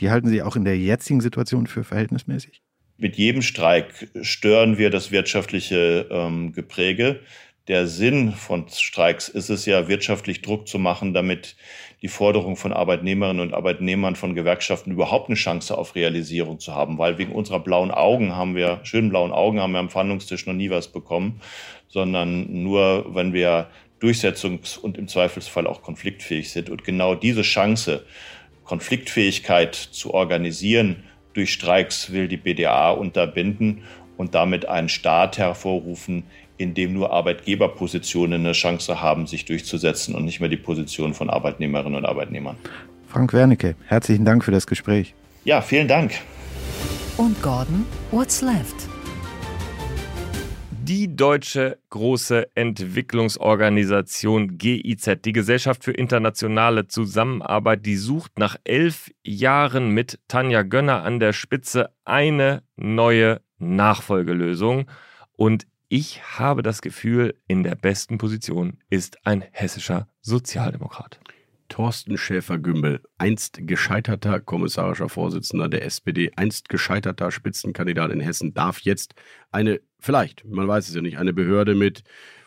die 0.00 0.10
halten 0.10 0.28
Sie 0.28 0.42
auch 0.42 0.56
in 0.56 0.64
der 0.64 0.78
jetzigen 0.78 1.20
Situation 1.20 1.66
für 1.66 1.84
verhältnismäßig? 1.84 2.62
Mit 2.96 3.16
jedem 3.16 3.42
Streik 3.42 4.08
stören 4.22 4.78
wir 4.78 4.90
das 4.90 5.10
wirtschaftliche 5.10 6.06
ähm, 6.10 6.52
Gepräge 6.52 7.20
Der 7.68 7.86
Sinn 7.86 8.32
von 8.32 8.68
Streiks 8.68 9.28
ist 9.28 9.50
es 9.50 9.66
ja, 9.66 9.88
wirtschaftlich 9.88 10.42
Druck 10.42 10.68
zu 10.68 10.78
machen, 10.78 11.14
damit 11.14 11.56
die 12.04 12.08
Forderung 12.08 12.56
von 12.56 12.74
Arbeitnehmerinnen 12.74 13.40
und 13.40 13.54
Arbeitnehmern 13.54 14.14
von 14.14 14.34
Gewerkschaften 14.34 14.90
überhaupt 14.90 15.30
eine 15.30 15.36
Chance 15.36 15.78
auf 15.78 15.94
Realisierung 15.94 16.58
zu 16.58 16.74
haben. 16.74 16.98
Weil 16.98 17.16
wegen 17.16 17.32
unserer 17.32 17.60
blauen 17.60 17.90
Augen 17.90 18.36
haben 18.36 18.54
wir, 18.54 18.80
schönen 18.82 19.08
blauen 19.08 19.32
Augen 19.32 19.58
haben 19.58 19.72
wir 19.72 19.78
am 19.78 19.88
Verhandlungstisch 19.88 20.44
noch 20.44 20.52
nie 20.52 20.68
was 20.68 20.88
bekommen, 20.88 21.40
sondern 21.88 22.62
nur, 22.62 23.14
wenn 23.14 23.32
wir 23.32 23.68
durchsetzungs- 24.02 24.78
und 24.78 24.98
im 24.98 25.08
Zweifelsfall 25.08 25.66
auch 25.66 25.80
konfliktfähig 25.80 26.50
sind. 26.50 26.68
Und 26.68 26.84
genau 26.84 27.14
diese 27.14 27.40
Chance, 27.40 28.04
Konfliktfähigkeit 28.64 29.74
zu 29.74 30.12
organisieren 30.12 31.04
durch 31.32 31.54
Streiks, 31.54 32.12
will 32.12 32.28
die 32.28 32.36
BDA 32.36 32.90
unterbinden 32.90 33.82
und 34.18 34.34
damit 34.34 34.68
einen 34.68 34.90
Staat 34.90 35.38
hervorrufen, 35.38 36.24
in 36.56 36.74
dem 36.74 36.92
nur 36.92 37.12
Arbeitgeberpositionen 37.12 38.40
eine 38.40 38.52
Chance 38.52 39.00
haben, 39.00 39.26
sich 39.26 39.44
durchzusetzen 39.44 40.14
und 40.14 40.24
nicht 40.24 40.40
mehr 40.40 40.48
die 40.48 40.56
Position 40.56 41.14
von 41.14 41.30
Arbeitnehmerinnen 41.30 41.96
und 41.96 42.06
Arbeitnehmern. 42.06 42.56
Frank 43.08 43.32
Wernicke, 43.32 43.76
herzlichen 43.86 44.24
Dank 44.24 44.44
für 44.44 44.50
das 44.50 44.66
Gespräch. 44.66 45.14
Ja, 45.44 45.60
vielen 45.60 45.88
Dank. 45.88 46.12
Und 47.16 47.40
Gordon, 47.42 47.86
what's 48.10 48.42
left? 48.42 48.88
Die 50.86 51.16
deutsche 51.16 51.78
große 51.88 52.48
Entwicklungsorganisation 52.54 54.58
GIZ, 54.58 55.16
die 55.24 55.32
Gesellschaft 55.32 55.82
für 55.82 55.92
internationale 55.92 56.88
Zusammenarbeit, 56.88 57.86
die 57.86 57.96
sucht 57.96 58.38
nach 58.38 58.56
elf 58.64 59.10
Jahren 59.22 59.90
mit 59.90 60.18
Tanja 60.28 60.62
Gönner 60.62 61.02
an 61.02 61.20
der 61.20 61.32
Spitze 61.32 61.90
eine 62.04 62.62
neue 62.76 63.40
Nachfolgelösung. 63.58 64.84
Und 65.36 65.66
ich 65.88 66.38
habe 66.38 66.62
das 66.62 66.82
Gefühl, 66.82 67.34
in 67.46 67.62
der 67.62 67.74
besten 67.74 68.18
Position 68.18 68.78
ist 68.90 69.18
ein 69.26 69.44
hessischer 69.52 70.08
Sozialdemokrat. 70.20 71.20
Thorsten 71.68 72.18
Schäfer-Gümbel, 72.18 73.02
einst 73.18 73.58
gescheiterter 73.62 74.40
kommissarischer 74.40 75.08
Vorsitzender 75.08 75.68
der 75.68 75.84
SPD, 75.84 76.30
einst 76.36 76.68
gescheiterter 76.68 77.30
Spitzenkandidat 77.30 78.12
in 78.12 78.20
Hessen, 78.20 78.54
darf 78.54 78.80
jetzt 78.80 79.14
eine, 79.50 79.80
vielleicht, 79.98 80.44
man 80.44 80.68
weiß 80.68 80.88
es 80.88 80.94
ja 80.94 81.02
nicht, 81.02 81.18
eine 81.18 81.32
Behörde 81.32 81.74
mit 81.74 82.04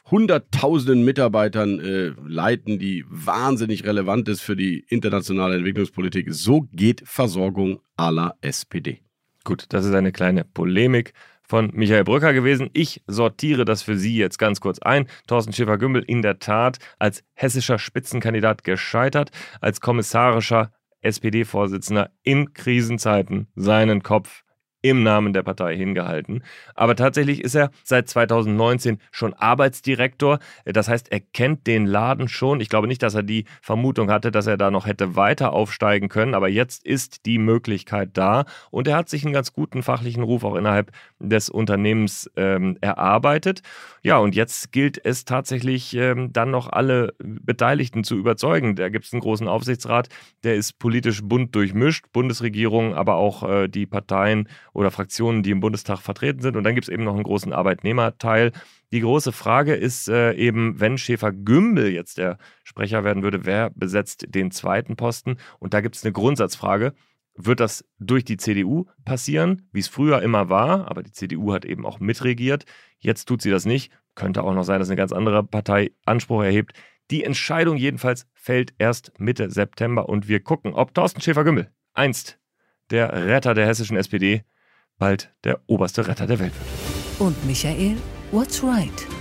hunderttausenden 0.10 1.04
Mitarbeitern 1.04 1.80
äh, 1.80 2.14
leiten, 2.26 2.80
die 2.80 3.06
wahnsinnig 3.10 3.86
relevant 3.86 4.30
ist 4.30 4.42
für 4.42 4.56
die 4.56 4.86
internationale 4.88 5.56
Entwicklungspolitik. 5.56 6.28
So 6.34 6.68
geht 6.72 7.04
Versorgung 7.06 7.82
la 7.98 8.36
SPD. 8.42 9.02
Gut, 9.44 9.66
das 9.70 9.86
ist 9.86 9.94
eine 9.94 10.12
kleine 10.12 10.44
Polemik 10.44 11.14
von 11.48 11.72
Michael 11.74 12.04
Brücker 12.04 12.34
gewesen. 12.34 12.70
Ich 12.74 13.02
sortiere 13.08 13.66
das 13.66 13.82
für 13.82 13.98
Sie 13.98 14.18
jetzt 14.18 14.38
ganz 14.38 14.60
kurz 14.60 14.80
ein. 14.80 15.08
Thorsten 15.28 15.54
Schäfer-Gümbel 15.54 16.04
in 16.04 16.22
der 16.22 16.40
Tat 16.40 16.78
als 17.00 17.24
hessischer 17.34 17.80
Spitzenkandidat 17.80 18.64
gescheitert, 18.64 19.32
als 19.62 19.82
kommissarischer 19.82 20.72
SPD-Vorsitzender 21.02 22.12
in 22.24 22.54
Krisenzeiten 22.54 23.48
seinen 23.56 24.04
Kopf 24.04 24.44
im 24.82 25.04
Namen 25.04 25.34
der 25.34 25.44
Partei 25.44 25.76
hingehalten. 25.76 26.44
Aber 26.76 26.96
tatsächlich 26.96 27.44
ist 27.44 27.56
er 27.56 27.72
seit 27.84 28.08
2019 28.08 29.00
schon 29.12 29.34
Arbeitsdirektor. 29.34 30.40
Das 30.66 30.88
heißt, 30.88 31.12
er 31.12 31.20
kennt 31.20 31.68
den 31.68 31.86
Laden 31.86 32.28
schon. 32.28 32.62
Ich 32.62 32.70
glaube 32.70 32.88
nicht, 32.88 33.02
dass 33.02 33.16
er 33.16 33.24
die 33.24 33.46
Vermutung 33.62 34.12
hatte, 34.12 34.32
dass 34.32 34.48
er 34.48 34.58
da 34.58 34.70
noch 34.70 34.86
hätte 34.86 35.16
weiter 35.16 35.54
aufsteigen 35.54 36.10
können. 36.10 36.36
Aber 36.36 36.48
jetzt 36.48 36.86
ist 36.86 37.26
die 37.26 37.40
Möglichkeit 37.40 38.12
da. 38.14 38.46
Und 38.70 38.88
er 38.88 38.98
hat 38.98 39.10
sich 39.10 39.26
einen 39.26 39.34
ganz 39.34 39.52
guten 39.52 39.84
fachlichen 39.84 40.24
Ruf 40.24 40.44
auch 40.44 40.56
innerhalb 40.56 40.92
des 41.20 41.50
Unternehmens 41.50 42.30
ähm, 42.36 42.78
erarbeitet. 42.82 43.62
Ja, 44.04 44.18
und 44.18 44.36
jetzt 44.36 44.72
gilt 44.72 45.04
es 45.04 45.26
tatsächlich 45.26 45.96
ähm, 45.96 46.32
dann 46.32 46.52
noch 46.52 46.70
alle 46.70 47.14
Beteiligten 47.20 48.04
zu 48.04 48.16
überzeugen. 48.16 48.76
Da 48.76 48.90
gibt 48.90 49.06
es 49.06 49.14
einen 49.14 49.22
großen 49.22 49.48
Aufsichtsrat, 49.48 50.10
der 50.44 50.56
ist 50.56 50.80
politisch 50.80 51.22
bunt 51.24 51.56
durchmischt. 51.56 52.06
Bundesregierung, 52.14 52.94
aber 52.94 53.16
auch 53.16 53.48
äh, 53.48 53.68
die 53.68 53.86
Parteien 53.86 54.48
oder 54.74 54.92
Fraktionen, 54.92 55.44
die 55.44 55.52
im 55.52 55.60
Bundestag 55.60 56.00
vertreten 56.00 56.42
sind. 56.42 56.56
Und 56.56 56.64
dann 56.64 56.76
gibt 56.76 56.88
es 56.88 56.94
eben 56.94 57.04
noch 57.04 57.16
einen 57.16 57.24
großen 57.24 57.54
Arbeitnehmerteil. 57.54 58.52
Die 58.92 59.02
große 59.02 59.32
Frage 59.32 59.74
ist 59.74 60.08
äh, 60.08 60.34
eben, 60.34 60.80
wenn 60.80 60.98
Schäfer 60.98 61.32
Gümbel 61.34 61.92
jetzt 61.92 62.18
der 62.18 62.38
Sprecher 62.64 63.04
werden 63.04 63.24
würde, 63.24 63.46
wer 63.46 63.70
besetzt 63.72 64.26
den 64.30 64.52
zweiten 64.52 64.96
Posten? 64.96 65.38
Und 65.60 65.74
da 65.74 65.82
gibt 65.82 65.96
es 65.96 66.06
eine 66.06 66.14
Grundsatzfrage. 66.14 66.94
Wird 67.38 67.60
das 67.60 67.86
durch 68.00 68.26
die 68.26 68.38
CDU 68.38 68.86
passieren, 69.06 69.70
wie 69.72 69.80
es 69.80 69.88
früher 69.88 70.22
immer 70.24 70.50
war? 70.50 70.90
Aber 70.90 71.04
die 71.04 71.12
CDU 71.12 71.54
hat 71.54 71.66
eben 71.66 71.86
auch 71.86 72.00
mitregiert. 72.00 72.66
Jetzt 72.98 73.26
tut 73.26 73.42
sie 73.42 73.52
das 73.52 73.66
nicht. 73.66 73.92
Könnte 74.16 74.44
auch 74.44 74.54
noch 74.54 74.64
sein, 74.64 74.80
dass 74.80 74.90
eine 74.90 74.96
ganz 74.96 75.12
andere 75.12 75.44
Partei 75.44 75.92
Anspruch 76.06 76.44
erhebt. 76.44 76.74
Die 77.12 77.24
Entscheidung 77.24 77.78
jedenfalls 77.78 78.28
fällt 78.34 78.74
erst 78.80 79.14
Mitte 79.20 79.52
September 79.52 80.10
und 80.10 80.28
wir 80.28 80.42
gucken, 80.42 80.74
ob 80.74 80.94
Thorsten 80.94 81.22
Schäfer-Gümbel 81.22 81.70
einst 81.94 82.40
der 82.90 83.14
Retter 83.14 83.54
der 83.54 83.68
hessischen 83.68 83.98
SPD 83.98 84.44
bald 84.98 85.32
der 85.44 85.62
oberste 85.68 86.08
Retter 86.08 86.26
der 86.26 86.40
Welt 86.40 86.54
wird. 86.54 87.20
Und 87.20 87.46
Michael, 87.46 87.98
what's 88.32 88.64
right? 88.64 89.17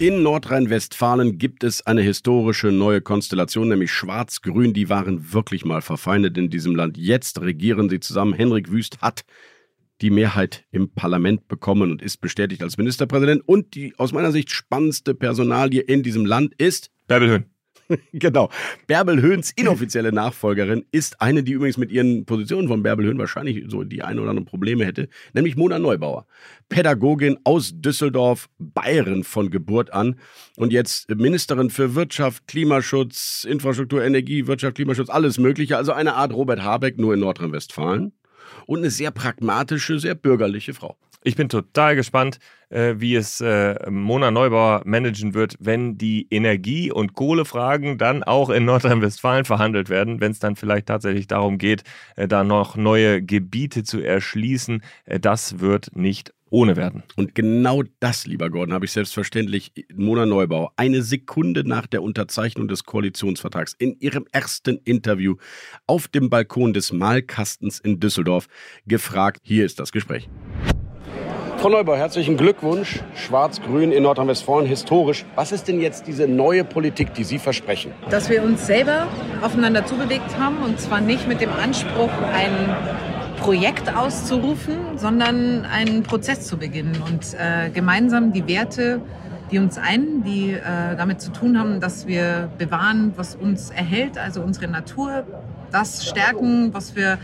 In 0.00 0.22
Nordrhein-Westfalen 0.22 1.36
gibt 1.36 1.62
es 1.62 1.86
eine 1.86 2.00
historische 2.00 2.68
neue 2.68 3.02
Konstellation, 3.02 3.68
nämlich 3.68 3.92
Schwarz-Grün. 3.92 4.72
Die 4.72 4.88
waren 4.88 5.34
wirklich 5.34 5.66
mal 5.66 5.82
verfeindet 5.82 6.38
in 6.38 6.48
diesem 6.48 6.74
Land. 6.74 6.96
Jetzt 6.96 7.42
regieren 7.42 7.90
sie 7.90 8.00
zusammen. 8.00 8.32
Henrik 8.32 8.70
Wüst 8.70 9.02
hat 9.02 9.26
die 10.00 10.08
Mehrheit 10.08 10.64
im 10.70 10.88
Parlament 10.88 11.48
bekommen 11.48 11.90
und 11.90 12.00
ist 12.00 12.22
bestätigt 12.22 12.62
als 12.62 12.78
Ministerpräsident. 12.78 13.46
Und 13.46 13.74
die 13.74 13.92
aus 13.98 14.12
meiner 14.12 14.32
Sicht 14.32 14.48
spannendste 14.50 15.14
Personalie 15.14 15.82
in 15.82 16.02
diesem 16.02 16.24
Land 16.24 16.54
ist 16.56 16.90
Bärbel 17.06 17.28
Höhn. 17.28 17.44
genau. 18.12 18.50
Bärbel 18.86 19.20
Höhns 19.20 19.50
inoffizielle 19.50 20.12
Nachfolgerin 20.12 20.84
ist 20.92 21.20
eine, 21.20 21.42
die 21.42 21.52
übrigens 21.52 21.76
mit 21.76 21.90
ihren 21.90 22.24
Positionen 22.24 22.68
von 22.68 22.82
Bärbel 22.82 23.06
Höhn 23.06 23.18
wahrscheinlich 23.18 23.64
so 23.68 23.84
die 23.84 24.02
ein 24.02 24.18
oder 24.18 24.30
anderen 24.30 24.46
Probleme 24.46 24.84
hätte, 24.84 25.08
nämlich 25.32 25.56
Mona 25.56 25.78
Neubauer. 25.78 26.26
Pädagogin 26.68 27.38
aus 27.44 27.72
Düsseldorf, 27.74 28.48
Bayern 28.58 29.24
von 29.24 29.50
Geburt 29.50 29.92
an 29.92 30.16
und 30.56 30.72
jetzt 30.72 31.10
Ministerin 31.14 31.70
für 31.70 31.94
Wirtschaft, 31.94 32.46
Klimaschutz, 32.46 33.46
Infrastruktur, 33.48 34.04
Energie, 34.04 34.46
Wirtschaft, 34.46 34.76
Klimaschutz, 34.76 35.10
alles 35.10 35.38
Mögliche. 35.38 35.76
Also 35.76 35.92
eine 35.92 36.14
Art 36.14 36.32
Robert 36.32 36.62
Habeck 36.62 36.98
nur 36.98 37.14
in 37.14 37.20
Nordrhein-Westfalen 37.20 38.12
und 38.66 38.78
eine 38.78 38.90
sehr 38.90 39.10
pragmatische, 39.10 39.98
sehr 39.98 40.14
bürgerliche 40.14 40.74
Frau. 40.74 40.96
Ich 41.22 41.36
bin 41.36 41.50
total 41.50 41.96
gespannt, 41.96 42.38
äh, 42.70 42.94
wie 42.96 43.14
es 43.14 43.42
äh, 43.42 43.90
Mona 43.90 44.30
Neubauer 44.30 44.82
managen 44.86 45.34
wird, 45.34 45.54
wenn 45.60 45.98
die 45.98 46.26
Energie- 46.30 46.90
und 46.90 47.12
Kohlefragen 47.12 47.98
dann 47.98 48.22
auch 48.22 48.48
in 48.48 48.64
Nordrhein-Westfalen 48.64 49.44
verhandelt 49.44 49.90
werden, 49.90 50.20
wenn 50.20 50.32
es 50.32 50.38
dann 50.38 50.56
vielleicht 50.56 50.86
tatsächlich 50.86 51.26
darum 51.26 51.58
geht, 51.58 51.82
äh, 52.16 52.26
da 52.26 52.42
noch 52.42 52.76
neue 52.76 53.22
Gebiete 53.22 53.82
zu 53.82 54.00
erschließen. 54.00 54.82
Äh, 55.04 55.20
das 55.20 55.60
wird 55.60 55.94
nicht 55.94 56.32
ohne 56.48 56.76
werden. 56.76 57.04
Und 57.16 57.34
genau 57.34 57.82
das, 58.00 58.26
lieber 58.26 58.50
Gordon, 58.50 58.72
habe 58.72 58.84
ich 58.84 58.92
selbstverständlich 58.92 59.72
Mona 59.94 60.26
Neubauer 60.26 60.72
eine 60.76 61.02
Sekunde 61.02 61.68
nach 61.68 61.86
der 61.86 62.02
Unterzeichnung 62.02 62.66
des 62.66 62.84
Koalitionsvertrags 62.84 63.74
in 63.78 63.98
ihrem 64.00 64.26
ersten 64.32 64.78
Interview 64.84 65.36
auf 65.86 66.08
dem 66.08 66.28
Balkon 66.28 66.72
des 66.72 66.92
Malkastens 66.92 67.78
in 67.78 68.00
Düsseldorf 68.00 68.48
gefragt. 68.86 69.40
Hier 69.44 69.64
ist 69.64 69.78
das 69.78 69.92
Gespräch. 69.92 70.28
Frau 71.60 71.68
Neubauer, 71.68 71.98
herzlichen 71.98 72.38
Glückwunsch. 72.38 73.00
Schwarz-Grün 73.14 73.92
in 73.92 74.04
Nordrhein-Westfalen, 74.04 74.64
historisch. 74.64 75.26
Was 75.34 75.52
ist 75.52 75.68
denn 75.68 75.78
jetzt 75.78 76.06
diese 76.06 76.26
neue 76.26 76.64
Politik, 76.64 77.12
die 77.12 77.22
Sie 77.22 77.38
versprechen? 77.38 77.92
Dass 78.08 78.30
wir 78.30 78.42
uns 78.42 78.66
selber 78.66 79.08
aufeinander 79.42 79.84
zubewegt 79.84 80.38
haben 80.38 80.56
und 80.64 80.80
zwar 80.80 81.02
nicht 81.02 81.28
mit 81.28 81.42
dem 81.42 81.52
Anspruch, 81.52 82.08
ein 82.32 82.74
Projekt 83.40 83.94
auszurufen, 83.94 84.96
sondern 84.96 85.66
einen 85.66 86.02
Prozess 86.02 86.46
zu 86.46 86.56
beginnen 86.56 86.96
und 87.06 87.34
äh, 87.34 87.68
gemeinsam 87.68 88.32
die 88.32 88.48
Werte, 88.48 89.02
die 89.50 89.58
uns 89.58 89.76
ein, 89.76 90.22
die 90.24 90.52
äh, 90.52 90.96
damit 90.96 91.20
zu 91.20 91.30
tun 91.30 91.58
haben, 91.58 91.78
dass 91.78 92.06
wir 92.06 92.48
bewahren, 92.56 93.12
was 93.16 93.34
uns 93.36 93.68
erhält, 93.68 94.16
also 94.16 94.40
unsere 94.40 94.66
Natur, 94.66 95.24
das 95.70 96.08
stärken, 96.08 96.72
was 96.72 96.96
wir 96.96 97.18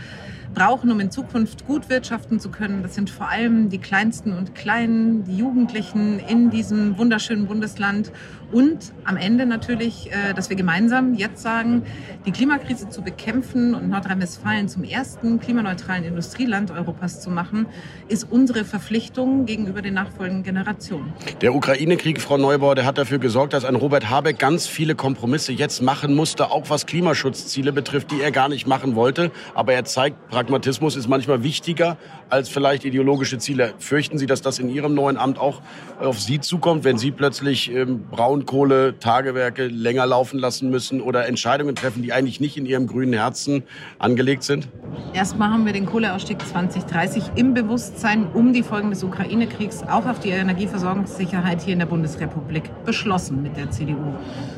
brauchen, 0.57 0.89
um 0.89 0.99
in 0.99 1.11
Zukunft 1.11 1.67
gut 1.67 1.87
wirtschaften 1.87 2.39
zu 2.39 2.49
können. 2.49 2.81
Das 2.81 2.95
sind 2.95 3.11
vor 3.11 3.29
allem 3.29 3.69
die 3.69 3.77
Kleinsten 3.77 4.33
und 4.33 4.55
Kleinen, 4.55 5.23
die 5.23 5.37
Jugendlichen 5.37 6.19
in 6.19 6.49
diesem 6.49 6.97
wunderschönen 6.97 7.45
Bundesland. 7.45 8.11
Und 8.51 8.93
am 9.03 9.17
Ende 9.17 9.45
natürlich, 9.45 10.09
äh, 10.11 10.33
dass 10.33 10.49
wir 10.49 10.55
gemeinsam 10.55 11.13
jetzt 11.15 11.41
sagen, 11.41 11.83
die 12.25 12.31
Klimakrise 12.31 12.87
zu 12.87 13.01
bekämpfen 13.01 13.75
und 13.75 13.89
Nordrhein-Westfalen 13.89 14.69
zum 14.69 14.83
ersten 14.83 15.39
klimaneutralen 15.39 16.05
Industrieland 16.05 16.71
Europas 16.71 17.19
zu 17.19 17.29
machen, 17.29 17.65
ist 18.07 18.25
unsere 18.29 18.63
Verpflichtung 18.63 19.45
gegenüber 19.45 19.81
den 19.81 19.95
nachfolgenden 19.95 20.43
Generationen. 20.43 21.13
Der 21.41 21.53
Ukraine-Krieg, 21.53 22.21
Frau 22.21 22.37
Neubauer, 22.37 22.75
der 22.75 22.85
hat 22.85 22.97
dafür 22.97 23.19
gesorgt, 23.19 23.53
dass 23.53 23.65
ein 23.65 23.75
Robert 23.75 24.09
Habeck 24.09 24.39
ganz 24.39 24.65
viele 24.65 24.95
Kompromisse 24.95 25.51
jetzt 25.51 25.81
machen 25.81 26.15
musste, 26.15 26.49
auch 26.51 26.69
was 26.69 26.85
Klimaschutzziele 26.85 27.73
betrifft, 27.73 28.11
die 28.11 28.21
er 28.21 28.31
gar 28.31 28.47
nicht 28.47 28.65
machen 28.65 28.95
wollte. 28.95 29.31
Aber 29.55 29.73
er 29.73 29.83
zeigt 29.83 30.29
Pragmatismus 30.29 30.95
ist 30.95 31.09
manchmal 31.09 31.43
wichtiger 31.43 31.97
als 32.29 32.47
vielleicht 32.47 32.85
ideologische 32.85 33.37
Ziele. 33.37 33.73
Fürchten 33.79 34.17
Sie, 34.17 34.25
dass 34.25 34.41
das 34.41 34.59
in 34.59 34.69
Ihrem 34.69 34.93
neuen 34.93 35.17
Amt 35.17 35.37
auch 35.37 35.61
auf 35.99 36.19
Sie 36.19 36.39
zukommt, 36.39 36.83
wenn 36.83 36.97
Sie 36.97 37.11
plötzlich 37.11 37.71
ähm, 37.71 38.05
Braunkohle, 38.37 38.99
Tagewerke 38.99 39.67
länger 39.67 40.05
laufen 40.05 40.39
lassen 40.39 40.69
müssen 40.69 41.01
oder 41.01 41.27
Entscheidungen 41.27 41.75
treffen, 41.75 42.01
die 42.01 42.13
eigentlich 42.13 42.39
nicht 42.39 42.57
in 42.57 42.65
Ihrem 42.65 42.87
grünen 42.87 43.13
Herzen 43.13 43.63
angelegt 43.99 44.43
sind? 44.43 44.67
Erstmal 45.13 45.49
haben 45.49 45.65
wir 45.65 45.73
den 45.73 45.85
Kohleausstieg 45.85 46.41
2030 46.41 47.23
im 47.35 47.53
Bewusstsein 47.53 48.27
um 48.33 48.53
die 48.53 48.63
Folgen 48.63 48.89
des 48.89 49.03
Ukraine-Kriegs 49.03 49.83
auch 49.83 50.05
auf 50.05 50.19
die 50.19 50.29
Energieversorgungssicherheit 50.29 51.61
hier 51.61 51.73
in 51.73 51.79
der 51.79 51.85
Bundesrepublik 51.87 52.63
beschlossen 52.85 53.41
mit 53.41 53.57
der 53.57 53.71
CDU. 53.71 54.13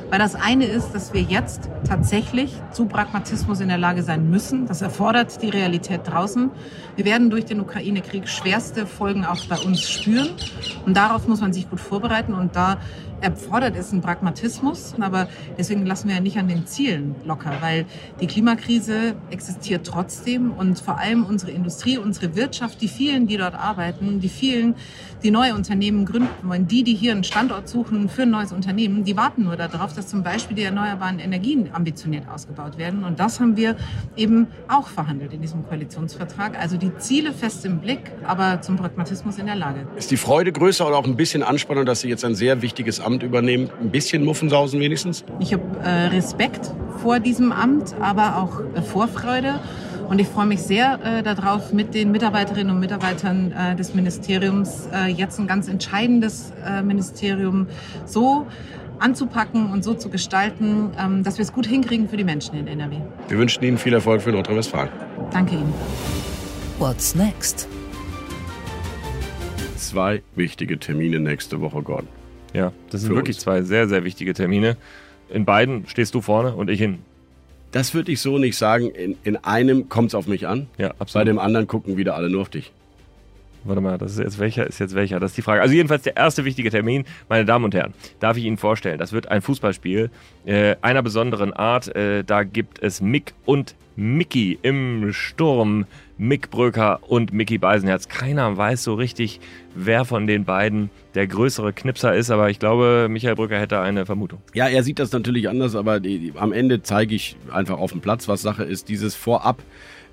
Weil 0.09 0.17
das 0.17 0.33
eine 0.33 0.65
ist, 0.65 0.93
dass 0.93 1.13
wir 1.13 1.21
jetzt 1.21 1.69
tatsächlich 1.87 2.51
zu 2.71 2.85
Pragmatismus 2.85 3.59
in 3.59 3.67
der 3.67 3.77
Lage 3.77 4.01
sein 4.01 4.27
müssen. 4.29 4.65
Das 4.65 4.81
erfordert 4.81 5.39
die 5.43 5.49
Realität 5.49 6.01
draußen. 6.05 6.49
Wir 6.95 7.05
werden 7.05 7.29
durch 7.29 7.45
den 7.45 7.60
Ukraine-Krieg 7.60 8.27
schwerste 8.27 8.87
Folgen 8.87 9.23
auch 9.23 9.45
bei 9.45 9.57
uns 9.57 9.87
spüren. 9.87 10.29
Und 10.85 10.97
darauf 10.97 11.27
muss 11.27 11.41
man 11.41 11.53
sich 11.53 11.69
gut 11.69 11.79
vorbereiten. 11.79 12.33
Und 12.33 12.55
da 12.55 12.77
erfordert 13.21 13.75
es 13.75 13.91
einen 13.91 14.01
Pragmatismus. 14.01 14.95
Aber 14.99 15.27
deswegen 15.60 15.85
lassen 15.85 16.07
wir 16.07 16.15
ja 16.15 16.21
nicht 16.21 16.39
an 16.39 16.47
den 16.47 16.65
Zielen 16.65 17.15
locker, 17.23 17.51
weil 17.60 17.85
die 18.19 18.25
Klimakrise 18.25 19.15
existiert 19.29 19.85
trotzdem. 19.85 20.51
Und 20.51 20.79
vor 20.79 20.97
allem 20.97 21.23
unsere 21.23 21.51
Industrie, 21.51 21.99
unsere 21.99 22.35
Wirtschaft, 22.35 22.81
die 22.81 22.87
vielen, 22.87 23.27
die 23.27 23.37
dort 23.37 23.53
arbeiten, 23.53 24.19
die 24.19 24.29
vielen, 24.29 24.73
die 25.21 25.29
neue 25.29 25.53
Unternehmen 25.53 26.05
gründen 26.05 26.29
wollen, 26.47 26.67
die, 26.67 26.83
die 26.83 26.95
hier 26.95 27.12
einen 27.12 27.23
Standort 27.23 27.67
suchen 27.67 28.10
für 28.10 28.23
ein 28.23 28.31
neues 28.31 28.51
Unternehmen, 28.51 29.03
die 29.03 29.15
warten 29.17 29.43
nur 29.43 29.55
darauf, 29.55 29.93
dass 30.00 30.08
zum 30.08 30.23
Beispiel 30.23 30.56
die 30.56 30.63
erneuerbaren 30.63 31.19
Energien 31.19 31.69
ambitioniert 31.73 32.23
ausgebaut 32.33 32.77
werden. 32.77 33.04
Und 33.04 33.19
das 33.19 33.41
haben 33.41 33.58
wir 33.58 33.75
eben 34.15 34.47
auch 34.69 34.87
verhandelt 34.87 35.33
in 35.33 35.41
diesem 35.41 35.67
Koalitionsvertrag. 35.67 36.58
Also 36.58 36.77
die 36.77 36.95
Ziele 36.97 37.33
fest 37.33 37.65
im 37.65 37.79
Blick, 37.79 38.12
aber 38.25 38.62
zum 38.62 38.77
Pragmatismus 38.77 39.37
in 39.37 39.45
der 39.45 39.56
Lage. 39.56 39.85
Ist 39.97 40.10
die 40.10 40.17
Freude 40.17 40.54
größer 40.54 40.87
oder 40.87 40.97
auch 40.97 41.06
ein 41.06 41.17
bisschen 41.17 41.43
Anspannung, 41.43 41.85
dass 41.85 42.00
Sie 42.00 42.08
jetzt 42.08 42.23
ein 42.23 42.33
sehr 42.33 42.62
wichtiges 42.62 43.02
Amt 43.02 43.23
übernehmen? 43.23 43.69
Ein 43.81 43.91
bisschen 43.91 44.23
Muffensausen 44.23 44.79
wenigstens? 44.79 45.25
Ich 45.39 45.52
habe 45.52 45.63
äh, 45.83 46.08
Respekt 46.08 46.71
vor 47.02 47.19
diesem 47.19 47.52
Amt, 47.52 47.93
aber 48.00 48.37
auch 48.37 48.62
äh, 48.75 48.81
Vorfreude. 48.81 49.60
Und 50.08 50.19
ich 50.19 50.27
freue 50.27 50.47
mich 50.47 50.62
sehr 50.62 51.00
äh, 51.04 51.23
darauf, 51.23 51.73
mit 51.73 51.93
den 51.93 52.12
Mitarbeiterinnen 52.12 52.73
und 52.73 52.79
Mitarbeitern 52.79 53.52
äh, 53.52 53.75
des 53.75 53.93
Ministeriums 53.93 54.87
äh, 54.93 55.12
jetzt 55.12 55.39
ein 55.39 55.45
ganz 55.45 55.67
entscheidendes 55.67 56.54
äh, 56.65 56.81
Ministerium 56.81 57.67
so 58.06 58.47
anzupacken 59.00 59.71
und 59.71 59.83
so 59.83 59.93
zu 59.93 60.10
gestalten, 60.10 60.91
ähm, 61.00 61.23
dass 61.23 61.37
wir 61.37 61.43
es 61.43 61.54
gut 61.54 61.65
hinkriegen 61.67 62.08
für 62.10 62.17
die 62.17 62.23
Menschen 62.23 62.56
in 62.56 62.67
NRW. 62.67 62.97
Wir 63.27 63.37
wünschen 63.37 63.63
Ihnen 63.63 63.77
viel 63.77 63.93
Erfolg 63.93 64.21
für 64.21 64.31
Nordrhein-Westfalen. 64.31 64.89
Danke 65.31 65.56
Ihnen. 65.56 65.73
What's 66.77 67.15
next? 67.15 67.67
Zwei 69.77 70.21
wichtige 70.35 70.77
Termine 70.79 71.19
nächste 71.19 71.62
Woche, 71.62 71.81
Gordon. 71.81 72.08
Ja, 72.54 72.71
das 72.89 73.02
sind 73.02 73.10
Für 73.12 73.15
wirklich 73.17 73.37
uns. 73.37 73.43
zwei 73.43 73.62
sehr, 73.62 73.87
sehr 73.87 74.04
wichtige 74.04 74.33
Termine. 74.33 74.77
In 75.29 75.45
beiden 75.45 75.87
stehst 75.87 76.15
du 76.15 76.21
vorne 76.21 76.54
und 76.56 76.69
ich 76.69 76.79
hinten. 76.79 77.04
Das 77.71 77.93
würde 77.93 78.12
ich 78.12 78.19
so 78.21 78.37
nicht 78.39 78.58
sagen. 78.58 78.89
In, 78.89 79.15
in 79.23 79.37
einem 79.37 79.89
kommt 79.89 80.10
es 80.10 80.15
auf 80.15 80.27
mich 80.27 80.47
an. 80.47 80.67
Ja, 80.77 80.89
Bei 80.89 80.95
absolut. 81.00 81.27
dem 81.27 81.39
anderen 81.39 81.67
gucken 81.67 81.97
wieder 81.97 82.15
alle 82.15 82.29
nur 82.29 82.41
auf 82.41 82.50
dich. 82.50 82.71
Warte 83.63 83.81
mal, 83.81 83.97
das 83.97 84.13
ist 84.13 84.19
jetzt 84.19 84.39
welcher, 84.39 84.67
ist 84.67 84.79
jetzt 84.79 84.95
welcher? 84.95 85.19
Das 85.19 85.31
ist 85.31 85.37
die 85.37 85.41
Frage. 85.41 85.62
Also 85.62 85.73
jedenfalls 85.73 86.03
der 86.03 86.15
erste 86.15 86.45
wichtige 86.45 86.69
Termin, 86.69 87.05
meine 87.27 87.45
Damen 87.45 87.65
und 87.65 87.75
Herren, 87.75 87.93
darf 88.19 88.37
ich 88.37 88.45
Ihnen 88.45 88.57
vorstellen. 88.57 88.97
Das 88.97 89.12
wird 89.12 89.27
ein 89.27 89.41
Fußballspiel 89.41 90.10
äh, 90.45 90.75
einer 90.81 91.03
besonderen 91.03 91.53
Art. 91.53 91.93
Äh, 91.95 92.23
da 92.23 92.43
gibt 92.43 92.81
es 92.81 93.01
Mick 93.01 93.33
und 93.45 93.75
Mickey 93.95 94.57
im 94.62 95.12
Sturm. 95.12 95.85
Mick 96.19 96.49
Bröker 96.49 96.99
und 97.07 97.31
Mickey 97.31 97.57
Beisenherz. 97.57 98.10
Keiner 98.10 98.57
weiß 98.57 98.83
so 98.83 98.93
richtig, 98.93 99.39
wer 99.73 100.03
von 100.03 100.27
den 100.27 100.43
beiden 100.43 100.89
der 101.15 101.27
größere 101.27 101.71
Knipser 101.71 102.13
ist, 102.13 102.29
aber 102.29 102.49
ich 102.49 102.60
glaube, 102.60 103.07
Michael 103.10 103.35
Brücker 103.35 103.57
hätte 103.57 103.79
eine 103.79 104.05
Vermutung. 104.05 104.41
Ja, 104.53 104.67
er 104.67 104.83
sieht 104.83 104.99
das 104.99 105.13
natürlich 105.13 105.47
anders, 105.47 105.75
aber 105.75 106.01
die, 106.01 106.19
die, 106.19 106.33
am 106.35 106.51
Ende 106.51 106.83
zeige 106.83 107.15
ich 107.15 107.37
einfach 107.51 107.79
auf 107.79 107.91
dem 107.93 108.01
Platz, 108.01 108.27
was 108.27 108.41
Sache 108.41 108.63
ist. 108.63 108.89
Dieses 108.89 109.15
Vorab 109.15 109.63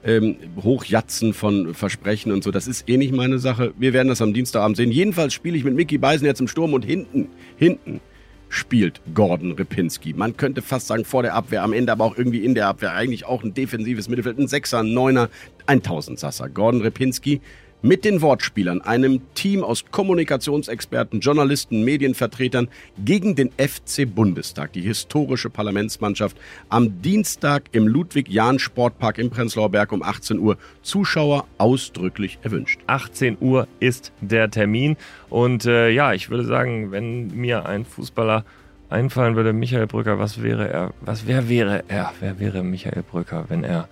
ähm, 0.06 0.36
Hochjatzen 0.62 1.34
von 1.34 1.74
Versprechen 1.74 2.32
und 2.32 2.44
so, 2.44 2.52
das 2.52 2.68
ist 2.68 2.88
eh 2.88 2.96
nicht 2.96 3.12
meine 3.12 3.38
Sache. 3.38 3.74
Wir 3.76 3.92
werden 3.92 4.08
das 4.08 4.22
am 4.22 4.32
Dienstagabend 4.32 4.76
sehen. 4.76 4.92
Jedenfalls 4.92 5.34
spiele 5.34 5.56
ich 5.56 5.64
mit 5.64 5.74
Mickey 5.74 5.98
Beisen 5.98 6.26
jetzt 6.26 6.40
im 6.40 6.48
Sturm 6.48 6.72
und 6.74 6.84
hinten, 6.84 7.28
hinten 7.56 8.00
spielt 8.48 9.00
Gordon 9.14 9.52
Ripinski. 9.52 10.14
Man 10.14 10.36
könnte 10.36 10.62
fast 10.62 10.86
sagen 10.86 11.04
vor 11.04 11.24
der 11.24 11.34
Abwehr, 11.34 11.64
am 11.64 11.72
Ende 11.72 11.90
aber 11.90 12.04
auch 12.04 12.16
irgendwie 12.16 12.44
in 12.44 12.54
der 12.54 12.68
Abwehr. 12.68 12.92
Eigentlich 12.92 13.26
auch 13.26 13.42
ein 13.42 13.52
defensives 13.52 14.08
Mittelfeld, 14.08 14.38
ein 14.38 14.46
Sechser, 14.46 14.78
ein 14.78 14.94
Neuner, 14.94 15.28
ein 15.66 15.82
Tausendsasser. 15.82 16.48
Gordon 16.48 16.82
Ripinski 16.82 17.40
mit 17.82 18.04
den 18.04 18.20
Wortspielern, 18.20 18.80
einem 18.80 19.20
Team 19.34 19.62
aus 19.62 19.84
Kommunikationsexperten, 19.90 21.20
Journalisten, 21.20 21.84
Medienvertretern 21.84 22.68
gegen 23.04 23.34
den 23.34 23.50
FC 23.52 24.12
Bundestag, 24.12 24.72
die 24.72 24.80
historische 24.80 25.50
Parlamentsmannschaft, 25.50 26.36
am 26.68 27.00
Dienstag 27.02 27.64
im 27.72 27.86
Ludwig-Jahn-Sportpark 27.86 29.18
im 29.18 29.30
Prenzlauer 29.30 29.70
Berg 29.70 29.92
um 29.92 30.02
18 30.02 30.38
Uhr. 30.38 30.56
Zuschauer 30.82 31.46
ausdrücklich 31.58 32.38
erwünscht. 32.42 32.80
18 32.86 33.38
Uhr 33.40 33.68
ist 33.80 34.12
der 34.20 34.50
Termin. 34.50 34.96
Und 35.28 35.66
äh, 35.66 35.90
ja, 35.90 36.12
ich 36.12 36.30
würde 36.30 36.44
sagen, 36.44 36.90
wenn 36.90 37.28
mir 37.28 37.66
ein 37.66 37.84
Fußballer 37.84 38.44
einfallen 38.90 39.36
würde, 39.36 39.52
Michael 39.52 39.86
Brücker, 39.86 40.18
was 40.18 40.42
wäre 40.42 40.68
er? 40.68 40.92
Was 41.00 41.26
wer 41.26 41.48
wäre 41.48 41.84
er? 41.88 42.12
Wer 42.20 42.38
wäre 42.38 42.62
Michael 42.62 43.02
Brücker, 43.02 43.44
wenn 43.48 43.64
er. 43.64 43.88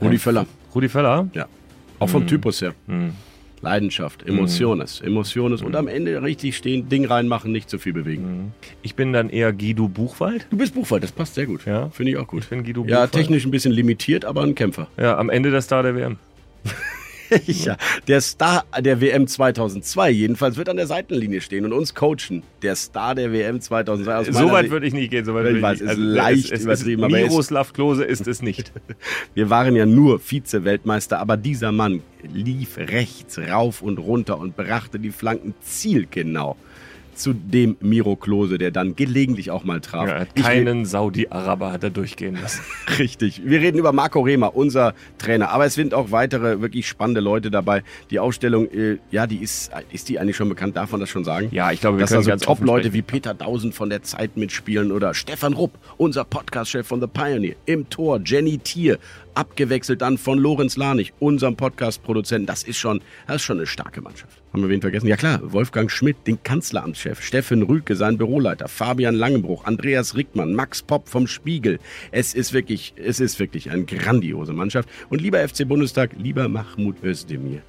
Rudi 0.00 0.18
Völler. 0.18 0.46
Rudi 0.74 0.88
Völler? 0.88 1.28
Ja. 1.32 1.46
Auch 1.98 2.08
vom 2.08 2.22
Hm. 2.22 2.28
Typus 2.28 2.60
her. 2.62 2.74
Hm. 2.88 3.12
Leidenschaft, 3.62 4.24
Emotiones, 4.28 5.00
Emotiones 5.00 5.62
und 5.62 5.74
am 5.76 5.88
Ende 5.88 6.22
richtig 6.22 6.56
stehen, 6.56 6.88
Ding 6.90 7.06
reinmachen, 7.06 7.52
nicht 7.52 7.70
zu 7.70 7.78
viel 7.78 7.94
bewegen. 7.94 8.52
Ich 8.82 8.94
bin 8.94 9.14
dann 9.14 9.30
eher 9.30 9.50
Guido 9.52 9.88
Buchwald. 9.88 10.46
Du 10.50 10.58
bist 10.58 10.74
Buchwald, 10.74 11.02
das 11.02 11.10
passt 11.10 11.34
sehr 11.34 11.46
gut. 11.46 11.64
Ja. 11.64 11.88
Finde 11.88 12.12
ich 12.12 12.18
auch 12.18 12.26
gut. 12.28 12.42
Ich 12.44 12.48
bin 12.50 12.62
Guido 12.64 12.82
Ja, 12.82 12.86
Buchwald. 13.06 13.12
technisch 13.12 13.44
ein 13.46 13.50
bisschen 13.50 13.72
limitiert, 13.72 14.24
aber 14.26 14.42
ein 14.42 14.54
Kämpfer. 14.54 14.88
Ja, 14.98 15.16
am 15.16 15.30
Ende 15.30 15.50
der 15.50 15.62
Star 15.62 15.82
der 15.82 15.96
WM. 15.96 16.16
ja, 17.46 17.76
der 18.08 18.20
Star 18.20 18.64
der 18.78 19.00
WM 19.00 19.26
2002 19.26 20.10
jedenfalls 20.10 20.56
wird 20.56 20.68
an 20.68 20.76
der 20.76 20.86
Seitenlinie 20.86 21.40
stehen 21.40 21.64
und 21.64 21.72
uns 21.72 21.94
coachen. 21.94 22.42
Der 22.62 22.76
Star 22.76 23.14
der 23.14 23.32
WM 23.32 23.60
2002. 23.60 24.14
Aus 24.16 24.26
So 24.26 24.50
weit 24.50 24.70
würde 24.70 24.86
ich 24.86 24.92
nicht 24.92 25.10
gehen. 25.10 25.24
So 25.24 25.34
weit 25.34 25.46
Ich 25.46 25.52
würde 25.52 25.62
weiß, 25.62 25.80
ich 25.80 25.90
ist 25.90 25.98
nicht. 25.98 26.06
leicht 26.06 26.44
es, 26.46 26.50
es, 26.52 26.64
übertrieben, 26.64 27.02
er 27.02 27.08
Miroslav 27.08 27.72
Klose 27.72 28.04
ist 28.04 28.26
es 28.26 28.42
nicht. 28.42 28.72
Wir 29.34 29.50
waren 29.50 29.76
ja 29.76 29.86
nur 29.86 30.20
Vize-Weltmeister, 30.20 31.18
aber 31.18 31.36
dieser 31.36 31.72
Mann 31.72 32.02
lief 32.22 32.76
rechts 32.78 33.38
rauf 33.38 33.82
und 33.82 33.98
runter 33.98 34.38
und 34.38 34.56
brachte 34.56 34.98
die 34.98 35.10
Flanken 35.10 35.54
zielgenau 35.60 36.56
zu 37.16 37.32
dem 37.32 37.76
Miro 37.80 38.16
Klose, 38.16 38.58
der 38.58 38.70
dann 38.70 38.96
gelegentlich 38.96 39.50
auch 39.50 39.64
mal 39.64 39.80
traf. 39.80 40.08
Ja, 40.08 40.24
keinen 40.42 40.84
Saudi-Araber 40.84 41.72
hat 41.72 41.82
er 41.82 41.90
durchgehen 41.90 42.38
lassen. 42.40 42.62
Richtig. 42.98 43.42
Wir 43.44 43.60
reden 43.60 43.78
über 43.78 43.92
Marco 43.92 44.20
Rehmer, 44.20 44.54
unser 44.54 44.94
Trainer. 45.18 45.50
Aber 45.50 45.66
es 45.66 45.74
sind 45.74 45.94
auch 45.94 46.10
weitere 46.10 46.60
wirklich 46.60 46.86
spannende 46.88 47.20
Leute 47.20 47.50
dabei. 47.50 47.82
Die 48.10 48.18
Ausstellung, 48.18 48.70
äh, 48.70 48.98
ja, 49.10 49.26
die 49.26 49.38
ist, 49.38 49.70
ist 49.92 50.08
die 50.08 50.18
eigentlich 50.18 50.36
schon 50.36 50.48
bekannt? 50.48 50.76
Darf 50.76 50.92
man 50.92 51.00
das 51.00 51.08
schon 51.08 51.24
sagen? 51.24 51.48
Ja, 51.50 51.72
ich 51.72 51.80
glaube, 51.80 51.98
wir 51.98 52.02
Dass 52.02 52.10
können 52.10 52.20
da 52.20 52.24
so 52.24 52.30
ganz 52.30 52.42
Top-Leute 52.42 52.92
wie 52.92 53.02
Peter 53.02 53.34
Dausen 53.34 53.72
von 53.72 53.90
der 53.90 54.02
Zeit 54.02 54.36
mitspielen 54.36 54.92
oder 54.92 55.14
Stefan 55.14 55.52
Rupp, 55.52 55.72
unser 55.96 56.24
Podcast-Chef 56.24 56.86
von 56.86 57.00
The 57.00 57.06
Pioneer. 57.06 57.56
Im 57.66 57.88
Tor 57.88 58.20
Jenny 58.24 58.58
Tier, 58.58 58.98
abgewechselt 59.36 60.02
dann 60.02 60.18
von 60.18 60.38
Lorenz 60.38 60.76
Lanich, 60.76 61.12
unserem 61.18 61.56
Podcast-Produzenten. 61.56 62.46
Das 62.46 62.62
ist 62.62 62.78
schon, 62.78 63.00
das 63.26 63.36
ist 63.36 63.42
schon 63.42 63.58
eine 63.58 63.66
starke 63.66 64.00
Mannschaft. 64.00 64.42
Haben 64.52 64.62
wir 64.62 64.68
wen 64.68 64.80
vergessen? 64.80 65.06
Ja 65.06 65.16
klar, 65.16 65.40
Wolfgang 65.42 65.90
Schmidt, 65.90 66.16
den 66.26 66.42
Kanzleramtschef, 66.42 67.20
Steffen 67.20 67.62
Rüke, 67.62 67.96
sein 67.96 68.18
Büroleiter, 68.18 68.68
Fabian 68.68 69.14
Langenbruch, 69.14 69.64
Andreas 69.64 70.16
Rickmann, 70.16 70.54
Max 70.54 70.82
Popp 70.82 71.08
vom 71.08 71.26
Spiegel. 71.26 71.78
Es 72.10 72.34
ist 72.34 72.52
wirklich, 72.52 72.94
es 72.96 73.20
ist 73.20 73.38
wirklich 73.38 73.70
eine 73.70 73.84
grandiose 73.84 74.52
Mannschaft. 74.52 74.88
Und 75.10 75.20
lieber 75.20 75.46
FC 75.46 75.68
Bundestag, 75.68 76.12
lieber 76.16 76.48
Mahmoud 76.48 77.02
Özdemir, 77.04 77.62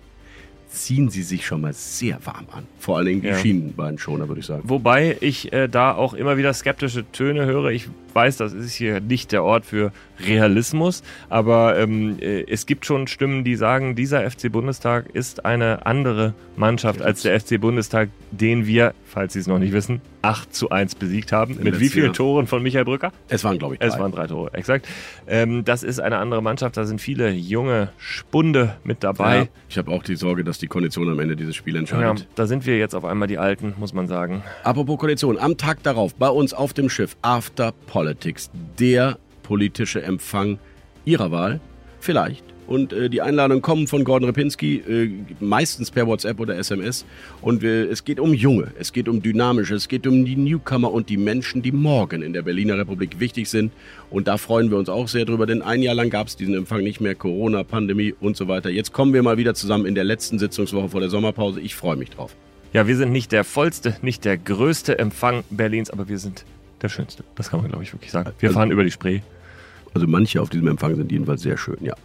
ziehen 0.69 1.09
Sie 1.09 1.23
sich 1.23 1.45
schon 1.45 1.61
mal 1.61 1.73
sehr 1.73 2.19
warm 2.25 2.45
an. 2.51 2.63
Vor 2.79 2.97
allen 2.97 3.05
Dingen 3.07 3.21
die 3.21 3.27
Ja. 3.29 3.37
Schienenbeinschoner, 3.37 4.27
würde 4.27 4.39
ich 4.41 4.45
sagen. 4.45 4.63
Wobei 4.65 5.17
ich 5.21 5.51
äh, 5.53 5.67
da 5.67 5.93
auch 5.93 6.13
immer 6.13 6.37
wieder 6.37 6.53
skeptische 6.53 7.09
Töne 7.11 7.45
höre. 7.45 7.71
Ich 7.71 7.87
weiß, 8.13 8.37
das 8.37 8.53
ist 8.53 8.73
hier 8.73 8.99
nicht 8.99 9.31
der 9.31 9.43
Ort 9.43 9.65
für 9.65 9.91
Realismus, 10.19 11.03
aber 11.29 11.77
ähm, 11.79 12.17
äh, 12.19 12.43
es 12.49 12.65
gibt 12.65 12.85
schon 12.85 13.07
Stimmen, 13.07 13.43
die 13.43 13.55
sagen, 13.55 13.95
dieser 13.95 14.29
FC 14.29 14.51
Bundestag 14.51 15.05
ist 15.13 15.45
eine 15.45 15.85
andere 15.85 16.33
Mannschaft 16.55 17.01
als 17.01 17.21
der 17.21 17.39
FC 17.39 17.59
Bundestag, 17.61 18.09
den 18.31 18.65
wir, 18.65 18.93
falls 19.07 19.33
Sie 19.33 19.39
es 19.39 19.47
noch 19.47 19.57
nicht 19.59 19.71
wissen, 19.73 20.01
8 20.21 20.53
zu 20.53 20.69
1 20.69 20.95
besiegt 20.95 21.31
haben. 21.31 21.57
Im 21.57 21.63
Mit 21.63 21.79
wie 21.79 21.89
vielen 21.89 22.05
Jahr. 22.07 22.13
Toren 22.13 22.45
von 22.47 22.61
Michael 22.61 22.85
Brücker? 22.85 23.11
Es 23.29 23.43
waren, 23.43 23.57
glaube 23.57 23.75
ich, 23.75 23.81
Es 23.81 23.93
drei. 23.93 23.99
waren 24.01 24.11
drei 24.11 24.27
Tore, 24.27 24.53
exakt. 24.53 24.87
Ähm, 25.27 25.63
das 25.65 25.83
ist 25.83 25.99
eine 25.99 26.17
andere 26.17 26.41
Mannschaft, 26.43 26.77
da 26.77 26.85
sind 26.85 26.99
viele 27.01 27.29
junge 27.31 27.89
Spunde 27.97 28.75
mit 28.83 29.03
dabei. 29.03 29.37
Ja, 29.37 29.47
ich 29.69 29.77
habe 29.77 29.91
auch 29.91 30.03
die 30.03 30.15
Sorge, 30.15 30.43
dass 30.43 30.57
die 30.59 30.67
Kondition 30.67 31.09
am 31.09 31.19
Ende 31.19 31.35
dieses 31.35 31.55
Spiel 31.55 31.73
Ja, 31.75 31.79
entscheidet. 31.79 32.27
da 32.35 32.45
sind 32.47 32.65
wir 32.65 32.77
jetzt 32.77 32.93
auf 32.95 33.05
einmal 33.05 33.27
die 33.27 33.37
Alten, 33.37 33.73
muss 33.77 33.93
man 33.93 34.07
sagen. 34.07 34.43
Apropos 34.63 34.97
Koalition, 34.99 35.37
am 35.39 35.57
Tag 35.57 35.81
darauf 35.83 36.13
bei 36.15 36.29
uns 36.29 36.53
auf 36.53 36.73
dem 36.73 36.89
Schiff 36.89 37.15
After 37.21 37.71
Politics, 37.87 38.49
der 38.79 39.17
politische 39.43 40.01
Empfang 40.03 40.59
Ihrer 41.05 41.31
Wahl, 41.31 41.61
vielleicht 42.01 42.43
Und 42.67 42.91
äh, 42.93 43.09
die 43.09 43.21
Einladungen 43.21 43.61
kommen 43.61 43.87
von 43.87 44.03
Gordon 44.03 44.27
Repinski, 44.27 44.75
äh, 44.77 45.09
meistens 45.39 45.89
per 45.89 46.05
WhatsApp 46.05 46.39
oder 46.39 46.57
SMS. 46.57 47.05
Und 47.41 47.61
wir, 47.61 47.89
es 47.89 48.03
geht 48.03 48.19
um 48.19 48.33
Junge, 48.33 48.71
es 48.77 48.91
geht 48.93 49.07
um 49.07 49.21
Dynamische, 49.21 49.75
es 49.75 49.87
geht 49.87 50.05
um 50.05 50.25
die 50.25 50.35
Newcomer 50.35 50.91
und 50.91 51.09
die 51.09 51.17
Menschen, 51.17 51.61
die 51.61 51.71
morgen 51.71 52.21
in 52.21 52.33
der 52.33 52.41
Berliner 52.41 52.77
Republik 52.77 53.19
wichtig 53.19 53.49
sind. 53.49 53.71
Und 54.09 54.27
da 54.27 54.37
freuen 54.37 54.69
wir 54.69 54.77
uns 54.77 54.89
auch 54.89 55.07
sehr 55.07 55.25
drüber, 55.25 55.45
denn 55.45 55.61
ein 55.61 55.81
Jahr 55.81 55.95
lang 55.95 56.09
gab 56.09 56.27
es 56.27 56.35
diesen 56.35 56.53
Empfang 56.55 56.83
nicht 56.83 56.99
mehr, 57.01 57.15
Corona, 57.15 57.63
Pandemie 57.63 58.13
und 58.19 58.35
so 58.37 58.47
weiter. 58.47 58.69
Jetzt 58.69 58.91
kommen 58.91 59.13
wir 59.13 59.23
mal 59.23 59.37
wieder 59.37 59.53
zusammen 59.53 59.85
in 59.85 59.95
der 59.95 60.03
letzten 60.03 60.37
Sitzungswoche 60.37 60.89
vor 60.89 60.99
der 60.99 61.09
Sommerpause. 61.09 61.61
Ich 61.61 61.73
freue 61.75 61.95
mich 61.95 62.09
drauf. 62.09 62.35
Ja, 62.73 62.85
wir 62.85 62.97
sind 62.97 63.13
nicht 63.13 63.31
der 63.31 63.45
vollste, 63.45 63.95
nicht 64.01 64.25
der 64.25 64.37
größte 64.37 64.99
Empfang 64.99 65.43
Berlins, 65.49 65.89
aber 65.89 66.09
wir 66.09 66.17
sind 66.19 66.43
der 66.81 66.89
schönste. 66.89 67.23
Das 67.35 67.49
kann 67.49 67.61
man, 67.61 67.69
glaube 67.69 67.83
ich, 67.85 67.93
wirklich 67.93 68.11
sagen. 68.11 68.31
Wir 68.39 68.49
Also- 68.49 68.59
fahren 68.59 68.71
über 68.71 68.83
die 68.83 68.91
Spree. 68.91 69.21
Also 69.93 70.05
manche 70.05 70.41
auf 70.41 70.49
diesem 70.49 70.67
Empfang 70.67 70.95
sind 70.95 71.11
jedenfalls 71.11 71.41
sehr 71.41 71.57
schön, 71.57 71.77
ja. 71.81 71.95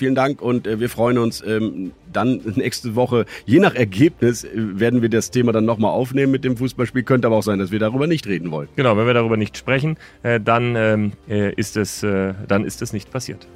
Vielen 0.00 0.14
Dank 0.14 0.40
und 0.40 0.66
äh, 0.66 0.80
wir 0.80 0.88
freuen 0.88 1.18
uns 1.18 1.44
ähm, 1.46 1.92
dann 2.10 2.40
nächste 2.54 2.94
Woche, 2.94 3.26
je 3.44 3.58
nach 3.58 3.74
Ergebnis, 3.74 4.44
äh, 4.44 4.48
werden 4.54 5.02
wir 5.02 5.10
das 5.10 5.30
Thema 5.30 5.52
dann 5.52 5.66
nochmal 5.66 5.90
aufnehmen 5.90 6.32
mit 6.32 6.42
dem 6.42 6.56
Fußballspiel. 6.56 7.02
Könnte 7.02 7.26
aber 7.26 7.36
auch 7.36 7.42
sein, 7.42 7.58
dass 7.58 7.70
wir 7.70 7.78
darüber 7.78 8.06
nicht 8.06 8.26
reden 8.26 8.50
wollen. 8.50 8.70
Genau, 8.76 8.96
wenn 8.96 9.04
wir 9.04 9.12
darüber 9.12 9.36
nicht 9.36 9.58
sprechen, 9.58 9.98
äh, 10.22 10.40
dann, 10.40 10.74
ähm, 10.74 11.12
äh, 11.28 11.52
ist 11.52 11.76
es, 11.76 12.02
äh, 12.02 12.32
dann 12.48 12.64
ist 12.64 12.80
es 12.80 12.94
nicht 12.94 13.10
passiert. 13.10 13.46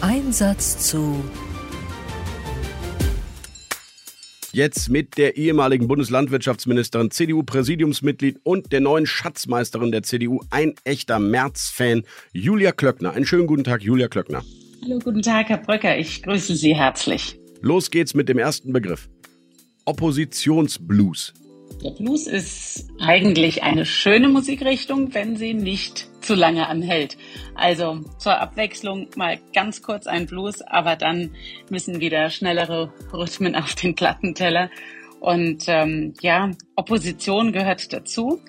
Einsatz 0.00 0.78
zu 0.78 1.24
Jetzt 4.54 4.90
mit 4.90 5.16
der 5.16 5.38
ehemaligen 5.38 5.88
Bundeslandwirtschaftsministerin, 5.88 7.10
CDU-Präsidiumsmitglied 7.10 8.38
und 8.42 8.70
der 8.70 8.82
neuen 8.82 9.06
Schatzmeisterin 9.06 9.92
der 9.92 10.02
CDU, 10.02 10.40
ein 10.50 10.74
echter 10.84 11.18
März-Fan, 11.18 12.02
Julia 12.34 12.72
Klöckner. 12.72 13.14
Einen 13.14 13.24
schönen 13.24 13.46
guten 13.46 13.64
Tag, 13.64 13.82
Julia 13.82 14.08
Klöckner. 14.08 14.42
Hallo, 14.84 14.98
guten 14.98 15.22
Tag, 15.22 15.48
Herr 15.48 15.56
Bröcker. 15.56 15.96
Ich 15.96 16.22
grüße 16.22 16.54
Sie 16.54 16.74
herzlich. 16.76 17.40
Los 17.62 17.90
geht's 17.90 18.12
mit 18.12 18.28
dem 18.28 18.36
ersten 18.38 18.74
Begriff. 18.74 19.08
Oppositionsblues. 19.86 21.32
Der 21.82 21.90
Blues 21.90 22.28
ist 22.28 22.88
eigentlich 23.00 23.64
eine 23.64 23.84
schöne 23.84 24.28
Musikrichtung, 24.28 25.14
wenn 25.14 25.36
sie 25.36 25.52
nicht 25.52 26.08
zu 26.20 26.36
lange 26.36 26.68
anhält. 26.68 27.16
Also 27.56 28.00
zur 28.18 28.38
Abwechslung 28.40 29.08
mal 29.16 29.40
ganz 29.52 29.82
kurz 29.82 30.06
ein 30.06 30.26
Blues, 30.26 30.62
aber 30.62 30.94
dann 30.94 31.34
müssen 31.70 31.98
wieder 31.98 32.30
schnellere 32.30 32.92
Rhythmen 33.12 33.56
auf 33.56 33.74
den 33.74 33.96
Plattenteller. 33.96 34.70
Und 35.18 35.64
ähm, 35.66 36.14
ja, 36.20 36.52
Opposition 36.76 37.50
gehört 37.50 37.92
dazu. 37.92 38.40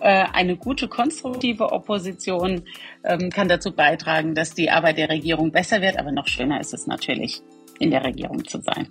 Äh, 0.00 0.24
eine 0.32 0.56
gute 0.56 0.88
konstruktive 0.88 1.70
Opposition 1.70 2.62
ähm, 3.04 3.30
kann 3.30 3.48
dazu 3.48 3.70
beitragen, 3.70 4.34
dass 4.34 4.54
die 4.54 4.70
Arbeit 4.70 4.98
der 4.98 5.10
Regierung 5.10 5.52
besser 5.52 5.80
wird. 5.80 5.96
Aber 5.96 6.10
noch 6.10 6.26
schöner 6.26 6.60
ist 6.60 6.74
es 6.74 6.88
natürlich, 6.88 7.40
in 7.78 7.92
der 7.92 8.04
Regierung 8.04 8.44
zu 8.44 8.60
sein. 8.60 8.88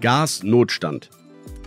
Gasnotstand. 0.00 1.10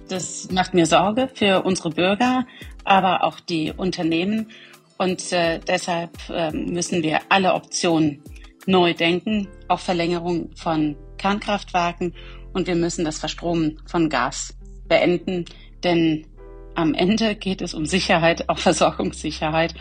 Das 0.07 0.49
macht 0.51 0.73
mir 0.73 0.85
Sorge 0.85 1.29
für 1.33 1.63
unsere 1.63 1.89
Bürger, 1.89 2.45
aber 2.83 3.23
auch 3.23 3.39
die 3.39 3.73
Unternehmen. 3.75 4.51
Und 4.97 5.31
äh, 5.31 5.59
deshalb 5.59 6.17
äh, 6.29 6.51
müssen 6.51 7.03
wir 7.03 7.19
alle 7.29 7.53
Optionen 7.53 8.23
neu 8.65 8.93
denken, 8.93 9.47
auch 9.67 9.79
Verlängerung 9.79 10.49
von 10.55 10.95
Kernkraftwerken. 11.17 12.13
Und 12.53 12.67
wir 12.67 12.75
müssen 12.75 13.05
das 13.05 13.19
Verstromen 13.19 13.79
von 13.85 14.09
Gas 14.09 14.57
beenden, 14.87 15.45
denn 15.83 16.25
am 16.75 16.93
Ende 16.93 17.35
geht 17.35 17.61
es 17.61 17.73
um 17.73 17.85
Sicherheit, 17.85 18.49
auch 18.49 18.59
Versorgungssicherheit, 18.59 19.73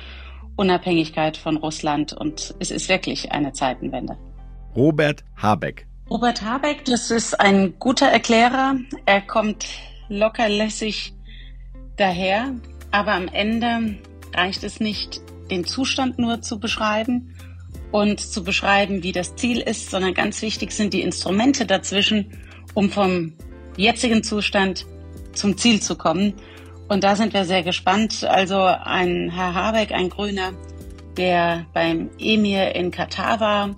Unabhängigkeit 0.57 1.37
von 1.37 1.57
Russland. 1.57 2.13
Und 2.13 2.55
es 2.59 2.71
ist 2.71 2.89
wirklich 2.89 3.33
eine 3.33 3.53
Zeitenwende. 3.53 4.17
Robert 4.75 5.25
Habeck. 5.37 5.87
Robert 6.09 6.43
Habeck, 6.43 6.85
das 6.85 7.11
ist 7.11 7.39
ein 7.41 7.79
guter 7.79 8.07
Erklärer. 8.07 8.77
Er 9.07 9.21
kommt 9.21 9.67
lockerlässig 10.09 11.15
daher, 11.97 12.55
aber 12.91 13.13
am 13.13 13.29
Ende 13.29 13.99
reicht 14.35 14.65
es 14.65 14.81
nicht, 14.81 15.21
den 15.51 15.65
Zustand 15.65 16.19
nur 16.19 16.43
zu 16.43 16.59
beschreiben 16.59 17.35
und 17.93 18.21
zu 18.21 18.43
beschreiben, 18.45 19.03
wie 19.03 19.13
das 19.13 19.37
Ziel 19.37 19.61
ist, 19.61 19.91
sondern 19.91 20.15
ganz 20.15 20.43
wichtig 20.43 20.73
sind 20.73 20.93
die 20.93 21.03
Instrumente 21.03 21.67
dazwischen, 21.67 22.27
um 22.75 22.91
vom 22.91 23.33
jetzigen 23.77 24.23
Zustand 24.23 24.87
zum 25.33 25.57
Ziel 25.57 25.81
zu 25.81 25.97
kommen. 25.97 26.35
Und 26.89 27.05
da 27.05 27.17
sind 27.17 27.35
wir 27.35 27.45
sehr 27.45 27.63
gespannt. 27.63 28.25
Also 28.25 28.61
ein 28.61 29.31
Herr 29.31 29.55
Habeck, 29.55 29.93
ein 29.93 30.09
Grüner, 30.09 30.53
der 31.17 31.67
beim 31.73 32.11
Emir 32.19 32.75
in 32.75 32.91
Katar 32.91 33.41
war, 33.41 33.75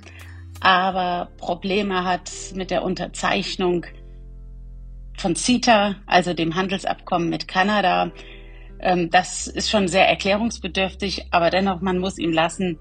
aber 0.61 1.31
Probleme 1.39 2.05
hat 2.05 2.31
mit 2.55 2.71
der 2.71 2.83
Unterzeichnung 2.83 3.87
von 5.21 5.37
CETA, 5.37 5.97
also 6.07 6.35
dem 6.35 6.55
Handelsabkommen 6.55 7.29
mit 7.29 7.49
Kanada. 7.49 8.13
Ähm, 8.81 9.11
das 9.11 9.47
ist 9.47 9.71
schon 9.71 9.89
sehr 9.89 10.09
erklärungsbedürftig, 10.09 11.27
aber 11.31 11.51
dennoch, 11.51 11.81
man 11.81 11.99
muss 11.99 12.19
ihm 12.19 12.33
lassen, 12.33 12.79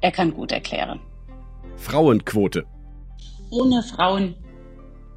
er 0.00 0.12
kann 0.12 0.32
gut 0.32 0.52
erklären. 0.52 1.00
Frauenquote. 1.76 2.64
Ohne 3.50 3.82
Frauen 3.82 4.34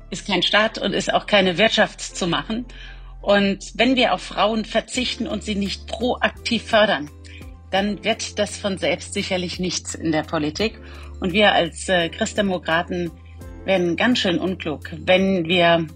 ist 0.09 0.27
kein 0.27 0.43
Staat 0.43 0.77
und 0.77 0.93
ist 0.93 1.13
auch 1.13 1.25
keine 1.25 1.57
Wirtschaft 1.57 2.01
zu 2.01 2.27
machen. 2.27 2.65
Und 3.21 3.73
wenn 3.75 3.95
wir 3.95 4.13
auf 4.13 4.21
Frauen 4.21 4.65
verzichten 4.65 5.27
und 5.27 5.43
sie 5.43 5.55
nicht 5.55 5.87
proaktiv 5.87 6.63
fördern, 6.63 7.09
dann 7.71 8.03
wird 8.03 8.37
das 8.37 8.57
von 8.57 8.77
selbst 8.77 9.13
sicherlich 9.13 9.59
nichts 9.59 9.95
in 9.95 10.11
der 10.11 10.23
Politik. 10.23 10.79
Und 11.19 11.33
wir 11.33 11.53
als 11.53 11.89
äh, 11.89 12.09
Christdemokraten 12.09 13.11
werden 13.65 13.95
ganz 13.95 14.19
schön 14.19 14.39
unklug, 14.39 14.91
wenn 15.05 15.45
wir 15.45 15.87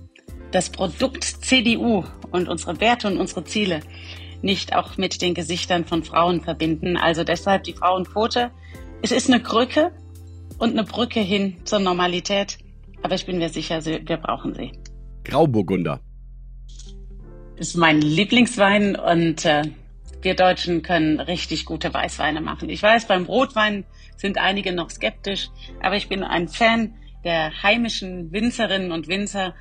das 0.51 0.69
Produkt 0.69 1.23
CDU 1.23 2.03
und 2.31 2.47
unsere 2.47 2.79
Werte 2.79 3.07
und 3.07 3.17
unsere 3.17 3.43
Ziele 3.43 3.81
nicht 4.41 4.75
auch 4.75 4.97
mit 4.97 5.21
den 5.21 5.33
Gesichtern 5.33 5.85
von 5.85 6.03
Frauen 6.03 6.41
verbinden. 6.41 6.97
Also 6.97 7.23
deshalb 7.23 7.63
die 7.63 7.73
Frauenquote. 7.73 8.51
Es 9.01 9.11
ist 9.11 9.29
eine 9.29 9.41
Krücke 9.41 9.91
und 10.57 10.71
eine 10.71 10.83
Brücke 10.83 11.19
hin 11.19 11.57
zur 11.65 11.79
Normalität. 11.79 12.57
Aber 13.01 13.15
ich 13.15 13.25
bin 13.25 13.37
mir 13.37 13.49
sicher, 13.49 13.83
wir 13.85 14.17
brauchen 14.17 14.53
sie. 14.53 14.71
Grauburgunder. 15.23 15.99
ist 17.57 17.75
mein 17.75 18.01
Lieblingswein 18.01 18.95
und 18.95 19.45
äh, 19.45 19.63
wir 20.21 20.35
Deutschen 20.35 20.81
können 20.81 21.19
richtig 21.19 21.65
gute 21.65 21.93
Weißweine 21.93 22.41
machen. 22.41 22.69
Ich 22.69 22.81
weiß, 22.81 23.07
beim 23.07 23.25
Rotwein 23.25 23.85
sind 24.15 24.37
einige 24.37 24.73
noch 24.73 24.89
skeptisch, 24.89 25.49
aber 25.81 25.95
ich 25.95 26.07
bin 26.07 26.23
ein 26.23 26.47
Fan 26.47 26.95
der 27.23 27.61
heimischen 27.61 28.31
Winzerinnen 28.31 28.91
und 28.91 29.07
Winzer 29.07 29.53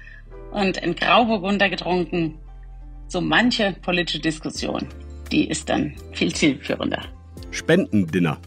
und 0.53 0.77
in 0.79 0.95
Grauburgunder 0.95 1.69
getrunken. 1.69 2.39
So 3.09 3.21
manche 3.21 3.75
politische 3.83 4.21
Diskussion, 4.21 4.87
die 5.31 5.49
ist 5.49 5.69
dann 5.69 5.95
viel 6.13 6.35
zielführender. 6.35 7.03
Spendendinner. 7.51 8.39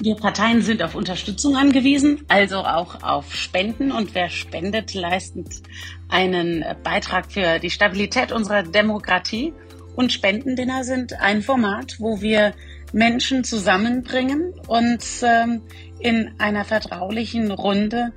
Wir 0.00 0.16
Parteien 0.16 0.60
sind 0.60 0.82
auf 0.82 0.94
Unterstützung 0.94 1.56
angewiesen, 1.56 2.24
also 2.28 2.58
auch 2.58 3.02
auf 3.02 3.34
Spenden. 3.34 3.90
Und 3.90 4.14
wer 4.14 4.28
spendet, 4.28 4.92
leistet 4.92 5.62
einen 6.08 6.64
Beitrag 6.82 7.32
für 7.32 7.58
die 7.58 7.70
Stabilität 7.70 8.32
unserer 8.32 8.64
Demokratie. 8.64 9.54
Und 9.96 10.12
Spendendinner 10.12 10.84
sind 10.84 11.14
ein 11.20 11.40
Format, 11.40 11.96
wo 12.00 12.20
wir 12.20 12.52
Menschen 12.92 13.44
zusammenbringen 13.44 14.52
und 14.66 15.04
ähm, 15.22 15.62
in 16.00 16.34
einer 16.38 16.64
vertraulichen 16.64 17.50
Runde 17.50 18.12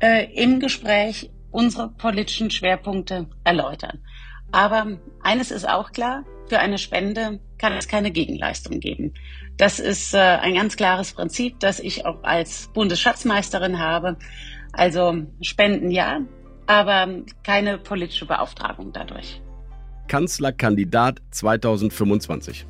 äh, 0.00 0.32
im 0.34 0.60
Gespräch 0.60 1.30
unsere 1.52 1.90
politischen 1.90 2.50
Schwerpunkte 2.50 3.28
erläutern. 3.44 4.00
Aber 4.50 4.98
eines 5.22 5.50
ist 5.50 5.68
auch 5.68 5.92
klar, 5.92 6.24
für 6.48 6.58
eine 6.58 6.78
Spende 6.78 7.40
kann 7.58 7.72
es 7.74 7.88
keine 7.88 8.10
Gegenleistung 8.10 8.80
geben. 8.80 9.14
Das 9.56 9.78
ist 9.78 10.12
äh, 10.12 10.18
ein 10.18 10.54
ganz 10.54 10.76
klares 10.76 11.12
Prinzip, 11.12 11.60
das 11.60 11.80
ich 11.80 12.04
auch 12.04 12.22
als 12.22 12.68
Bundesschatzmeisterin 12.74 13.78
habe. 13.78 14.16
Also 14.72 15.22
Spenden 15.40 15.90
ja, 15.90 16.20
aber 16.66 17.22
keine 17.44 17.78
politische 17.78 18.26
Beauftragung 18.26 18.92
dadurch. 18.92 19.40
Kanzlerkandidat 20.08 21.22
2025. 21.30 22.66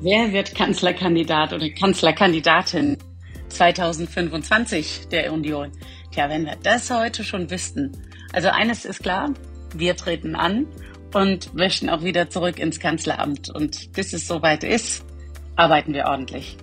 Wer 0.00 0.32
wird 0.32 0.54
Kanzlerkandidat 0.54 1.52
oder 1.52 1.70
Kanzlerkandidatin 1.70 2.98
2025 3.48 5.08
der 5.10 5.32
Union? 5.32 5.70
Tja, 6.14 6.30
wenn 6.30 6.46
wir 6.46 6.54
das 6.62 6.92
heute 6.92 7.24
schon 7.24 7.50
wüssten. 7.50 7.90
Also 8.32 8.48
eines 8.48 8.84
ist 8.84 9.02
klar, 9.02 9.34
wir 9.74 9.96
treten 9.96 10.36
an 10.36 10.66
und 11.12 11.54
möchten 11.54 11.90
auch 11.90 12.04
wieder 12.04 12.30
zurück 12.30 12.60
ins 12.60 12.78
Kanzleramt. 12.78 13.50
Und 13.50 13.92
bis 13.94 14.12
es 14.12 14.28
soweit 14.28 14.62
ist, 14.62 15.04
arbeiten 15.56 15.92
wir 15.92 16.04
ordentlich. 16.06 16.56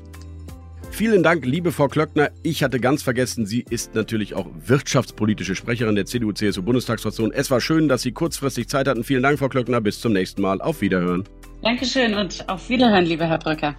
Vielen 0.89 1.21
Dank, 1.21 1.45
liebe 1.45 1.73
Frau 1.73 1.89
Klöckner. 1.89 2.31
Ich 2.43 2.63
hatte 2.63 2.79
ganz 2.79 3.03
vergessen, 3.03 3.45
sie 3.45 3.65
ist 3.69 3.93
natürlich 3.93 4.35
auch 4.35 4.47
wirtschaftspolitische 4.65 5.55
Sprecherin 5.55 5.95
der 5.95 6.05
CDU-CSU-Bundestagsfraktion. 6.05 7.33
Es 7.33 7.51
war 7.51 7.59
schön, 7.59 7.89
dass 7.89 8.03
Sie 8.03 8.13
kurzfristig 8.13 8.69
Zeit 8.69 8.87
hatten. 8.87 9.03
Vielen 9.03 9.23
Dank, 9.23 9.37
Frau 9.37 9.49
Klöckner. 9.49 9.81
Bis 9.81 9.99
zum 9.99 10.13
nächsten 10.13 10.41
Mal. 10.41 10.61
Auf 10.61 10.79
Wiederhören. 10.79 11.25
Dankeschön 11.61 12.13
und 12.13 12.47
auf 12.47 12.69
Wiederhören, 12.69 13.03
lieber 13.03 13.27
Herr 13.27 13.39
Brücker. 13.39 13.75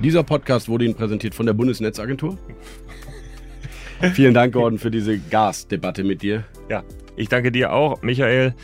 Dieser 0.00 0.22
Podcast 0.22 0.68
wurde 0.68 0.84
Ihnen 0.84 0.94
präsentiert 0.94 1.34
von 1.34 1.46
der 1.46 1.54
Bundesnetzagentur. 1.54 2.36
Vielen 4.12 4.34
Dank, 4.34 4.52
Gordon, 4.52 4.78
für 4.78 4.90
diese 4.90 5.18
Gasdebatte 5.18 6.04
mit 6.04 6.22
dir. 6.22 6.44
Ja, 6.68 6.82
ich 7.16 7.28
danke 7.28 7.50
dir 7.52 7.72
auch, 7.72 8.02
Michael. 8.02 8.54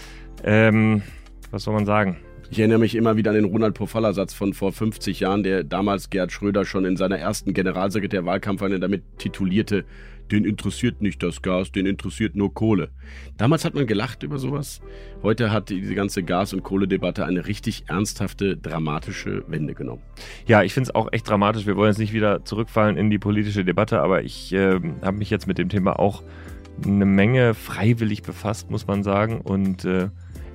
Ähm, 0.44 1.02
was 1.50 1.64
soll 1.64 1.74
man 1.74 1.86
sagen? 1.86 2.18
Ich 2.50 2.58
erinnere 2.58 2.80
mich 2.80 2.96
immer 2.96 3.16
wieder 3.16 3.30
an 3.30 3.36
den 3.36 3.44
Ronald 3.44 3.74
Pofalla-Satz 3.74 4.34
von 4.34 4.54
vor 4.54 4.72
50 4.72 5.20
Jahren, 5.20 5.44
der 5.44 5.62
damals 5.62 6.10
Gerhard 6.10 6.32
Schröder 6.32 6.64
schon 6.64 6.84
in 6.84 6.96
seiner 6.96 7.16
ersten 7.16 7.54
Generalsekretär-Wahlkampagne 7.54 8.80
damit 8.80 9.02
titulierte, 9.18 9.84
den 10.32 10.44
interessiert 10.44 11.02
nicht 11.02 11.22
das 11.22 11.42
Gas, 11.42 11.72
den 11.72 11.86
interessiert 11.86 12.36
nur 12.36 12.54
Kohle. 12.54 12.90
Damals 13.36 13.64
hat 13.64 13.74
man 13.74 13.86
gelacht 13.86 14.22
über 14.22 14.38
sowas. 14.38 14.80
Heute 15.22 15.50
hat 15.50 15.70
diese 15.70 15.94
ganze 15.94 16.22
Gas- 16.22 16.52
und 16.52 16.62
Kohledebatte 16.62 17.24
eine 17.24 17.46
richtig 17.46 17.84
ernsthafte, 17.88 18.56
dramatische 18.56 19.44
Wende 19.48 19.74
genommen. 19.74 20.02
Ja, 20.46 20.62
ich 20.62 20.72
finde 20.72 20.88
es 20.88 20.94
auch 20.94 21.12
echt 21.12 21.28
dramatisch. 21.28 21.66
Wir 21.66 21.76
wollen 21.76 21.90
jetzt 21.90 21.98
nicht 21.98 22.12
wieder 22.12 22.44
zurückfallen 22.44 22.96
in 22.96 23.10
die 23.10 23.18
politische 23.18 23.64
Debatte, 23.64 24.00
aber 24.00 24.22
ich 24.22 24.52
äh, 24.52 24.80
habe 25.02 25.16
mich 25.16 25.30
jetzt 25.30 25.46
mit 25.46 25.58
dem 25.58 25.68
Thema 25.68 25.98
auch 25.98 26.22
eine 26.84 27.06
Menge 27.06 27.54
freiwillig 27.54 28.22
befasst, 28.22 28.70
muss 28.70 28.86
man 28.86 29.02
sagen. 29.02 29.40
Und 29.40 29.84
äh, 29.84 30.08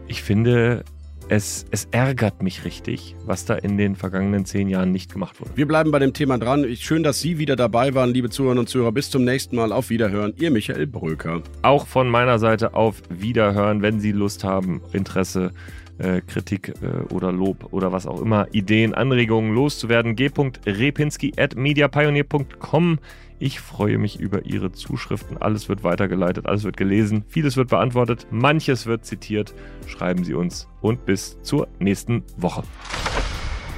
ich 0.07 0.23
finde, 0.23 0.83
es, 1.29 1.65
es, 1.71 1.87
ärgert 1.91 2.43
mich 2.43 2.65
richtig, 2.65 3.15
was 3.25 3.45
da 3.45 3.55
in 3.55 3.77
den 3.77 3.95
vergangenen 3.95 4.45
zehn 4.45 4.69
Jahren 4.69 4.91
nicht 4.91 5.11
gemacht 5.11 5.39
wurde. 5.39 5.51
Wir 5.55 5.67
bleiben 5.67 5.91
bei 5.91 5.99
dem 5.99 6.13
Thema 6.13 6.37
dran. 6.37 6.75
Schön, 6.75 7.03
dass 7.03 7.19
Sie 7.19 7.37
wieder 7.37 7.55
dabei 7.55 7.93
waren, 7.93 8.11
liebe 8.11 8.29
Zuhörerinnen 8.29 8.61
und 8.61 8.67
Zuhörer. 8.67 8.91
Bis 8.91 9.09
zum 9.09 9.23
nächsten 9.23 9.55
Mal. 9.55 9.71
Auf 9.71 9.89
Wiederhören. 9.89 10.33
Ihr 10.37 10.51
Michael 10.51 10.87
Bröker. 10.87 11.41
Auch 11.61 11.87
von 11.87 12.09
meiner 12.09 12.39
Seite 12.39 12.73
auf 12.73 13.01
Wiederhören, 13.09 13.81
wenn 13.81 13.99
Sie 13.99 14.11
Lust 14.11 14.43
haben, 14.43 14.81
Interesse, 14.93 15.51
äh, 15.97 16.21
Kritik 16.21 16.73
äh, 16.81 17.13
oder 17.13 17.31
Lob 17.31 17.73
oder 17.73 17.91
was 17.91 18.05
auch 18.05 18.21
immer, 18.21 18.47
Ideen, 18.51 18.93
Anregungen 18.93 19.53
loszuwerden. 19.53 20.15
g.repinski 20.15 21.33
at 21.37 21.55
mediapioneer.com. 21.55 22.99
Ich 23.39 23.59
freue 23.59 23.97
mich 23.97 24.19
über 24.19 24.45
Ihre 24.45 24.71
Zuschriften. 24.71 25.37
Alles 25.37 25.67
wird 25.67 25.83
weitergeleitet, 25.83 26.45
alles 26.45 26.63
wird 26.63 26.77
gelesen, 26.77 27.25
vieles 27.27 27.57
wird 27.57 27.69
beantwortet, 27.69 28.27
manches 28.31 28.85
wird 28.85 29.05
zitiert. 29.05 29.53
Schreiben 29.87 30.23
Sie 30.23 30.33
uns 30.33 30.67
und 30.81 31.05
bis 31.05 31.37
zur 31.41 31.67
nächsten 31.79 32.23
Woche. 32.37 32.63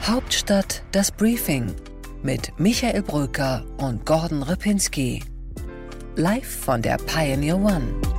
Hauptstadt 0.04 0.84
das 0.92 1.12
Briefing 1.12 1.74
mit 2.24 2.54
Michael 2.60 3.02
Bröker 3.02 3.66
und 3.78 4.06
Gordon 4.06 4.44
Ripinski. 4.44 5.24
Live 6.16 6.62
von 6.62 6.82
der 6.82 6.98
Pioneer 6.98 7.58
One. 7.58 8.17